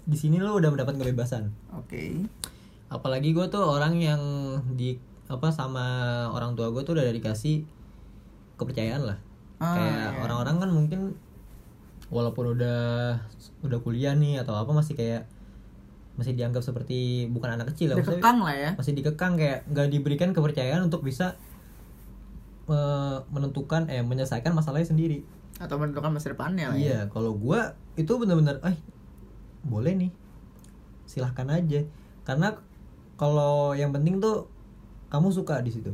di 0.00 0.14
sini 0.14 0.36
lo 0.36 0.54
udah 0.54 0.68
mendapat 0.68 0.94
kebebasan 0.94 1.50
Oke. 1.74 2.24
Apalagi 2.90 3.30
gue 3.30 3.46
tuh 3.46 3.62
orang 3.62 3.94
yang 3.96 4.20
di 4.74 4.98
apa 5.26 5.48
sama 5.48 5.86
orang 6.28 6.52
tua 6.52 6.68
gue 6.68 6.82
tuh 6.82 6.92
udah 6.92 7.06
dikasih 7.08 7.62
kepercayaan 8.56 9.06
lah 9.06 9.18
Ah, 9.60 9.76
kayak 9.76 9.92
iya. 9.92 10.20
orang-orang 10.24 10.56
kan 10.56 10.70
mungkin 10.72 11.00
walaupun 12.08 12.56
udah 12.56 13.12
udah 13.60 13.78
kuliah 13.78 14.16
nih 14.16 14.40
atau 14.40 14.56
apa 14.56 14.72
masih 14.72 14.96
kayak 14.96 15.28
masih 16.16 16.32
dianggap 16.32 16.60
seperti 16.60 17.28
bukan 17.28 17.54
anak 17.54 17.68
kecil 17.70 17.92
lah 17.92 18.00
Dikekang 18.00 18.40
lah 18.40 18.56
ya. 18.56 18.70
masih 18.72 18.92
dikekang 18.92 19.36
kayak 19.36 19.68
nggak 19.68 19.88
diberikan 19.88 20.32
kepercayaan 20.32 20.80
untuk 20.82 21.04
bisa 21.04 21.36
eh, 22.66 23.18
menentukan 23.28 23.86
eh 23.86 24.00
menyelesaikan 24.00 24.50
masalahnya 24.50 24.88
sendiri 24.88 25.20
Atau 25.60 25.76
menentukan 25.76 26.08
masa 26.10 26.32
depannya 26.32 26.72
lah 26.72 26.76
ya. 26.76 26.80
iya 26.80 26.98
kalau 27.06 27.36
gua 27.36 27.76
itu 27.94 28.10
bener-bener 28.16 28.56
eh 28.64 28.80
boleh 29.60 29.92
nih 29.92 30.10
silahkan 31.04 31.46
aja 31.46 31.84
karena 32.24 32.56
kalau 33.20 33.76
yang 33.76 33.92
penting 33.92 34.16
tuh 34.16 34.48
kamu 35.12 35.28
suka 35.28 35.60
di 35.60 35.68
situ 35.68 35.92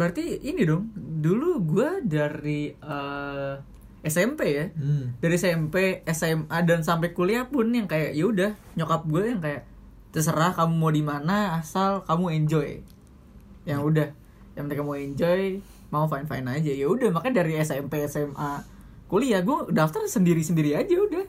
Berarti 0.00 0.40
ini 0.40 0.64
dong. 0.64 0.88
Dulu 0.96 1.60
gue 1.60 1.88
dari 2.00 2.72
eh, 2.72 3.54
SMP 4.00 4.40
ya. 4.56 4.66
hmm. 4.72 5.20
dari 5.20 5.34
SMP, 5.36 6.00
SMA 6.08 6.58
dan 6.64 6.80
sampai 6.80 7.12
kuliah 7.12 7.44
pun 7.44 7.68
yang 7.68 7.84
kayak 7.84 8.16
ya 8.16 8.24
udah 8.24 8.50
nyokap 8.80 9.04
gue 9.04 9.22
yang 9.28 9.44
kayak 9.44 9.68
terserah 10.08 10.56
kamu 10.56 10.72
mau 10.72 10.88
di 10.88 11.04
mana 11.04 11.60
asal 11.60 12.00
kamu 12.08 12.32
enjoy. 12.32 12.80
Yang 13.68 13.80
udah, 13.84 14.08
yang 14.56 14.62
penting 14.64 14.80
kamu 14.80 14.92
enjoy, 15.12 15.42
mau 15.92 16.08
fine 16.08 16.24
fine 16.24 16.48
aja 16.48 16.72
ya 16.72 16.86
udah 16.88 17.12
makanya 17.12 17.44
dari 17.44 17.60
SMP 17.60 18.00
SMA 18.08 18.64
kuliah 19.10 19.42
gue 19.42 19.68
daftar 19.74 20.06
sendiri 20.08 20.40
sendiri 20.40 20.80
aja 20.80 20.96
udah. 20.96 21.28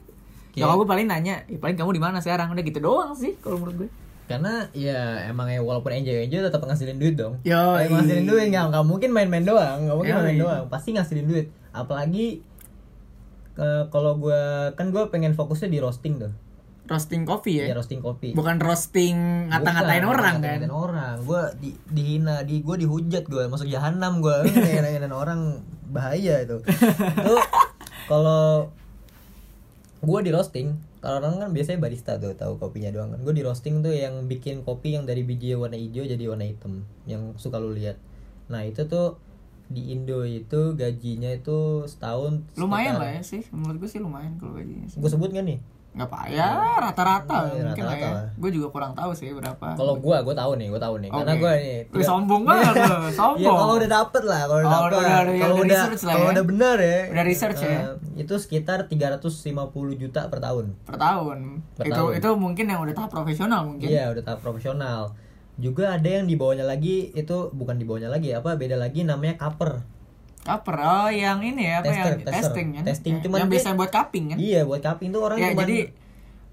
Nyokap 0.56 0.76
gue 0.80 0.88
paling 0.88 1.08
nanya, 1.12 1.43
ya 1.52 1.60
paling 1.60 1.76
kamu 1.76 2.00
di 2.00 2.02
mana 2.04 2.24
sekarang 2.24 2.56
udah 2.56 2.64
gitu 2.64 2.80
doang 2.80 3.12
sih 3.20 3.36
kalau 3.43 3.60
menurut 3.60 3.84
gue. 3.84 3.89
Karena 4.32 4.54
ya 4.72 5.00
emang 5.26 5.48
ya 5.48 5.60
walaupun 5.60 5.92
enjoy 5.92 6.24
enjoy 6.24 6.40
tetap 6.40 6.62
ngasilin 6.62 6.96
duit 6.96 7.16
dong. 7.16 7.38
Kayak 7.44 7.92
ngasilin 7.92 8.26
duit 8.26 8.46
nggak 8.48 8.66
nggak 8.70 8.84
mungkin 8.84 9.10
main-main 9.10 9.44
doang 9.44 9.86
nggak 9.86 9.98
mungkin 9.98 10.14
Yoi. 10.14 10.24
main 10.26 10.40
doang 10.40 10.64
pasti 10.68 10.92
ngasilin 10.92 11.26
duit 11.26 11.46
apalagi 11.72 12.40
eh, 13.56 13.84
kalau 13.88 14.16
gua 14.16 14.42
kan 14.74 14.90
gua 14.90 15.08
pengen 15.08 15.32
fokusnya 15.32 15.68
di 15.68 15.80
roasting 15.80 16.18
tuh 16.18 16.32
Roasting 16.82 17.24
kopi 17.24 17.56
ya 17.56 17.72
ya. 17.72 17.74
roasting 17.74 18.00
kopi 18.00 18.34
Bukan 18.34 18.60
roasting 18.60 19.16
ngata-ngatain 19.48 20.04
orang 20.04 20.36
kan. 20.36 20.60
ngata-ngatain 20.60 20.74
orang 20.74 21.16
gue 21.24 21.42
di, 21.58 21.70
dihina 21.88 22.44
di 22.44 22.60
gue 22.60 22.76
dihujat 22.76 23.24
gue 23.26 23.48
masuk 23.48 23.64
jahanam 23.66 24.20
gue 24.20 24.36
ngata-ngatain 24.44 25.16
orang 25.24 25.64
bahaya 25.88 26.44
itu 26.44 26.60
itu 26.60 27.36
kalau 28.10 28.68
gue 30.02 30.20
di 30.20 30.32
roasting 30.34 30.68
kalau 31.02 31.18
orang 31.18 31.41
kan 31.41 31.49
biasanya 31.49 31.82
barista 31.82 32.22
tuh 32.22 32.38
tahu 32.38 32.62
kopinya 32.62 32.93
doang 32.93 33.10
kan. 33.12 33.20
Gue 33.26 33.34
di 33.34 33.41
roasting 33.41 33.82
tuh 33.82 33.91
yang 33.91 34.30
bikin 34.30 34.62
kopi 34.62 34.93
yang 34.93 35.10
dari 35.10 35.26
biji 35.26 35.58
warna 35.58 35.76
hijau 35.76 36.06
jadi 36.06 36.24
warna 36.30 36.45
hitam 36.45 36.86
yang 37.10 37.34
suka 37.41 37.58
lu 37.58 37.74
lihat. 37.74 37.97
Nah 38.54 38.62
itu 38.62 38.86
tuh 38.86 39.18
di 39.72 39.95
Indo 39.95 40.22
itu 40.28 40.78
gajinya 40.78 41.32
itu 41.34 41.89
setahun 41.89 42.45
lumayan 42.54 43.02
lah 43.02 43.18
ya 43.18 43.22
sih. 43.26 43.41
Menurut 43.49 43.82
gue 43.82 43.89
sih 43.89 43.99
lumayan 44.04 44.38
kalau 44.38 44.54
gajinya 44.54 44.86
sih 44.86 45.02
gue 45.02 45.10
sebut 45.10 45.34
gak 45.34 45.41
nih 45.41 45.58
nggak 45.92 46.08
apa 46.08 46.20
ya 46.26 46.48
rata-rata 46.80 47.38
Iya, 47.46 47.68
mungkin 47.68 47.84
lah 47.84 47.92
ya 47.92 48.00
rata-rata 48.00 48.08
lah. 48.14 48.24
gue 48.34 48.50
juga 48.50 48.68
kurang 48.70 48.94
tahu 48.94 49.12
sih 49.12 49.28
berapa 49.30 49.68
kalau 49.76 49.96
gue 49.98 50.18
gue 50.18 50.36
tahu 50.38 50.52
nih 50.56 50.68
gue 50.70 50.80
tahu 50.80 50.96
nih 50.98 51.10
karena 51.10 51.34
Oke. 51.34 51.42
gue 51.42 51.54
nih 51.54 51.78
Wih, 51.92 52.06
sombong 52.06 52.44
banget 52.44 52.74
lo 52.80 52.98
sombong 53.20 53.44
Ya 53.44 53.52
kalau 53.52 53.74
udah 53.76 53.89
dapet 53.92 54.24
lah, 54.24 54.42
kalau 54.42 54.56
udah 54.58 54.70
Oh, 54.72 54.72
dapet. 54.72 54.88
udah- 54.88 55.04
udah- 55.04 55.20
udah- 55.22 55.36
Kalau 55.38 55.52
udah 55.54 55.62
udah 55.62 55.76
research 55.78 56.02
lah 56.02 56.14
kalau 56.14 56.24
ya. 56.24 56.32
udah 56.32 56.46
benar 56.46 56.78
ya. 56.80 57.00
Udah 57.10 57.26
research 57.26 57.60
ya. 57.62 57.72
eh, 57.74 57.84
Itu 58.18 58.34
sekitar 58.36 58.78
350 58.88 59.44
juta 59.98 60.22
per 60.26 60.39
tahun. 60.39 60.66
per 60.82 60.96
tahun 60.96 61.38
Per 61.74 61.84
itu 61.84 61.92
tahun. 61.94 62.12
itu 62.16 62.30
mungkin 62.36 62.66
yang 62.66 62.80
udah 62.80 62.94
tahap 62.94 63.12
profesional 63.12 63.62
mungkin 63.66 63.88
Iya, 63.88 64.06
udah 64.10 64.24
tahap 64.24 64.39
profesional. 64.39 65.02
Juga 65.58 65.92
ada 65.92 66.08
yang 66.10 66.24
di 66.24 66.34
bawahnya 66.34 66.64
lagi 66.64 67.12
itu 67.12 67.52
bukan 67.52 67.76
di 67.76 67.84
bawahnya 67.84 68.08
lagi 68.08 68.32
apa 68.32 68.56
beda 68.56 68.76
lagi 68.76 69.04
namanya 69.04 69.36
cover. 69.38 69.84
Kaper, 70.42 70.76
oh 70.76 71.08
yang 71.08 71.39
ini 71.39 71.64
ya 71.64 71.80
apa 71.80 71.88
Tester, 71.88 72.02
yang 72.02 72.20
tester. 72.20 72.34
testing 72.34 72.68
kan? 72.72 72.84
Testing, 72.84 73.14
Ya, 73.14 73.22
cuman 73.22 73.38
yang 73.38 73.48
dia- 73.48 73.56
biasa 73.60 73.70
buat 73.74 73.92
cupping 73.92 74.26
kan? 74.28 74.38
Iya, 74.38 74.62
buat 74.64 74.82
cupping 74.82 75.10
tuh 75.10 75.22
orang 75.22 75.38
ya 75.38 75.50
cuman 75.50 75.62
jadi 75.62 75.80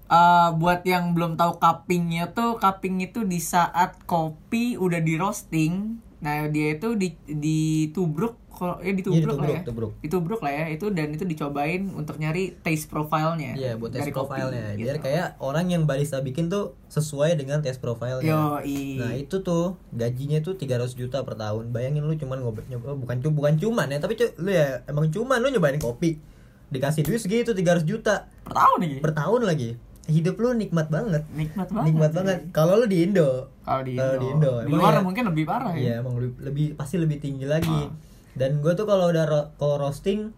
eh, 0.09 0.49
buat 0.55 0.81
yang 0.83 1.05
belum 1.11 1.33
tahu 1.35 1.51
cuppingnya 1.57 2.31
tuh 2.31 2.57
cupping 2.57 2.97
itu 2.99 3.21
di 3.23 3.37
saat 3.37 3.97
kopi 4.03 4.73
udah 4.75 4.97
di 4.99 5.13
roasting, 5.15 6.01
nah 6.19 6.45
dia 6.45 6.75
itu 6.75 6.93
di 6.93 7.15
ditubruk 7.25 8.35
kalau 8.49 8.75
ya 8.83 8.91
ditubruk, 8.91 9.23
Iya, 9.31 9.39
lah 9.39 9.49
ya, 9.49 9.61
tubruk. 9.63 9.91
ditubruk 10.03 10.39
lah 10.43 10.51
ya 10.51 10.65
itu 10.67 10.91
dan 10.91 11.15
itu 11.15 11.23
dicobain 11.23 11.95
untuk 11.95 12.19
nyari 12.19 12.59
taste 12.59 12.91
profile-nya. 12.91 13.55
Iya, 13.55 13.79
buat 13.79 13.87
test 13.89 14.03
dari 14.03 14.11
kopi, 14.11 14.35
profilnya. 14.35 14.75
gitu. 14.75 14.83
Biar 14.83 14.97
kayak 14.99 15.27
orang 15.39 15.65
yang 15.69 15.87
barista 15.87 16.19
bikin 16.19 16.51
tuh 16.51 16.75
sesuai 16.87 17.39
dengan 17.39 17.63
test 17.63 17.79
profilnya. 17.79 18.19
Yo, 18.19 18.59
Nah 18.99 19.15
itu 19.15 19.39
tuh 19.39 19.79
gajinya 19.89 20.43
tuh 20.43 20.59
300 20.59 20.91
juta 20.91 21.23
per 21.23 21.39
tahun. 21.39 21.71
Bayangin 21.71 22.03
lu 22.03 22.11
cuman 22.13 22.43
ngobrol 22.43 22.67
nyoba 22.67 22.99
bukan 22.99 23.15
cu- 23.23 23.31
bukan 23.31 23.55
cuman 23.55 23.87
ya, 23.87 23.97
tapi 23.97 24.19
cu- 24.19 24.35
lu 24.37 24.51
ya 24.51 24.83
emang 24.85 25.07
cuman 25.07 25.39
lu 25.39 25.47
nyobain 25.49 25.79
kopi. 25.79 26.19
Dikasih 26.67 27.01
duit 27.01 27.17
segitu 27.17 27.55
300 27.55 27.81
juta 27.81 28.27
per 28.43 28.53
tahun 28.53 28.77
nih. 28.83 28.93
per 28.99 29.15
tahun 29.15 29.41
lagi. 29.41 29.79
Hidup 30.09 30.35
lu 30.35 30.51
nikmat 30.53 30.89
banget. 30.89 31.21
Nikmat 31.31 31.69
banget. 31.69 31.85
Nikmat 31.87 32.11
banget. 32.11 32.37
Kalau 32.49 32.73
lu 32.75 32.85
di 32.85 32.97
Indo, 33.01 33.53
Kalau 33.61 33.81
di 33.81 33.93
Indo. 33.93 34.09
di 34.15 34.27
Indo, 34.27 34.53
Di 34.59 34.71
luar 34.71 34.93
ya- 34.95 35.01
mungkin 35.01 35.23
lebih 35.23 35.45
parah 35.45 35.71
ya. 35.71 35.79
Iya, 35.79 35.93
emang 35.99 36.17
lebih, 36.17 36.33
lebih 36.41 36.65
pasti 36.73 36.97
lebih 36.97 37.17
tinggi 37.17 37.45
lagi. 37.45 37.69
Ah. 37.69 37.93
Dan 38.31 38.59
gue 38.59 38.73
tuh 38.73 38.83
kalau 38.83 39.07
udah 39.07 39.23
ro- 39.23 39.49
kalau 39.55 39.77
roasting 39.79 40.33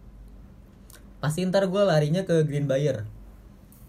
pasti 1.18 1.40
ntar 1.42 1.64
gue 1.66 1.82
larinya 1.82 2.22
ke 2.22 2.42
green 2.42 2.66
buyer. 2.66 3.06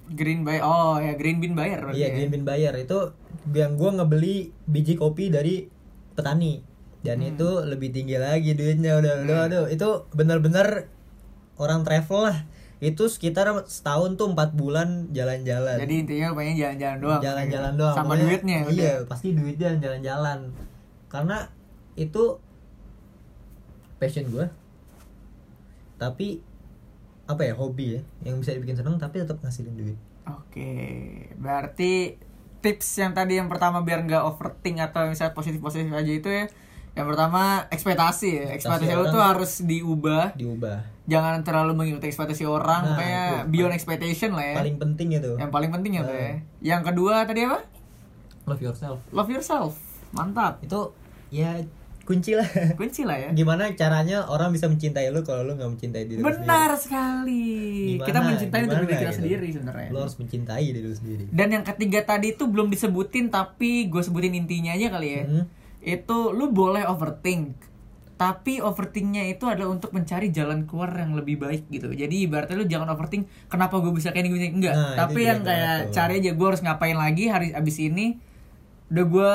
Green 0.05 0.43
buy 0.43 0.59
oh 0.59 0.99
ya 0.99 1.15
green 1.15 1.39
bean 1.39 1.53
buyer 1.53 1.79
Iya, 1.89 1.95
ya. 2.01 2.07
green 2.13 2.29
bean 2.29 2.43
buyer 2.43 2.75
itu 2.75 3.15
yang 3.49 3.73
gue 3.73 3.89
ngebeli 3.89 4.35
biji 4.65 4.93
kopi 4.93 5.27
dari 5.27 5.63
petani 6.11 6.59
dan 7.01 7.17
Hmm. 7.17 7.29
itu 7.29 7.49
lebih 7.63 7.89
tinggi 7.89 8.15
lagi 8.15 8.51
duitnya 8.51 8.95
udah 8.95 9.13
udah 9.23 9.37
aduh 9.41 9.65
itu 9.65 9.87
benar-benar 10.11 10.91
orang 11.55 11.81
travel 11.81 12.27
lah 12.27 12.37
itu 12.83 13.07
sekitar 13.07 13.47
setahun 13.63 14.13
tuh 14.13 14.27
empat 14.29 14.51
bulan 14.51 15.07
jalan-jalan 15.09 15.79
Jadi 15.79 15.93
intinya 16.03 16.35
pengen 16.35 16.55
jalan-jalan 16.57 16.97
doang. 16.99 17.21
jalan-jalan 17.21 17.73
doang 17.73 17.95
Sama 17.95 18.05
Pokoknya- 18.09 18.25
duitnya. 18.27 18.57
iya 18.59 18.67
udah. 18.67 18.95
pasti 19.07 19.27
duitnya 19.31 19.69
jalan-jalan 19.77 20.39
karena 21.07 21.37
itu 21.95 22.23
passion 23.95 24.27
gue 24.27 24.45
tapi 25.95 26.43
apa 27.23 27.41
ya 27.41 27.53
hobi 27.53 27.95
ya 27.95 28.01
yang 28.23 28.35
bisa 28.37 28.51
dibikin 28.51 28.75
seneng 28.75 28.97
tapi 28.97 29.17
tetap 29.17 29.39
ngasilin 29.39 29.73
duit 29.73 29.99
Oke, 30.25 30.71
berarti 31.35 32.15
tips 32.59 32.95
yang 32.97 33.11
tadi 33.11 33.35
yang 33.35 33.47
pertama 33.47 33.79
biar 33.79 33.99
nggak 34.01 34.23
overthink 34.25 34.79
atau 34.81 35.03
misalnya 35.05 35.31
positif-positif 35.33 35.91
aja 35.91 36.07
itu 36.09 36.29
ya. 36.31 36.47
Yang 36.95 37.07
pertama 37.11 37.41
ekspektasi 37.67 38.29
ya. 38.33 38.47
Ekspektasi 38.55 38.87
lu 38.93 39.03
tuh 39.03 39.11
tuh- 39.11 39.19
harus 39.19 39.51
diubah. 39.59 40.31
diubah 40.31 40.79
Jangan 41.05 41.41
terlalu 41.41 41.71
mengikuti 41.73 42.07
ekspektasi 42.07 42.43
orang, 42.43 42.81
Nah, 42.81 42.89
pokoknya 42.93 43.21
itu 43.21 43.51
beyond 43.51 43.73
expectation 43.73 44.31
lah 44.31 44.45
ya. 44.45 44.55
paling 44.55 44.77
penting 44.77 45.07
itu 45.11 45.31
Yang 45.35 45.51
paling 45.51 45.69
penting 45.69 45.91
ya 45.93 46.01
tuh 46.01 46.11
Nah. 46.11 46.23
ya. 46.23 46.35
Yang 46.63 46.81
kedua 46.85 47.13
tadi 47.23 47.41
apa? 47.43 47.59
love 48.43 48.61
yourself 48.61 48.97
Love 49.09 49.29
yourself. 49.29 49.71
Mantap. 50.11 50.59
itu 50.59 50.79
ya 51.29 51.59
kunci 52.01 52.35
lah 52.35 52.43
Kunci 52.75 53.01
lah 53.01 53.15
ya. 53.17 53.29
gimana 53.31 53.71
caranya 53.73 54.23
orang 54.25 54.51
bisa 54.51 54.67
mencintai 54.67 55.07
lu 55.09 55.21
kalau 55.21 55.41
lu 55.41 55.55
nggak 55.55 55.71
mencintai 55.71 56.03
diri 56.05 56.19
lu 56.19 56.25
Benar 56.25 56.75
sekali. 56.75 57.43
Gimana? 57.93 58.05
Kita 58.05 58.19
mencintai 58.21 58.61
untuk 58.61 58.71
Gimana 58.73 58.83
diri 58.85 58.93
kita 58.93 59.03
gitu? 59.05 59.17
sendiri 59.17 59.47
sebenarnya. 59.49 59.79
sendiri 59.81 59.91
lu 59.91 59.99
harus 59.99 60.15
mencintai 60.17 60.65
diri 60.69 60.85
lu 60.85 60.93
sendiri 60.93 61.23
Dan 61.29 61.47
yang 61.49 61.63
ketiga 61.65 61.99
tadi 62.05 62.27
itu 62.31 62.43
belum 62.45 62.67
disebutin 62.67 63.27
tapi 63.27 63.87
gue 63.87 63.99
sebutin 64.01 64.31
intinya 64.33 64.71
aja 64.71 64.87
kali 64.89 65.09
ya. 65.09 65.23
Hmm. 65.25 65.45
Itu 65.81 66.31
lu 66.31 66.47
boleh 66.49 66.83
overthink. 66.85 67.72
Tapi 68.13 68.61
overthinknya 68.61 69.25
itu 69.25 69.43
adalah 69.49 69.73
untuk 69.73 69.89
mencari 69.89 70.29
jalan 70.29 70.63
keluar 70.63 70.93
yang 70.95 71.17
lebih 71.17 71.41
baik 71.41 71.67
gitu. 71.67 71.89
Jadi 71.91 72.29
ibaratnya 72.29 72.55
lu 72.55 72.65
jangan 72.69 72.93
overthink 72.93 73.25
kenapa 73.49 73.81
gue 73.81 73.91
bisa 73.91 74.13
kayak 74.13 74.29
gini 74.29 74.53
enggak. 74.53 74.75
Nah, 74.77 74.95
tapi 74.95 75.25
yang 75.25 75.41
kayak 75.41 75.89
cari 75.91 76.21
aja 76.21 76.31
gue 76.31 76.47
harus 76.47 76.61
ngapain 76.61 76.95
lagi 76.95 77.27
hari 77.27 77.51
abis 77.51 77.81
ini. 77.81 78.21
Udah 78.93 79.05
gue 79.05 79.33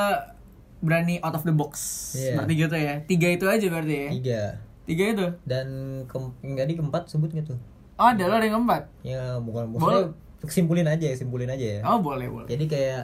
berani 0.78 1.18
out 1.20 1.34
of 1.34 1.42
the 1.42 1.52
box. 1.52 1.74
Iya. 2.14 2.38
Berarti 2.38 2.52
gitu 2.54 2.76
ya. 2.78 2.94
Tiga 3.02 3.28
itu 3.34 3.44
aja 3.50 3.66
berarti 3.66 3.94
ya. 3.94 4.10
tiga 4.14 4.40
Tiga 4.88 5.04
itu. 5.04 5.26
dan 5.44 5.66
ke, 6.08 6.16
yang 6.40 6.56
tadi 6.56 6.72
keempat 6.72 7.12
sebut 7.12 7.28
tuh 7.44 7.60
Oh 7.98 8.08
ada 8.08 8.24
lo 8.24 8.38
yang 8.40 8.62
keempat. 8.62 8.88
ya 9.04 9.36
bukan 9.36 9.74
maksudnya 9.74 10.14
simpulin 10.48 10.86
aja 10.86 11.06
simpulin 11.12 11.50
aja 11.50 11.66
ya 11.76 11.80
Oh 11.84 11.98
boleh 12.00 12.30
boleh. 12.30 12.46
jadi 12.48 12.64
kayak 12.64 13.02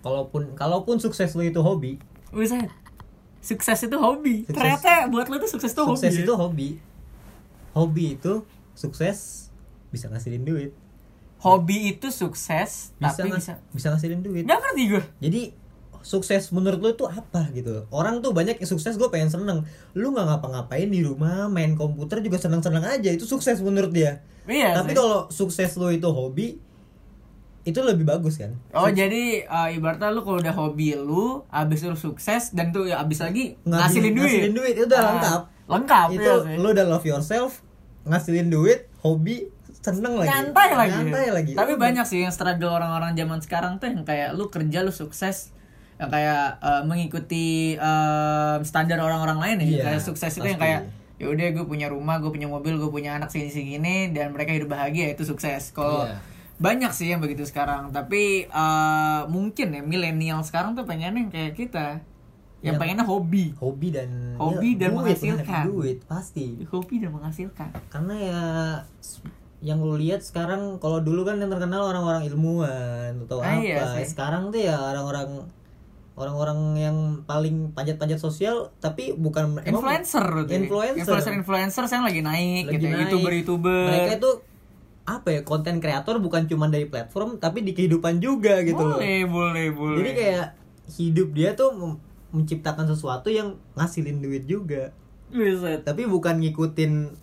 kalaupun 0.00 0.56
kalaupun 0.56 0.96
sukses 0.98 1.30
lu 1.36 1.44
itu 1.44 1.60
hobi 1.62 2.00
Bisa. 2.34 2.58
Sukses 3.46 3.78
itu 3.80 3.94
hobi. 3.96 4.42
Sukses- 4.42 4.52
Ternyata 4.52 4.92
buat 5.06 5.26
lo 5.26 5.38
tuh 5.38 5.46
sukses 5.48 5.70
itu 5.70 5.78
sukses 5.80 6.02
hobi. 6.04 6.18
ya? 6.18 6.24
itu 6.24 6.34
hobi 6.34 6.68
hobi 7.72 8.04
itu 8.12 8.32
sukses 8.74 9.48
bisa 9.88 10.08
ngasilin 10.08 10.42
duit 10.42 10.72
Hobi 11.38 11.92
itu 11.92 12.08
sukses 12.10 12.96
bisa 12.96 13.12
tapi 13.14 13.28
ngas- 13.28 13.44
bisa. 13.46 13.54
bisa 13.70 13.86
ngasilin 13.90 14.20
duit 14.20 14.42
Gak 14.42 14.58
ngerti 14.58 14.82
gue. 14.88 15.02
jadi 15.20 15.42
sukses 16.02 16.48
menurut 16.50 16.80
lu 16.80 16.88
itu 16.90 17.04
apa 17.04 17.50
gitu 17.50 17.84
orang 17.90 18.18
tuh 18.18 18.30
banyak 18.30 18.56
yang 18.56 18.66
sukses 18.66 18.94
gue 18.94 19.06
pengen 19.06 19.28
seneng 19.28 19.62
lu 19.92 20.08
nggak 20.08 20.24
ngapa-ngapain 20.24 20.86
di 20.86 21.02
rumah 21.02 21.46
main 21.46 21.74
komputer 21.74 22.18
juga 22.18 22.38
seneng-seneng 22.38 22.80
aja 22.80 23.10
itu 23.10 23.24
sukses 23.24 23.58
menurut 23.58 23.90
dia 23.90 24.22
Iya. 24.44 24.72
tapi 24.72 24.94
kalau 24.94 25.26
sukses 25.28 25.74
lu 25.74 25.90
itu 25.90 26.06
hobi 26.06 26.62
itu 27.66 27.78
lebih 27.80 28.06
bagus 28.06 28.38
kan 28.38 28.54
Oh 28.70 28.86
jadi 28.86 29.42
uh, 29.44 29.66
ibaratnya 29.68 30.08
lu 30.08 30.22
kalau 30.22 30.38
udah 30.38 30.54
hobi 30.54 30.94
lu, 30.94 31.42
abis 31.48 31.82
lu 31.82 31.92
sukses 31.94 32.50
dan 32.50 32.70
tuh 32.70 32.86
ya 32.86 32.98
abis 32.98 33.18
lagi 33.18 33.58
Ngasilin- 33.60 33.74
ngasilin 34.06 34.12
duit. 34.12 34.22
ngasilin 34.24 34.54
duit, 34.54 34.74
itu 34.74 34.86
udah 34.86 34.96
Ah, 34.96 35.06
lengkap. 35.10 35.40
Lengkap 35.66 36.08
itu 36.12 36.32
sih. 36.44 36.56
lu 36.56 36.68
udah 36.70 36.86
love 36.86 37.02
yourself 37.04 37.50
ngasilin 38.04 38.48
duit 38.48 38.86
hobi 38.96 39.50
seneng 39.76 40.14
lagi 40.16 40.26
nyantai 40.28 40.70
lagi. 40.72 40.94
nyantai 41.00 41.26
lagi 41.32 41.52
Tapi 41.52 41.72
Udah. 41.72 41.82
banyak 41.84 42.04
sih 42.04 42.18
yang 42.20 42.30
struggle 42.30 42.70
orang-orang 42.72 43.12
zaman 43.12 43.38
sekarang 43.38 43.72
tuh 43.76 43.86
yang 43.88 44.02
kayak 44.02 44.30
lu 44.32 44.46
kerja 44.46 44.80
lu 44.80 44.90
sukses 44.90 45.50
yang 45.96 46.06
kayak 46.08 46.58
uh, 46.58 46.82
mengikuti 46.82 47.74
um, 47.76 48.62
standar 48.62 48.98
orang-orang 48.98 49.38
lain 49.38 49.56
ya. 49.56 49.64
Iya, 49.64 49.82
kayak 49.86 50.02
sukses 50.02 50.32
itu 50.32 50.44
yang 50.44 50.58
kayak 50.60 50.80
ya 51.16 51.26
udah 51.26 51.46
gue 51.50 51.64
punya 51.64 51.88
rumah, 51.88 52.18
gue 52.18 52.28
punya 52.28 52.44
mobil, 52.44 52.76
gue 52.76 52.90
punya 52.90 53.14
anak 53.14 53.26
segini-segini 53.26 54.10
dan 54.10 54.30
mereka 54.30 54.52
hidup 54.52 54.68
bahagia 54.68 55.08
itu 55.08 55.24
sukses. 55.24 55.70
Kalau 55.70 56.04
Iya. 56.04 56.18
Banyak 56.56 56.88
sih 56.90 57.08
yang 57.08 57.20
begitu 57.20 57.42
sekarang, 57.42 57.90
tapi 57.90 58.48
uh, 58.48 59.24
mungkin 59.26 59.70
ya 59.70 59.82
milenial 59.82 60.40
sekarang 60.40 60.72
tuh 60.72 60.82
pengen 60.82 61.16
yang 61.16 61.28
kayak 61.28 61.52
kita. 61.52 62.00
Yang 62.60 62.64
Yang- 62.64 62.80
pengennya 62.80 63.04
hobi. 63.04 63.44
hobi 63.54 63.88
dan 63.90 64.08
Hobi 64.34 64.70
ya, 64.72 64.78
dan 64.80 64.90
duit, 64.90 64.96
menghasilkan. 64.96 65.64
duit 65.68 65.98
pasti 66.04 66.46
Hobi 66.66 66.94
dan 66.98 67.10
menghasilkan. 67.12 67.68
karena 67.86 68.14
ya 68.16 68.40
yang 69.60 69.80
lu 69.80 69.96
lihat 69.96 70.20
sekarang 70.20 70.76
kalau 70.76 71.00
dulu 71.00 71.24
kan 71.24 71.36
yang 71.36 71.48
terkenal 71.48 71.84
orang-orang 71.86 72.24
ilmuwan 72.24 73.24
atau 73.24 73.40
Ah, 73.40 73.56
apa 73.56 73.60
iya 73.60 73.84
sih. 74.00 74.12
sekarang 74.12 74.48
tuh 74.48 74.60
ya 74.62 74.76
orang-orang 74.76 75.48
orang-orang 76.16 76.58
yang 76.76 76.96
paling 77.24 77.72
panjat-panjat 77.72 78.16
sosial 78.16 78.72
tapi 78.78 79.12
bukan 79.12 79.60
emang 79.60 79.80
Influencer 79.80 80.24
tuh. 80.24 80.48
Influencer. 80.48 81.00
Influencer 81.04 81.32
influencer 81.34 81.84
yang 81.86 82.04
lagi 82.04 82.20
naik 82.20 82.64
lagi 82.66 82.74
gitu. 82.74 82.86
naik. 82.86 83.00
Youtuber-youtuber. 83.04 83.80
mereka 83.86 84.12
itu 84.16 84.30
apa 85.06 85.28
ya 85.30 85.40
konten 85.46 85.78
kreator 85.78 86.18
bukan 86.18 86.50
cuma 86.50 86.66
dari 86.66 86.90
platform 86.90 87.38
tapi 87.38 87.62
di 87.62 87.72
kehidupan 87.72 88.18
juga 88.18 88.58
gitu 88.66 88.82
loh 88.82 88.98
boleh, 88.98 89.22
boleh, 89.22 89.66
boleh. 89.70 89.96
jadi 90.02 90.10
kayak 90.12 90.46
hidup 90.98 91.28
dia 91.30 91.54
tuh 91.54 91.70
menciptakan 92.34 92.90
sesuatu 92.90 93.30
yang 93.30 93.54
ngasilin 93.78 94.18
duit 94.18 94.44
juga 94.50 94.90
Buset. 95.30 95.86
tapi 95.86 96.10
bukan 96.10 96.42
ngikutin 96.42 97.14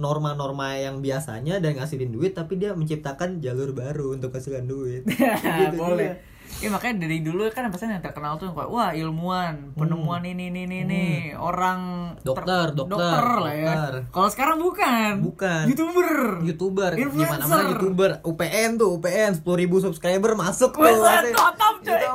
norma-norma 0.00 0.80
yang 0.80 1.04
biasanya 1.04 1.60
dan 1.60 1.76
ngasilin 1.76 2.12
duit 2.12 2.32
tapi 2.32 2.56
dia 2.56 2.72
menciptakan 2.72 3.40
jalur 3.44 3.72
baru 3.76 4.16
untuk 4.16 4.32
hasilkan 4.32 4.64
duit 4.64 5.04
Gitu 5.60 5.76
boleh. 5.76 6.16
dia. 6.16 6.29
Iya 6.52 6.68
makanya 6.68 6.94
dari 7.00 7.18
dulu 7.20 7.46
kan 7.48 7.70
pesan 7.70 7.88
yang 7.90 8.00
terkenal 8.00 8.34
tuh 8.34 8.50
kayak 8.50 8.66
wah 8.66 8.90
ilmuwan, 8.90 9.72
penemuan 9.72 10.20
ini 10.22 10.48
ini 10.48 10.60
ini 10.64 10.76
ini 10.82 11.04
orang 11.32 11.80
ter- 12.16 12.36
Dokter, 12.36 12.66
dokter, 12.74 13.24
lah 13.38 13.54
ya. 13.54 13.64
dokter. 13.64 13.94
Kalau 14.10 14.28
sekarang 14.28 14.56
bukan. 14.58 15.12
Bukan. 15.22 15.62
Youtuber. 15.66 16.10
youtuber 16.42 16.90
Influencer. 16.92 17.38
gimana 17.38 17.44
mana 17.46 17.62
youtuber 17.70 18.10
UPN 18.20 18.70
tuh 18.76 18.88
UPN 18.92 19.30
10.000 19.36 19.46
ribu 19.56 19.76
subscriber 19.78 20.34
masuk 20.34 20.74
tuh 20.74 20.84
Wah, 20.84 20.92
pasti. 20.92 21.30
mantap, 21.32 21.74
coy. 21.80 21.96
Itu 21.96 22.14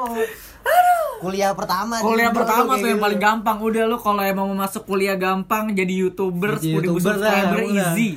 kuliah 1.18 1.52
pertama 1.52 2.02
Kuliah 2.02 2.30
pertama 2.30 2.76
tuh 2.76 2.86
yang 2.86 3.00
gitu. 3.00 3.06
paling 3.06 3.18
gampang. 3.18 3.58
Udah 3.58 3.84
lu 3.84 3.98
kalau 3.98 4.22
emang 4.22 4.46
mau 4.48 4.58
masuk 4.60 4.86
kuliah 4.86 5.16
gampang 5.16 5.72
jadi 5.72 5.94
YouTuber 6.06 6.60
Jadi 6.60 6.70
10.000 6.70 6.76
YouTuber 6.76 7.14
lah, 7.16 7.34
subscriber 7.34 7.60
udah. 7.64 7.74
easy. 7.88 8.10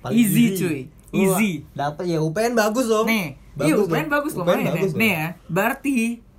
Paling 0.00 0.16
Easy, 0.18 0.44
cuy. 0.52 0.80
Easy. 1.12 1.50
dapat 1.72 2.04
ya 2.06 2.18
UPN 2.18 2.52
bagus 2.52 2.88
dong 2.88 3.04
Nih, 3.04 3.36
iya 3.58 3.74
bagus 3.74 3.86
UPN 3.86 4.06
bagus 4.08 4.32
loh 4.32 4.44
UPN 4.44 4.56
main 4.56 4.66
bagus 4.72 4.80
ya. 4.82 4.94
loh. 4.94 5.00
Nih 5.00 5.12
ya, 5.12 5.26
berarti 5.46 5.96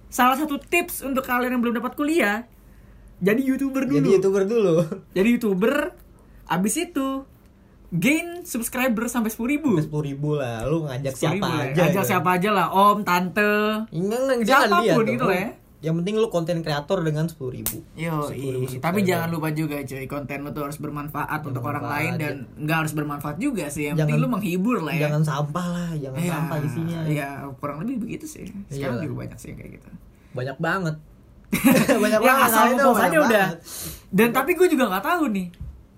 salah 0.08 0.38
satu 0.38 0.56
tips 0.58 1.02
untuk 1.02 1.24
kalian 1.24 1.54
yang 1.54 1.62
belum 1.62 1.78
dapat 1.78 1.94
kuliah 1.94 2.46
jadi 3.18 3.40
YouTuber 3.40 3.88
dulu. 3.88 3.98
jadi 3.98 4.10
youtuber 4.14 4.44
dulu 4.44 4.76
Jadi 5.16 5.28
YouTuber 5.32 5.74
abis 6.46 6.76
itu 6.78 7.24
gain 7.94 8.42
subscriber 8.44 9.06
sampai 9.06 9.30
10.000 9.30 9.38
ribu. 9.48 9.70
sepuluh 9.78 10.04
ribu 10.04 10.30
lah 10.36 10.66
lu 10.66 10.84
ngajak 10.84 11.14
siapa 11.14 11.46
aja 11.70 11.82
Ajak 11.88 12.04
gitu. 12.04 12.10
siapa 12.10 12.30
aja 12.36 12.50
lah, 12.50 12.68
om, 12.74 13.06
tante. 13.06 13.86
Jangan 13.94 14.42
Siapa 14.42 14.98
pun 14.98 15.06
gitu 15.06 15.26
lah 15.30 15.38
ya. 15.38 15.50
Yang 15.84 15.96
penting 16.00 16.16
lu 16.16 16.28
konten 16.28 16.58
kreator 16.60 17.04
dengan 17.04 17.28
sepuluh 17.28 17.52
ribu. 17.54 17.84
Yo, 17.94 18.24
10.000 18.24 18.80
tapi 18.80 19.04
subscriber. 19.04 19.04
jangan 19.04 19.28
lupa 19.30 19.50
juga 19.52 19.76
cuy, 19.78 20.06
konten 20.08 20.38
lu 20.40 20.50
tuh 20.50 20.64
harus 20.64 20.80
bermanfaat 20.80 21.42
untuk 21.44 21.60
orang 21.62 21.84
lain 21.84 22.12
dan 22.16 22.34
nggak 22.56 22.78
harus 22.80 22.94
bermanfaat 22.94 23.36
juga 23.36 23.68
sih. 23.68 23.86
Yang 23.86 24.00
penting 24.00 24.16
Jangan- 24.16 24.24
lu 24.24 24.34
menghibur 24.34 24.78
lah 24.80 24.94
ya. 24.94 25.02
Jangan 25.06 25.22
sampah 25.22 25.66
lah, 25.68 25.90
jangan 25.94 26.18
Iya, 26.18 26.32
sampah 26.32 26.58
isinya. 26.62 27.00
Iya, 27.04 27.30
kurang 27.58 27.84
lebih 27.84 27.98
begitu 28.02 28.26
sih. 28.26 28.48
Sekarang 28.68 28.98
Iya. 28.98 29.04
juga 29.04 29.16
banyak 29.22 29.38
sih 29.38 29.48
yang 29.50 29.60
kayak 29.60 29.72
gitu. 29.76 29.90
Banyak 30.32 30.58
banget. 30.58 30.96
banyak 32.04 32.20
yang 32.20 32.32
banget. 32.34 32.50
asal 32.50 32.66
itu 32.66 32.88
banyak 32.90 33.20
udah. 33.20 33.30
banget. 33.52 33.58
Dan 34.10 34.28
tapi 34.32 34.52
gue 34.54 34.68
juga 34.68 34.84
nggak 34.88 35.06
tahu 35.06 35.24
nih 35.30 35.48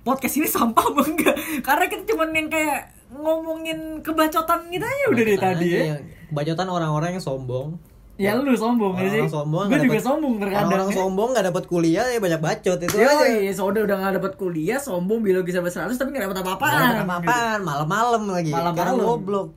podcast 0.01 0.35
ini 0.35 0.47
sampah 0.47 0.85
apa 0.87 1.01
enggak. 1.03 1.35
Karena 1.61 1.85
kita 1.85 2.03
cuman 2.05 2.29
yang 2.31 2.49
kayak 2.49 2.79
ngomongin 3.15 3.79
kebacotan 4.01 4.65
gitu 4.67 4.81
aja 4.81 5.05
udah 5.07 5.23
dari 5.23 5.37
tadi 5.37 5.67
ya. 5.69 5.81
yang- 5.93 6.03
Bacotan 6.27 6.67
orang-orang 6.67 7.15
yang 7.15 7.23
sombong. 7.23 7.77
Ya 8.15 8.31
lu 8.31 8.55
sombong 8.55 8.95
ya 8.95 9.11
sih. 9.11 9.19
Orang-orang 9.19 9.27
sombong. 9.29 9.65
Gue 9.67 9.79
juga 9.81 9.91
dapet- 9.91 10.07
sombong 10.07 10.33
terkadang. 10.39 10.59
Orang-orang 10.63 10.87
ya. 10.87 10.95
sombong 10.95 11.29
nggak 11.35 11.45
dapat 11.51 11.63
kuliah 11.67 12.05
ya 12.07 12.19
banyak 12.19 12.41
bacot 12.41 12.79
itu 12.79 12.95
Yo, 12.95 13.09
aja. 13.11 13.25
iya, 13.27 13.51
udah 13.51 13.81
udah 13.83 13.95
gak 13.99 14.13
dapat 14.23 14.33
kuliah, 14.35 14.79
sombong 14.79 15.19
biologi 15.19 15.51
sampai 15.51 15.67
100 15.67 15.95
tapi 15.95 16.15
gak 16.15 16.25
dapat 16.25 16.39
apa-apaan. 16.39 16.71
Nggak 16.71 16.95
dapat 16.95 17.03
apa-apaan, 17.03 17.59
malam-malam 17.61 18.23
lagi. 18.31 18.51
Malam-malam. 18.51 18.75
Karena 18.77 18.93
goblok. 18.95 19.47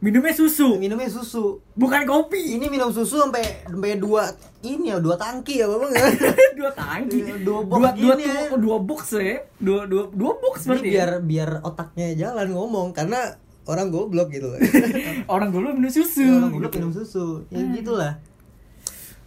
Minumnya 0.00 0.32
susu, 0.32 0.80
Minumnya 0.80 1.06
susu. 1.06 1.60
bukan 1.76 2.02
kopi. 2.02 2.56
Ini 2.56 2.66
minum 2.66 2.88
susu 2.88 3.20
sampai 3.20 3.68
sampai 3.68 4.00
dua 4.00 4.32
ini 4.60 4.88
ya 4.88 4.96
dua 4.96 5.12
tangki 5.12 5.60
ya 5.60 5.68
bapak 5.68 5.88
nggak? 5.92 6.08
dua 6.58 6.70
tangki. 6.72 7.20
Iya, 7.20 7.36
dua 7.44 7.60
box 7.62 7.78
dua, 7.78 7.90
dua, 7.92 8.14
dua, 8.16 8.24
ya. 8.24 8.42
dua 8.56 8.76
box 8.80 9.00
ya. 9.14 9.36
Dua 9.60 9.80
dua 9.84 10.04
dua 10.08 10.32
box 10.34 10.54
Ini 10.56 10.66
berarti. 10.66 10.88
ya? 10.88 10.90
biar 10.90 11.10
biar 11.20 11.50
otaknya 11.62 12.08
jalan 12.16 12.48
ngomong 12.48 12.90
karena 12.90 13.36
orang 13.68 13.88
goblok 13.92 14.28
gitu. 14.32 14.56
Orang 15.32 15.52
dulu 15.52 15.76
minum 15.76 15.92
susu. 15.92 16.24
orang 16.24 16.50
goblok 16.50 16.74
minum 16.80 16.92
susu. 16.94 17.44
Ya 17.52 17.60
gitulah. 17.74 18.18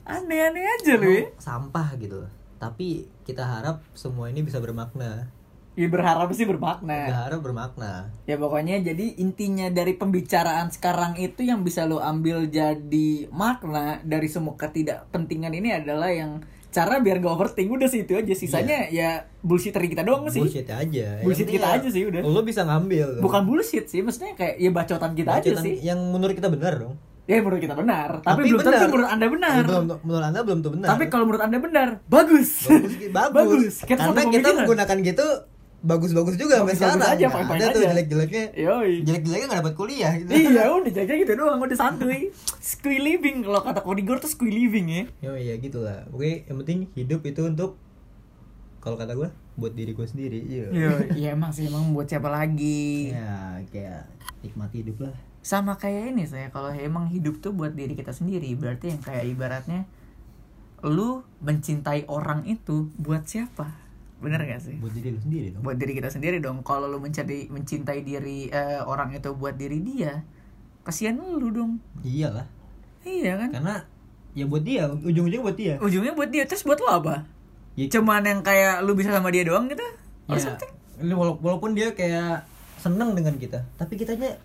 Aneh-aneh 0.04 0.66
aja 0.80 0.94
lu 1.00 1.08
ya. 1.08 1.24
Sampah 1.40 1.96
gitu. 2.02 2.28
Tapi 2.60 3.08
kita 3.24 3.44
harap 3.44 3.84
semua 3.96 4.28
ini 4.28 4.44
bisa 4.44 4.60
bermakna. 4.60 5.32
Ya 5.74 5.90
berharap 5.90 6.30
sih 6.38 6.46
bermakna. 6.46 7.10
Kita 7.10 7.22
harap 7.30 7.40
bermakna. 7.42 8.14
Ya 8.30 8.38
pokoknya 8.38 8.84
jadi 8.84 9.18
intinya 9.18 9.74
dari 9.74 9.98
pembicaraan 9.98 10.70
sekarang 10.70 11.18
itu 11.18 11.42
yang 11.42 11.66
bisa 11.66 11.90
lo 11.90 11.98
ambil 11.98 12.46
jadi 12.46 13.32
makna 13.34 13.98
dari 14.06 14.30
semua 14.30 14.54
ketidakpentingan 14.54 15.54
ini 15.56 15.74
adalah 15.74 16.14
yang 16.14 16.46
cara 16.74 16.98
biar 16.98 17.18
gak 17.18 17.30
overthink 17.32 17.70
udah 17.70 17.86
sih 17.86 18.02
itu 18.02 18.14
aja 18.14 18.34
sisanya 18.34 18.90
ya 18.90 19.10
bullshit 19.40 19.70
dari 19.70 19.88
kita 19.88 20.02
doang 20.02 20.26
sih 20.28 20.42
Bullshit 20.42 20.66
aja. 20.66 21.06
Yang 21.16 21.22
Bullshit 21.22 21.46
penting 21.46 21.56
kita 21.56 21.68
ya, 21.68 21.78
aja 21.78 21.88
sih, 21.88 22.02
udah. 22.04 22.22
Lo 22.24 22.42
bisa 22.42 22.62
ngambil. 22.64 23.08
bukan 23.20 23.42
bullshit 23.44 23.86
sih 23.86 24.02
maksudnya 24.02 24.34
kayak 24.34 24.56
ya 24.58 24.70
bacotan 24.70 25.12
kita 25.14 25.30
aja 25.32 25.48
Bacotan 25.48 25.64
sih 25.64 25.74
Yang 25.80 26.00
menurut 26.04 26.34
kita 26.34 26.50
benar 26.50 26.74
dong. 26.76 26.96
ya 27.24 27.40
menurut 27.40 27.62
kita 27.62 27.72
benar 27.72 28.10
tapi, 28.20 28.40
belum 28.44 28.60
benar. 28.60 28.74
tentu 28.74 28.86
menurut 28.90 29.08
anda 29.08 29.28
benar 29.30 29.62
Belum, 29.64 29.84
menurut 29.98 30.26
anda 30.26 30.40
belum 30.42 30.60
tuh 30.60 30.72
benar. 30.76 30.88
tapi 30.90 31.04
kalau 31.08 31.24
menurut 31.24 31.40
anda 31.42 31.58
benar 31.58 31.88
bagus 32.06 32.50
bagus, 32.68 32.94
bagus. 33.32 33.76
Kita 33.88 34.02
Karena 34.04 34.22
kita 34.28 34.48
menggunakan 34.54 34.98
gitu 35.00 35.28
bagus-bagus 35.84 36.40
juga 36.40 36.64
sampai 36.64 36.76
sekarang. 36.80 37.04
aja, 37.04 37.26
ada 37.28 37.66
tuh 37.76 37.84
jelek-jeleknya. 37.84 38.46
Yoi. 38.56 39.04
Jelek-jeleknya 39.04 39.46
nggak 39.52 39.62
dapat 39.68 39.76
kuliah 39.76 40.14
gitu. 40.16 40.32
iya 40.32 40.72
udah 40.80 40.92
jaga 40.96 41.14
gitu 41.20 41.34
doang 41.36 41.60
udah 41.60 41.78
santuy 41.78 42.32
squee 42.64 43.04
living 43.04 43.44
kalau 43.44 43.60
kata 43.60 43.84
Kodigor 43.84 44.24
tuh 44.24 44.32
squee 44.32 44.56
living 44.56 44.88
ya 44.88 45.04
Yo 45.20 45.36
iya 45.36 45.60
gitu 45.60 45.84
lah. 45.84 46.08
Oke, 46.16 46.48
yang 46.48 46.58
penting 46.64 46.88
hidup 46.96 47.22
itu 47.28 47.44
untuk 47.44 47.76
kalau 48.80 48.96
kata 48.96 49.12
gue 49.16 49.30
buat 49.60 49.74
diri 49.76 49.92
gue 49.92 50.08
sendiri. 50.08 50.40
Iya. 50.40 50.66
Iya, 50.72 50.90
iya 51.20 51.30
emang 51.36 51.52
sih 51.52 51.68
emang 51.68 51.92
buat 51.92 52.08
siapa 52.08 52.32
lagi. 52.32 53.12
Ya, 53.12 53.60
kayak 53.68 54.08
nikmati 54.40 54.88
hidup 54.88 55.12
lah. 55.12 55.16
Sama 55.44 55.76
kayak 55.76 56.16
ini 56.16 56.24
saya 56.24 56.48
kalau 56.48 56.72
emang 56.72 57.12
hidup 57.12 57.44
tuh 57.44 57.52
buat 57.52 57.76
diri 57.76 58.00
kita 58.00 58.16
sendiri, 58.16 58.56
berarti 58.56 58.96
yang 58.96 59.04
kayak 59.04 59.28
ibaratnya 59.28 59.84
lu 60.84 61.24
mencintai 61.44 62.08
orang 62.08 62.48
itu 62.48 62.88
buat 62.96 63.28
siapa? 63.28 63.83
Bener 64.24 64.40
gak 64.48 64.64
sih? 64.64 64.80
Buat 64.80 64.94
diri 64.96 65.12
lu 65.12 65.20
sendiri 65.20 65.48
dong. 65.52 65.62
Buat 65.68 65.78
diri 65.78 65.94
kita 66.00 66.10
sendiri 66.10 66.38
dong. 66.40 66.64
Kalau 66.64 66.88
lu 66.88 67.04
mencari 67.04 67.52
mencintai 67.52 68.00
diri 68.08 68.48
eh, 68.48 68.80
orang 68.80 69.12
itu 69.12 69.36
buat 69.36 69.60
diri 69.60 69.84
dia, 69.84 70.24
kasihan 70.88 71.20
lu 71.20 71.52
dong. 71.52 71.84
Iyalah. 72.08 72.48
Iya 73.04 73.36
kan? 73.36 73.50
Karena 73.52 73.76
ya 74.32 74.48
buat 74.48 74.64
dia, 74.64 74.88
ujung-ujungnya 74.88 75.44
buat 75.44 75.58
dia. 75.60 75.76
Ujungnya 75.84 76.14
buat 76.16 76.32
dia 76.32 76.48
terus 76.48 76.64
buat 76.64 76.80
lu 76.80 76.88
apa? 76.88 77.28
Ya, 77.76 77.92
Cuman 77.92 78.24
yang 78.24 78.40
kayak 78.40 78.86
lu 78.88 78.96
bisa 78.96 79.12
sama 79.12 79.28
dia 79.28 79.44
doang 79.44 79.68
gitu? 79.68 79.84
Ya, 80.32 80.40
walaupun 81.20 81.76
dia 81.76 81.92
kayak 81.92 82.48
seneng 82.80 83.12
dengan 83.18 83.36
kita, 83.36 83.66
tapi 83.76 84.00
kitanya 84.00 84.40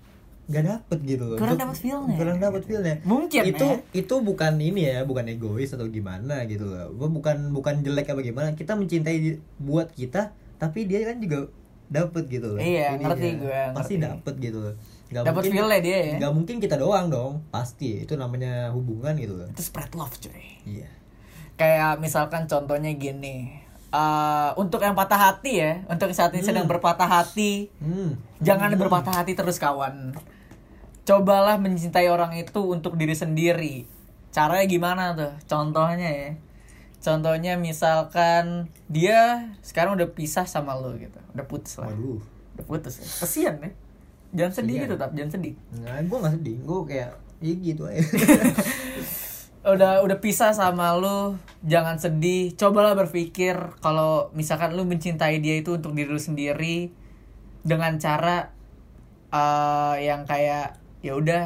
nggak 0.49 0.64
dapet 0.64 0.99
gitu 1.07 1.24
loh. 1.26 1.36
Kurang 1.36 1.57
dapet 1.57 1.76
feel-nya. 1.76 2.16
Kurang 2.16 2.38
dapet 2.38 2.62
feelnya. 2.64 2.94
Mungkin 3.05 3.42
itu 3.46 3.66
ya. 3.66 3.76
itu 3.94 4.14
bukan 4.18 4.57
ini 4.57 4.80
ya, 4.86 5.05
bukan 5.05 5.28
egois 5.28 5.68
atau 5.68 5.84
gimana 5.86 6.42
gitu 6.44 6.64
loh. 6.64 6.88
Gua 6.90 7.07
bukan 7.07 7.53
bukan 7.53 7.80
jelek 7.80 8.09
apa 8.09 8.20
gimana. 8.20 8.49
Kita 8.53 8.72
mencintai 8.72 9.18
buat 9.57 9.92
kita, 9.92 10.32
tapi 10.57 10.84
dia 10.84 11.05
kan 11.05 11.20
juga 11.20 11.53
dapet 11.86 12.24
gitu 12.26 12.49
loh. 12.51 12.59
Iya, 12.59 12.96
Ininya. 12.96 13.12
ngerti 13.12 13.28
gua, 13.38 13.61
Pasti 13.72 13.94
ngerti. 13.94 14.07
dapet 14.09 14.34
gitu 14.38 14.59
loh. 14.59 14.74
Nggak 15.09 15.22
Dapet 15.22 15.34
mungkin- 15.34 15.53
feel-nya 15.55 15.78
dia 15.78 15.99
ya. 15.99 16.14
nggak 16.18 16.32
mungkin 16.34 16.57
kita 16.59 16.76
doang 16.76 17.07
dong, 17.09 17.32
pasti 17.49 18.05
itu 18.05 18.12
namanya 18.14 18.68
hubungan 18.70 19.16
gitu 19.16 19.36
loh. 19.36 19.49
Itu 19.49 19.61
spread 19.62 19.92
love 19.92 20.16
cuy. 20.16 20.44
Iya. 20.64 20.88
kayak 21.55 21.99
misalkan 21.99 22.46
contohnya 22.46 22.94
gini 22.94 23.51
eh 23.88 24.51
untuk 24.55 24.78
yang 24.78 24.94
patah 24.94 25.18
hati 25.26 25.59
ya 25.59 25.82
untuk 25.86 26.07
yang 26.07 26.14
saat 26.14 26.30
ini 26.30 26.38
sedang 26.40 26.70
berpatah 26.70 27.11
hati 27.11 27.66
Hmm. 27.78 28.14
jangan 28.38 28.70
berpatah 28.76 29.11
hati 29.12 29.34
terus 29.34 29.59
kawan 29.59 30.14
cobalah 31.09 31.56
mencintai 31.56 32.12
orang 32.12 32.36
itu 32.36 32.61
untuk 32.68 33.00
diri 33.00 33.16
sendiri. 33.16 33.88
Caranya 34.28 34.66
gimana 34.68 35.16
tuh? 35.16 35.32
Contohnya 35.48 36.12
ya. 36.12 36.30
Contohnya 37.00 37.56
misalkan 37.56 38.68
dia 38.92 39.48
sekarang 39.64 39.96
udah 39.96 40.12
pisah 40.12 40.44
sama 40.44 40.76
lo 40.76 40.92
gitu. 41.00 41.16
Udah 41.32 41.46
putus 41.48 41.80
lah. 41.80 41.88
Waduh. 41.88 42.20
udah 42.61 42.64
putus 42.68 43.00
ya. 43.00 43.09
kesian 43.24 43.54
ya. 43.64 43.70
Jangan 44.36 44.52
sedih 44.61 44.76
gitu 44.84 44.94
tapi 45.00 45.16
jangan 45.16 45.32
sedih. 45.40 45.54
Nah, 45.80 46.04
gue 46.04 46.18
gak 46.20 46.34
sedih, 46.36 46.56
gue 46.61 46.80
kayak 46.84 47.11
ya 47.40 47.54
gitu 47.56 47.82
aja. 47.88 48.02
udah 49.72 49.92
udah 50.04 50.18
pisah 50.20 50.52
sama 50.52 50.92
lu 51.00 51.40
jangan 51.64 51.96
sedih. 51.96 52.52
Cobalah 52.52 52.92
berpikir 52.92 53.56
kalau 53.80 54.28
misalkan 54.36 54.76
lu 54.76 54.84
mencintai 54.84 55.40
dia 55.40 55.56
itu 55.56 55.80
untuk 55.80 55.96
diri 55.96 56.12
lu 56.12 56.20
sendiri 56.20 56.92
dengan 57.64 57.96
cara 57.96 58.52
eh, 59.32 59.96
yang 60.04 60.28
kayak 60.28 60.78
ya 61.01 61.14
udah 61.14 61.44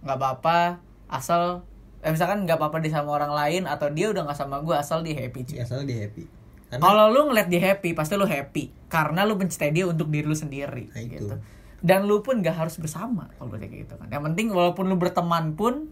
nggak 0.00 0.16
apa-apa 0.16 0.80
asal 1.06 1.66
eh, 2.00 2.08
misalkan 2.08 2.44
nggak 2.44 2.56
apa-apa 2.56 2.78
dia 2.78 2.92
sama 2.92 3.12
orang 3.12 3.30
lain 3.30 3.62
atau 3.64 3.88
dia 3.88 4.08
udah 4.08 4.22
nggak 4.22 4.38
sama 4.38 4.60
gue 4.60 4.72
asal 4.72 5.02
dia 5.02 5.16
happy 5.16 5.40
cuy. 5.44 5.58
asal 5.58 5.82
dia 5.82 6.04
happy. 6.04 6.24
Karena 6.68 6.84
Kalau 6.84 7.04
lu 7.08 7.20
ngeliat 7.26 7.48
dia 7.48 7.64
happy, 7.64 7.96
pasti 7.96 8.12
lu 8.14 8.28
happy 8.28 8.68
karena 8.86 9.24
lu 9.24 9.34
mencintai 9.34 9.72
dia 9.72 9.84
untuk 9.84 10.08
diri 10.08 10.24
lu 10.24 10.36
sendiri 10.36 10.92
Nah, 10.92 11.00
itu. 11.00 11.24
gitu. 11.24 11.34
Dan 11.80 12.04
lu 12.04 12.20
pun 12.20 12.38
gak 12.38 12.58
harus 12.58 12.76
bersama 12.76 13.32
kalau 13.34 13.54
kayak 13.54 13.88
gitu 13.88 13.94
kan. 13.96 14.08
Yang 14.08 14.22
penting 14.28 14.46
walaupun 14.52 14.84
lu 14.84 14.96
berteman 14.96 15.54
pun 15.54 15.88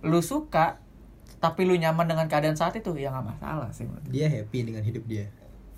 lu 0.00 0.20
suka 0.20 0.76
tapi 1.38 1.64
lu 1.64 1.74
nyaman 1.74 2.04
dengan 2.04 2.26
keadaan 2.26 2.54
saat 2.54 2.74
itu 2.74 2.90
ya 2.92 3.08
nggak 3.08 3.26
masalah 3.30 3.70
sih 3.70 3.86
menurut 3.86 4.04
dia 4.06 4.26
happy 4.26 4.58
dengan 4.64 4.82
hidup 4.82 5.06
dia. 5.06 5.30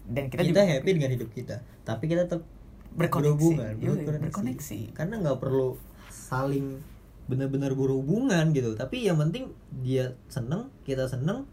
Dan 0.02 0.26
kita, 0.26 0.42
Kita, 0.42 0.50
juga 0.50 0.62
happy 0.66 0.90
dengan 0.90 1.10
hidup 1.12 1.30
kita, 1.30 1.56
tapi 1.84 2.04
kita 2.04 2.26
tetap 2.26 2.42
Berkoneksi. 2.90 3.22
berhubungan, 3.22 3.72
Yoi, 3.76 4.02
berkoneksi. 4.02 4.24
berkoneksi. 4.26 4.80
Karena 4.92 5.14
nggak 5.20 5.38
perlu 5.38 5.78
saling 6.30 6.78
benar-benar 7.26 7.74
berhubungan 7.74 8.54
gitu. 8.54 8.78
Tapi 8.78 9.06
yang 9.06 9.18
penting 9.18 9.50
dia 9.82 10.14
seneng, 10.30 10.70
kita 10.86 11.10
seneng. 11.10 11.46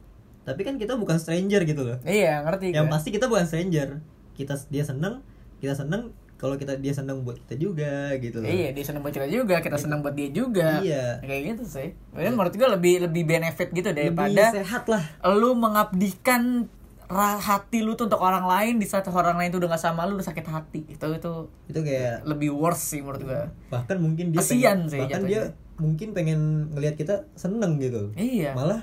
Tapi 0.46 0.62
kan 0.64 0.78
kita 0.78 0.96
bukan 0.96 1.18
stranger 1.18 1.66
gitu 1.66 1.82
loh. 1.84 1.98
Iya, 2.06 2.46
ngerti 2.46 2.72
Yang 2.72 2.86
gue. 2.88 2.94
pasti 2.94 3.10
kita 3.10 3.26
bukan 3.26 3.46
stranger. 3.46 4.00
Kita 4.38 4.54
dia 4.70 4.86
seneng, 4.86 5.26
kita 5.58 5.74
seneng. 5.74 6.14
kalau 6.38 6.54
kita 6.54 6.78
dia 6.78 6.94
seneng 6.94 7.26
buat 7.26 7.34
kita 7.34 7.58
juga 7.58 8.14
gitu 8.22 8.38
loh 8.38 8.46
Iya, 8.46 8.70
dia 8.70 8.86
seneng 8.86 9.02
buat 9.02 9.10
kita 9.10 9.26
juga, 9.26 9.58
kita 9.58 9.74
seneng 9.74 10.06
buat 10.06 10.14
dia 10.14 10.30
juga. 10.30 10.86
Iya. 10.86 11.18
Kayak 11.26 11.42
gitu 11.58 11.64
sih. 11.66 11.90
Jadi 12.14 12.30
menurut 12.30 12.54
gue 12.54 12.70
lebih 12.78 12.96
lebih 13.10 13.24
benefit 13.26 13.74
gitu 13.74 13.90
lebih 13.90 14.14
daripada 14.14 14.54
sehat 14.54 14.86
lah 14.86 15.02
lu 15.34 15.58
mengabdikan 15.58 16.70
hati 17.10 17.80
lu 17.80 17.94
tuh 17.94 18.06
untuk 18.06 18.20
orang 18.20 18.44
lain 18.44 18.78
di 18.78 18.86
saat 18.86 19.08
orang 19.08 19.36
lain 19.36 19.48
tuh 19.48 19.60
udah 19.60 19.72
gak 19.72 19.80
sama 19.82 20.04
lu 20.04 20.16
udah 20.16 20.28
sakit 20.28 20.44
hati. 20.44 20.82
Itu 20.88 21.08
itu 21.10 21.32
itu 21.66 21.80
kayak 21.80 22.24
lebih 22.24 22.52
worse 22.52 22.84
sih 22.84 23.00
menurut 23.00 23.24
gue. 23.24 23.42
bahkan 23.68 23.96
mungkin 23.98 24.30
dia 24.30 24.40
Kasian 24.40 24.86
pengen, 24.86 24.90
sih 24.90 25.00
bahkan 25.00 25.24
jatuhnya. 25.24 25.30
dia 25.30 25.42
mungkin 25.78 26.08
pengen 26.12 26.40
ngelihat 26.72 26.96
kita 26.96 27.16
seneng 27.34 27.78
gitu 27.78 28.12
Iya. 28.14 28.52
malah 28.52 28.82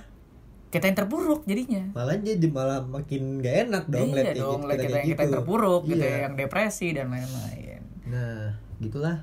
Kita 0.69 0.87
yang 0.87 0.97
terpuruk 0.97 1.45
jadinya. 1.45 1.87
malah 1.93 2.17
jadi 2.17 2.47
malah 2.49 2.81
makin 2.83 3.39
gak 3.39 3.69
enak 3.69 3.85
dong 3.87 4.11
iya 4.11 4.33
dong, 4.35 4.61
kita, 4.61 4.67
lihat 4.67 4.75
kita, 4.75 4.81
kayak 4.81 4.91
yang 4.91 5.05
kita 5.05 5.15
yang 5.15 5.29
gitu. 5.29 5.35
terpuruk 5.37 5.83
gitu 5.85 6.01
Iya. 6.01 6.11
ya, 6.11 6.19
yang 6.25 6.35
depresi 6.35 6.87
dan 6.91 7.07
lain-lain. 7.11 7.81
nah 8.05 8.41
gitulah 8.79 9.17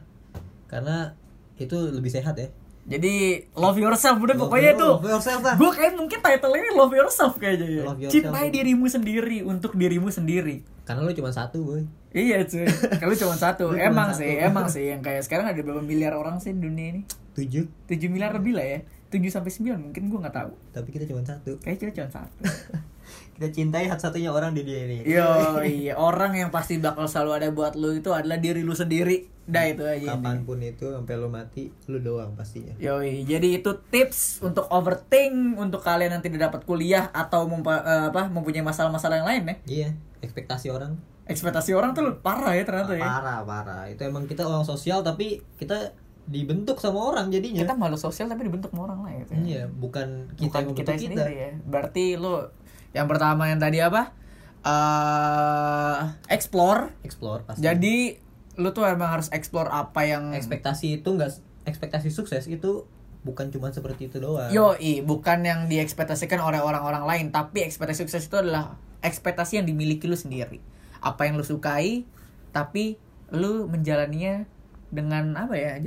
karena 0.65 1.11
itu 1.55 1.75
lebih 1.91 2.07
sehat 2.07 2.35
ya 2.35 2.47
Jadi 2.91 3.13
love 3.53 3.77
yourself 3.77 4.17
udah 4.17 4.35
Love 4.35 4.41
pokoknya 4.45 4.71
tuh. 4.75 4.93
love 4.97 5.07
yourself 5.07 5.39
lah. 5.39 5.55
Gue 5.55 5.71
kayak 5.71 5.93
mungkin 5.95 6.19
title 6.19 6.51
ini 6.51 6.69
love 6.71 6.91
yourself 6.91 7.33
kayaknya 7.35 7.67
ya. 7.67 7.83
Love 7.85 7.99
yourself. 8.01 8.15
Cintai 8.27 8.47
dirimu 8.49 8.85
sendiri 8.85 9.37
untuk 9.41 9.73
dirimu 9.73 10.09
sendiri. 10.09 10.67
karena 10.81 11.01
lu 11.01 11.13
cuma 11.13 11.31
satu 11.31 11.61
boy 11.61 11.81
Iya 12.11 12.43
cuy, 12.43 12.67
kalau 12.99 13.15
cuma 13.15 13.31
satu. 13.33 13.71
Emang 13.79 14.11
satu. 14.11 14.19
sih, 14.19 14.31
emang 14.35 14.67
sih 14.67 14.91
yang 14.91 14.99
kayak 14.99 15.23
sekarang 15.23 15.47
ada 15.47 15.55
berapa 15.57 15.79
miliar 15.79 16.11
orang 16.11 16.35
sih 16.37 16.51
di 16.51 16.59
dunia 16.59 16.87
ini? 16.91 17.01
tujuh 17.31 17.63
7 17.87 18.11
miliar 18.11 18.35
lebih 18.35 18.51
lah 18.51 18.67
ya. 18.67 18.79
7 19.07 19.23
sampai 19.25 19.47
9 19.47 19.79
mungkin 19.79 20.11
gua 20.11 20.27
nggak 20.27 20.35
tahu. 20.35 20.51
tapi 20.69 20.91
kita 20.91 21.07
cuma 21.07 21.23
satu 21.23 21.55
Kayaknya 21.57 21.95
cuma 21.95 22.09
satu. 22.11 22.39
kita 23.35 23.47
cintai 23.49 23.87
satu-satunya 23.87 24.29
orang 24.29 24.51
di 24.51 24.61
dunia 24.61 24.83
ini 24.85 24.97
Yo, 25.01 25.31
iya 25.63 25.95
orang 26.11 26.35
yang 26.35 26.51
pasti 26.51 26.75
bakal 26.75 27.07
selalu 27.07 27.31
ada 27.33 27.47
buat 27.49 27.73
lu 27.73 27.95
itu 27.95 28.11
adalah 28.11 28.35
diri 28.35 28.59
lu 28.59 28.75
sendiri. 28.75 29.30
Dah 29.43 29.65
itu 29.65 29.81
aja. 29.81 30.13
kapan 30.13 30.41
pun 30.41 30.57
itu 30.57 30.85
sampai 30.87 31.13
lu 31.13 31.27
mati 31.27 31.73
lu 31.85 31.97
doang 31.97 32.33
pastinya 32.33 32.77
Yoi, 32.77 33.23
jadi 33.23 33.57
itu 33.57 33.71
tips 33.85 34.39
untuk 34.39 34.65
overthink 34.67 35.33
untuk 35.55 35.81
kalian 35.81 36.13
yang 36.13 36.21
tidak 36.21 36.47
dapat 36.47 36.61
kuliah 36.61 37.09
atau 37.09 37.45
mempa- 37.45 37.81
eh, 37.81 38.05
apa 38.07 38.27
mempunyai 38.27 38.61
masalah-masalah 38.61 39.17
yang 39.17 39.27
lain 39.27 39.43
ya. 39.43 39.55
iya 39.67 39.89
ekspektasi 40.19 40.69
orang 40.69 40.93
Ekspektasi 41.23 41.71
orang 41.71 41.91
tuh 41.91 42.03
parah 42.17 42.51
ya 42.51 42.61
ternyata 42.61 42.91
ya. 42.91 43.01
parah 43.01 43.39
parah 43.41 43.83
itu 43.87 44.01
emang 44.01 44.25
kita 44.25 44.43
orang 44.43 44.61
sosial 44.61 44.99
tapi 44.99 45.39
kita 45.55 45.95
dibentuk 46.23 46.77
sama 46.77 47.01
orang 47.03 47.27
jadinya 47.27 47.61
Kita 47.61 47.73
malu 47.73 47.95
sosial 47.95 48.27
tapi 48.27 48.45
dibentuk 48.45 48.69
sama 48.69 48.85
orang 48.85 48.99
lain 49.01 49.17
gitu. 49.21 49.31
ya. 49.31 49.39
iya 49.41 49.63
bukan 49.65 50.07
kita 50.31 50.43
Bukan 50.43 50.61
yang 50.61 50.75
kita 50.75 50.91
kita, 50.93 51.01
sendiri 51.17 51.33
ya. 51.33 51.51
Berarti 51.61 52.05
lu 52.15 52.45
yang 52.91 53.05
pertama 53.05 53.47
yang 53.47 53.57
tadi 53.57 53.79
apa? 53.79 54.13
eh 54.61 55.99
explore. 56.29 56.93
explore 57.01 57.41
pasti 57.43 57.63
Jadi 57.63 58.13
lu 58.55 58.71
tuh 58.71 58.83
emang 58.83 59.11
harus 59.11 59.31
explore 59.31 59.67
apa 59.67 60.03
yang 60.03 60.33
ekspektasi 60.33 60.99
itu 60.99 61.07
enggak 61.07 61.39
ekspektasi 61.63 62.11
sukses 62.11 62.45
itu 62.45 62.83
bukan 63.21 63.47
cuma 63.47 63.69
seperti 63.69 64.09
itu 64.09 64.17
doang 64.17 64.49
Yoi, 64.49 65.05
bukan 65.05 65.45
yang 65.45 65.69
diekspektasikan 65.69 66.41
oleh 66.41 66.57
orang-orang 66.57 67.05
lain, 67.05 67.25
tapi 67.29 67.61
ekspektasi 67.61 68.01
sukses 68.01 68.25
itu 68.25 68.33
adalah 68.35 68.81
ekspektasi 69.01 69.61
yang 69.61 69.69
dimiliki 69.69 70.09
lu 70.09 70.17
sendiri. 70.17 70.57
Apa 70.99 71.29
yang 71.29 71.37
lu 71.37 71.45
sukai, 71.45 72.01
tapi 72.49 72.97
lu 73.29 73.69
menjalaninya 73.69 74.49
dengan 74.91 75.37
apa 75.37 75.55
ya 75.55 75.79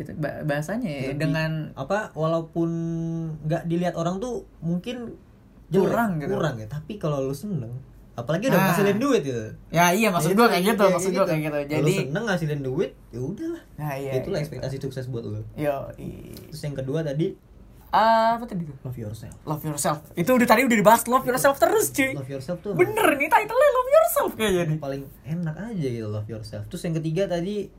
bahasanya 0.46 0.88
ya, 0.88 1.02
Lebih- 1.12 1.18
dengan 1.20 1.50
apa 1.76 2.14
walaupun 2.16 2.70
nggak 3.44 3.68
dilihat 3.68 3.98
orang 3.98 4.16
tuh 4.16 4.46
mungkin 4.62 5.18
jelek, 5.68 5.90
Kurang 5.92 6.10
gitu. 6.22 6.32
kurang 6.32 6.56
ya 6.56 6.66
tapi 6.70 6.96
kalau 6.96 7.20
lu 7.20 7.36
seneng 7.36 7.74
apalagi 8.14 8.46
udah 8.46 8.56
Ah. 8.56 8.66
ngasilin 8.68 8.96
duit 8.96 9.22
gitu 9.22 9.44
ya 9.68 9.90
iya 9.90 10.08
maksud 10.08 10.32
gua 10.32 10.46
kayak 10.46 10.62
gitu, 10.68 10.80
Iya, 10.80 10.94
maksud 10.94 11.10
gua 11.12 11.26
kayak 11.26 11.42
gitu. 11.42 11.56
Kalau 11.56 11.68
Jadi 11.68 11.82
lu 11.84 11.98
seneng 12.00 12.24
ngasilin 12.24 12.60
duit 12.60 12.90
ya 13.08 13.20
udahlah 13.20 13.62
nah 13.74 13.92
iya. 13.92 14.12
itulah 14.14 14.38
iya. 14.38 14.44
ekspektasi 14.44 14.76
sukses 14.78 15.04
buat 15.06 15.24
lu 15.24 15.42
Yoi. 15.54 16.10
terus 16.48 16.62
yang 16.62 16.74
kedua 16.74 17.00
tadi 17.00 17.34
Ah, 17.90 18.34
apa 18.34 18.42
tadi 18.44 18.62
tuh? 18.62 18.74
love 18.80 18.98
yourself 18.98 19.34
Love 19.44 19.62
yourself. 19.64 20.02
Itu 20.14 20.30
udah 20.32 20.42
tadi 20.44 20.62
udah 20.62 20.74
dibahas 20.76 21.06
love 21.06 21.22
yourself 21.22 21.54
terus, 21.56 21.90
cuy. 21.90 22.10
love 22.12 22.26
yourself 22.26 22.58
tuh 22.58 22.74
Bener 22.74 23.06
nih 23.12 23.26
title-nya 23.28 23.68
love 23.72 23.90
yourself 23.92 24.30
kayaknya 24.32 24.62
nih. 24.66 24.78
paling 24.78 25.02
enak 25.24 25.54
aja 25.54 25.88
gitu 25.88 26.06
love 26.06 26.26
yourself 26.26 26.66
terus 26.66 26.82
yang 26.82 26.94
ketiga 26.94 27.26
tadi 27.28 27.70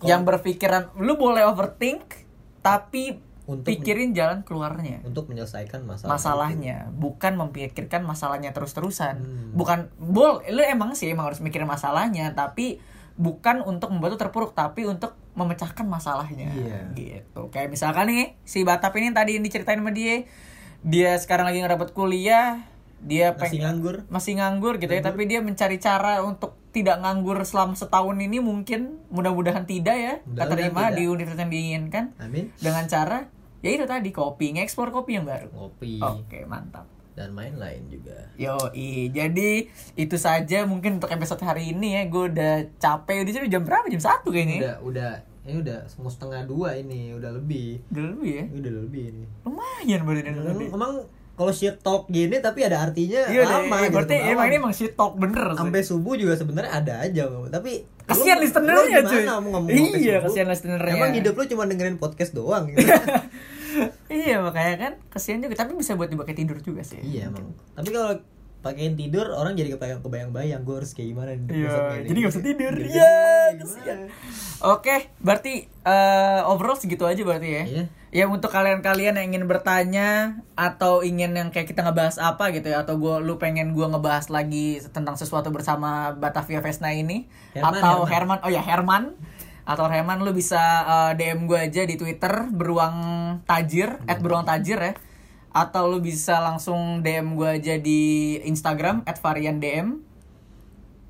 Yang 0.00 0.22
berpikiran 0.24 0.82
lu 0.96 1.14
boleh 1.14 1.42
overthink 1.44 2.26
tapi 2.60 3.18
Untuk 3.48 3.66
pikirin 3.66 4.12
jalan 4.12 4.44
keluarnya. 4.46 5.02
untuk 5.04 5.26
menyelesaikan 5.28 5.82
masalah 5.82 6.16
Masalahnya, 6.16 6.88
bukan 6.94 7.34
memikirkan 7.34 8.04
masalahnya 8.04 8.54
terus-terusan. 8.54 9.14
Hmm. 9.20 9.50
Bukan 9.56 9.90
bol, 9.98 10.44
lu 10.48 10.62
emang 10.62 10.94
sih 10.94 11.10
emang 11.10 11.32
harus 11.32 11.42
mikirin 11.42 11.66
masalahnya, 11.66 12.30
tapi 12.36 12.78
bukan 13.20 13.60
untuk 13.66 13.90
membuat 13.90 14.16
lu 14.16 14.18
terpuruk, 14.20 14.56
tapi 14.56 14.86
untuk 14.86 15.18
memecahkan 15.36 15.84
masalahnya. 15.84 16.52
Iya. 16.56 16.80
Gitu. 16.96 17.42
Kayak 17.50 17.68
misalkan 17.74 18.06
nih 18.08 18.38
si 18.46 18.62
Batap 18.62 18.94
ini 18.96 19.12
tadi 19.12 19.36
yang 19.36 19.44
diceritain 19.44 19.82
sama 19.82 19.92
dia, 19.92 20.24
dia 20.80 21.12
sekarang 21.18 21.50
lagi 21.50 21.60
dapat 21.60 21.92
kuliah, 21.92 22.69
dia 23.00 23.32
Masih 23.32 23.40
pengen- 23.56 23.62
nganggur. 23.66 23.96
masih 24.06 24.32
nganggur 24.36 24.74
gitu 24.76 24.90
ya 24.90 25.00
tapi 25.00 25.24
dia 25.24 25.40
mencari 25.40 25.76
cara 25.76 26.20
untuk 26.20 26.56
tidak 26.70 26.98
nganggur 26.98 27.40
selama 27.42 27.72
setahun 27.72 28.14
ini 28.14 28.38
mungkin 28.38 29.00
mudah-mudahan 29.08 29.64
tidak 29.64 29.96
ya 29.96 30.14
Mudah-mudahan 30.22 30.70
keterima 30.70 30.82
di 30.92 31.02
universitas 31.04 31.42
yang 31.42 31.50
diinginkan 31.50 32.04
amin 32.16 32.52
dengan 32.56 32.84
cara 32.86 33.18
ya 33.58 33.70
itu 33.70 33.84
tadi 33.84 34.10
kopi 34.10 34.54
ngekspor 34.54 34.88
kopi 34.90 35.16
yang 35.16 35.24
baru 35.24 35.48
ngopi 35.50 35.98
oke 35.98 36.38
mantap 36.44 36.84
dan 37.10 37.30
main 37.30 37.52
lain 37.54 37.84
juga 37.86 38.16
Yo, 38.34 38.56
jadi 39.10 39.50
itu 39.94 40.16
saja 40.16 40.64
mungkin 40.64 40.96
untuk 40.96 41.10
episode 41.10 41.42
hari 41.42 41.68
ini 41.68 41.92
ya. 41.92 42.08
Gue 42.08 42.32
udah 42.32 42.64
capek. 42.80 43.20
Udah 43.20 43.44
jam 43.46 43.60
berapa? 43.60 43.84
Jam 43.84 44.00
satu 44.00 44.30
kayaknya. 44.30 44.56
udah 44.56 44.76
udah 44.80 45.10
ini 45.42 45.56
udah 45.58 45.78
mau 45.96 46.08
setengah 46.08 46.42
dua 46.42 46.72
ini 46.74 47.12
udah 47.12 47.28
lebih 47.30 47.84
Udah 47.90 48.04
lebih 48.08 48.30
ya. 48.30 48.44
Udah 48.50 48.72
lebih 48.78 49.04
ini 49.10 49.24
Lumayan 49.42 50.00
baru 50.00 50.18
dan 50.22 50.32
emang, 50.38 50.60
emang 50.70 50.92
kalau 51.40 51.48
shit 51.50 51.80
talk 51.80 52.04
gini 52.06 52.36
tapi 52.36 52.60
ada 52.60 52.84
artinya 52.84 53.24
Iya 53.26 53.48
lama 53.48 53.76
gitu, 53.80 53.96
berarti 53.96 54.14
emang 54.28 54.46
ini 54.46 54.56
emang 54.58 54.72
shit 54.72 54.92
talk 54.92 55.16
bener 55.16 55.40
sih. 55.46 55.56
sampai 55.56 55.80
subuh 55.80 56.14
juga 56.14 56.36
sebenarnya 56.36 56.68
ada 56.70 56.94
aja 57.00 57.22
tapi 57.48 57.88
Kasihan 58.04 58.36
listenernya, 58.36 59.00
cuy. 59.00 59.22
mau 59.22 59.50
ngomong 59.54 59.70
Iya, 59.96 60.18
kasihan 60.20 60.44
listenernya. 60.44 60.92
emang 60.92 61.14
hidup 61.14 61.32
lu 61.32 61.46
cuma 61.46 61.64
dengerin 61.64 61.96
podcast 61.96 62.34
doang 62.34 62.66
gitu. 62.68 62.82
iya 64.10 64.36
makanya 64.38 64.74
kan 64.76 64.92
kasihan 65.08 65.38
juga 65.38 65.54
tapi 65.56 65.72
bisa 65.72 65.94
buat 65.94 66.10
dipakai 66.10 66.34
tidur 66.34 66.58
juga 66.58 66.82
sih. 66.82 66.98
iya 67.00 67.30
emang 67.30 67.54
tapi 67.72 67.88
kalau 67.88 68.18
pakein 68.60 68.92
tidur 68.92 69.24
orang 69.30 69.56
jadi 69.56 69.72
kebayang 69.72 70.00
kebayang-bayang 70.00 70.60
gue 70.62 70.74
harus 70.76 70.92
kayak 70.92 71.08
gimana 71.10 71.30
di 71.32 71.42
Iya, 71.48 71.64
besoknya 71.64 71.96
nih. 71.96 72.06
jadi 72.06 72.18
gak 72.20 72.30
usah 72.30 72.44
tidur. 72.44 72.74
Iya, 72.76 73.12
gimana? 73.50 73.60
kasihan. 73.60 73.98
Oke, 74.60 74.96
berarti 75.18 75.52
eh, 75.64 76.40
overall 76.44 76.76
segitu 76.76 77.04
aja 77.04 77.20
berarti 77.20 77.48
ya. 77.48 77.64
Iya. 77.64 77.84
Ya 78.10 78.24
untuk 78.26 78.50
kalian-kalian 78.50 79.16
yang 79.16 79.26
ingin 79.30 79.46
bertanya 79.46 80.08
atau 80.58 81.00
ingin 81.00 81.30
yang 81.30 81.48
kayak 81.48 81.70
kita 81.70 81.80
ngebahas 81.80 82.18
apa 82.18 82.50
gitu 82.50 82.68
ya 82.68 82.82
atau 82.82 82.98
gua 82.98 83.22
lu 83.22 83.38
pengen 83.38 83.70
gua 83.70 83.86
ngebahas 83.86 84.28
lagi 84.28 84.82
tentang 84.90 85.14
sesuatu 85.14 85.48
bersama 85.48 86.10
Batavia 86.12 86.58
Vesna 86.58 86.90
ini 86.90 87.30
Herman, 87.54 87.70
atau 87.78 87.96
Herman. 88.04 88.10
Herman. 88.10 88.38
oh 88.42 88.50
ya 88.50 88.60
Herman 88.60 89.14
atau 89.62 89.86
Herman 89.86 90.26
lu 90.26 90.34
bisa 90.34 90.58
eh, 90.82 91.12
DM 91.22 91.46
gua 91.46 91.62
aja 91.64 91.86
di 91.86 91.94
Twitter 91.94 92.50
beruang 92.50 92.96
tajir 93.46 94.02
@beruang 94.18 94.42
tajir 94.42 94.82
ya 94.82 94.92
atau 95.50 95.86
lu 95.86 95.98
bisa 95.98 96.38
langsung 96.38 97.00
DM 97.00 97.34
gua 97.34 97.54
aja 97.54 97.74
di 97.74 98.00
Instagram 98.42 99.02
@variandm 99.04 100.02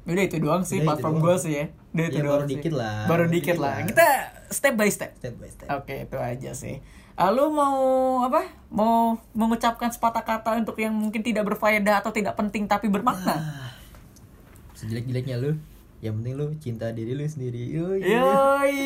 Udah 0.03 0.25
itu 0.25 0.37
doang 0.37 0.63
sih 0.63 0.81
Udah 0.81 0.97
platform 0.97 1.17
gue 1.19 1.35
sih 1.39 1.53
ya. 1.55 1.65
Udah 1.91 2.05
itu 2.05 2.17
Ya, 2.17 2.23
doang 2.23 2.33
baru 2.33 2.43
sih. 2.43 2.51
dikit 2.51 2.73
lah, 2.73 2.97
Baru 3.05 3.25
dikit 3.25 3.35
dikit 3.37 3.57
lah. 3.59 3.75
lah. 3.77 3.87
Kita 3.87 4.09
step 4.49 4.75
by 4.75 4.89
step. 4.89 5.11
step 5.15 5.35
by 5.37 5.47
step 5.47 5.69
Oke, 5.71 5.95
itu 6.05 6.17
aja 6.17 6.51
sih. 6.53 6.81
Ah, 7.15 7.29
lu 7.29 7.53
mau 7.53 7.77
apa? 8.23 8.49
Mau 8.69 9.21
mengucapkan 9.33 9.89
sepatah 9.89 10.25
kata 10.25 10.57
untuk 10.57 10.75
yang 10.77 10.91
mungkin 10.91 11.21
tidak 11.21 11.45
berfaedah 11.47 12.01
atau 12.01 12.11
tidak 12.11 12.33
penting 12.33 12.65
tapi 12.65 12.89
bermakna? 12.89 13.37
Ah. 13.37 13.71
sejelek-jeleknya 14.73 15.37
lu 15.37 15.61
yang 16.01 16.17
penting 16.17 16.35
lu 16.35 16.47
cinta 16.57 16.89
diri 16.91 17.13
lu 17.13 17.25
sendiri 17.25 17.61
Yoi. 17.69 18.01
Yoi. 18.03 18.77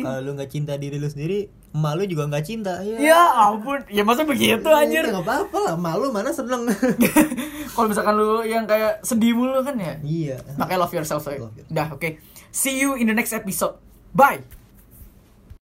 kalau 0.00 0.18
lu 0.20 0.30
nggak 0.34 0.48
cinta 0.48 0.76
diri 0.76 0.96
lu 0.96 1.06
sendiri 1.06 1.48
emak 1.72 1.92
lu 1.94 2.02
juga 2.04 2.28
nggak 2.28 2.44
cinta 2.44 2.74
ya 2.80 2.96
Ya 3.00 3.20
ampun, 3.42 3.80
ya 3.88 4.02
masa 4.02 4.22
begitu 4.22 4.60
anjir. 4.66 5.08
nggak 5.08 5.20
apa-apa 5.20 5.56
lah 5.58 5.72
emak 5.74 5.94
lu 5.96 6.06
mana 6.08 6.28
seneng 6.28 6.68
Kalau 7.72 7.88
misalkan 7.88 8.12
lu 8.14 8.44
yang 8.44 8.68
kayak 8.68 9.00
sedih 9.00 9.32
mulu 9.32 9.64
kan 9.64 9.72
ya. 9.74 9.96
iya 10.02 10.36
Makanya 10.54 10.84
love 10.84 10.92
yourself. 10.92 11.24
Soy. 11.24 11.40
Love 11.40 11.56
yourself. 11.56 11.72
Dah, 11.72 11.88
oke. 11.88 12.20
See 12.52 12.76
you 12.76 12.92
in 12.92 13.08
the 13.08 13.16
next 13.16 13.32
episode. 13.32 13.80
Bye. 14.12 14.61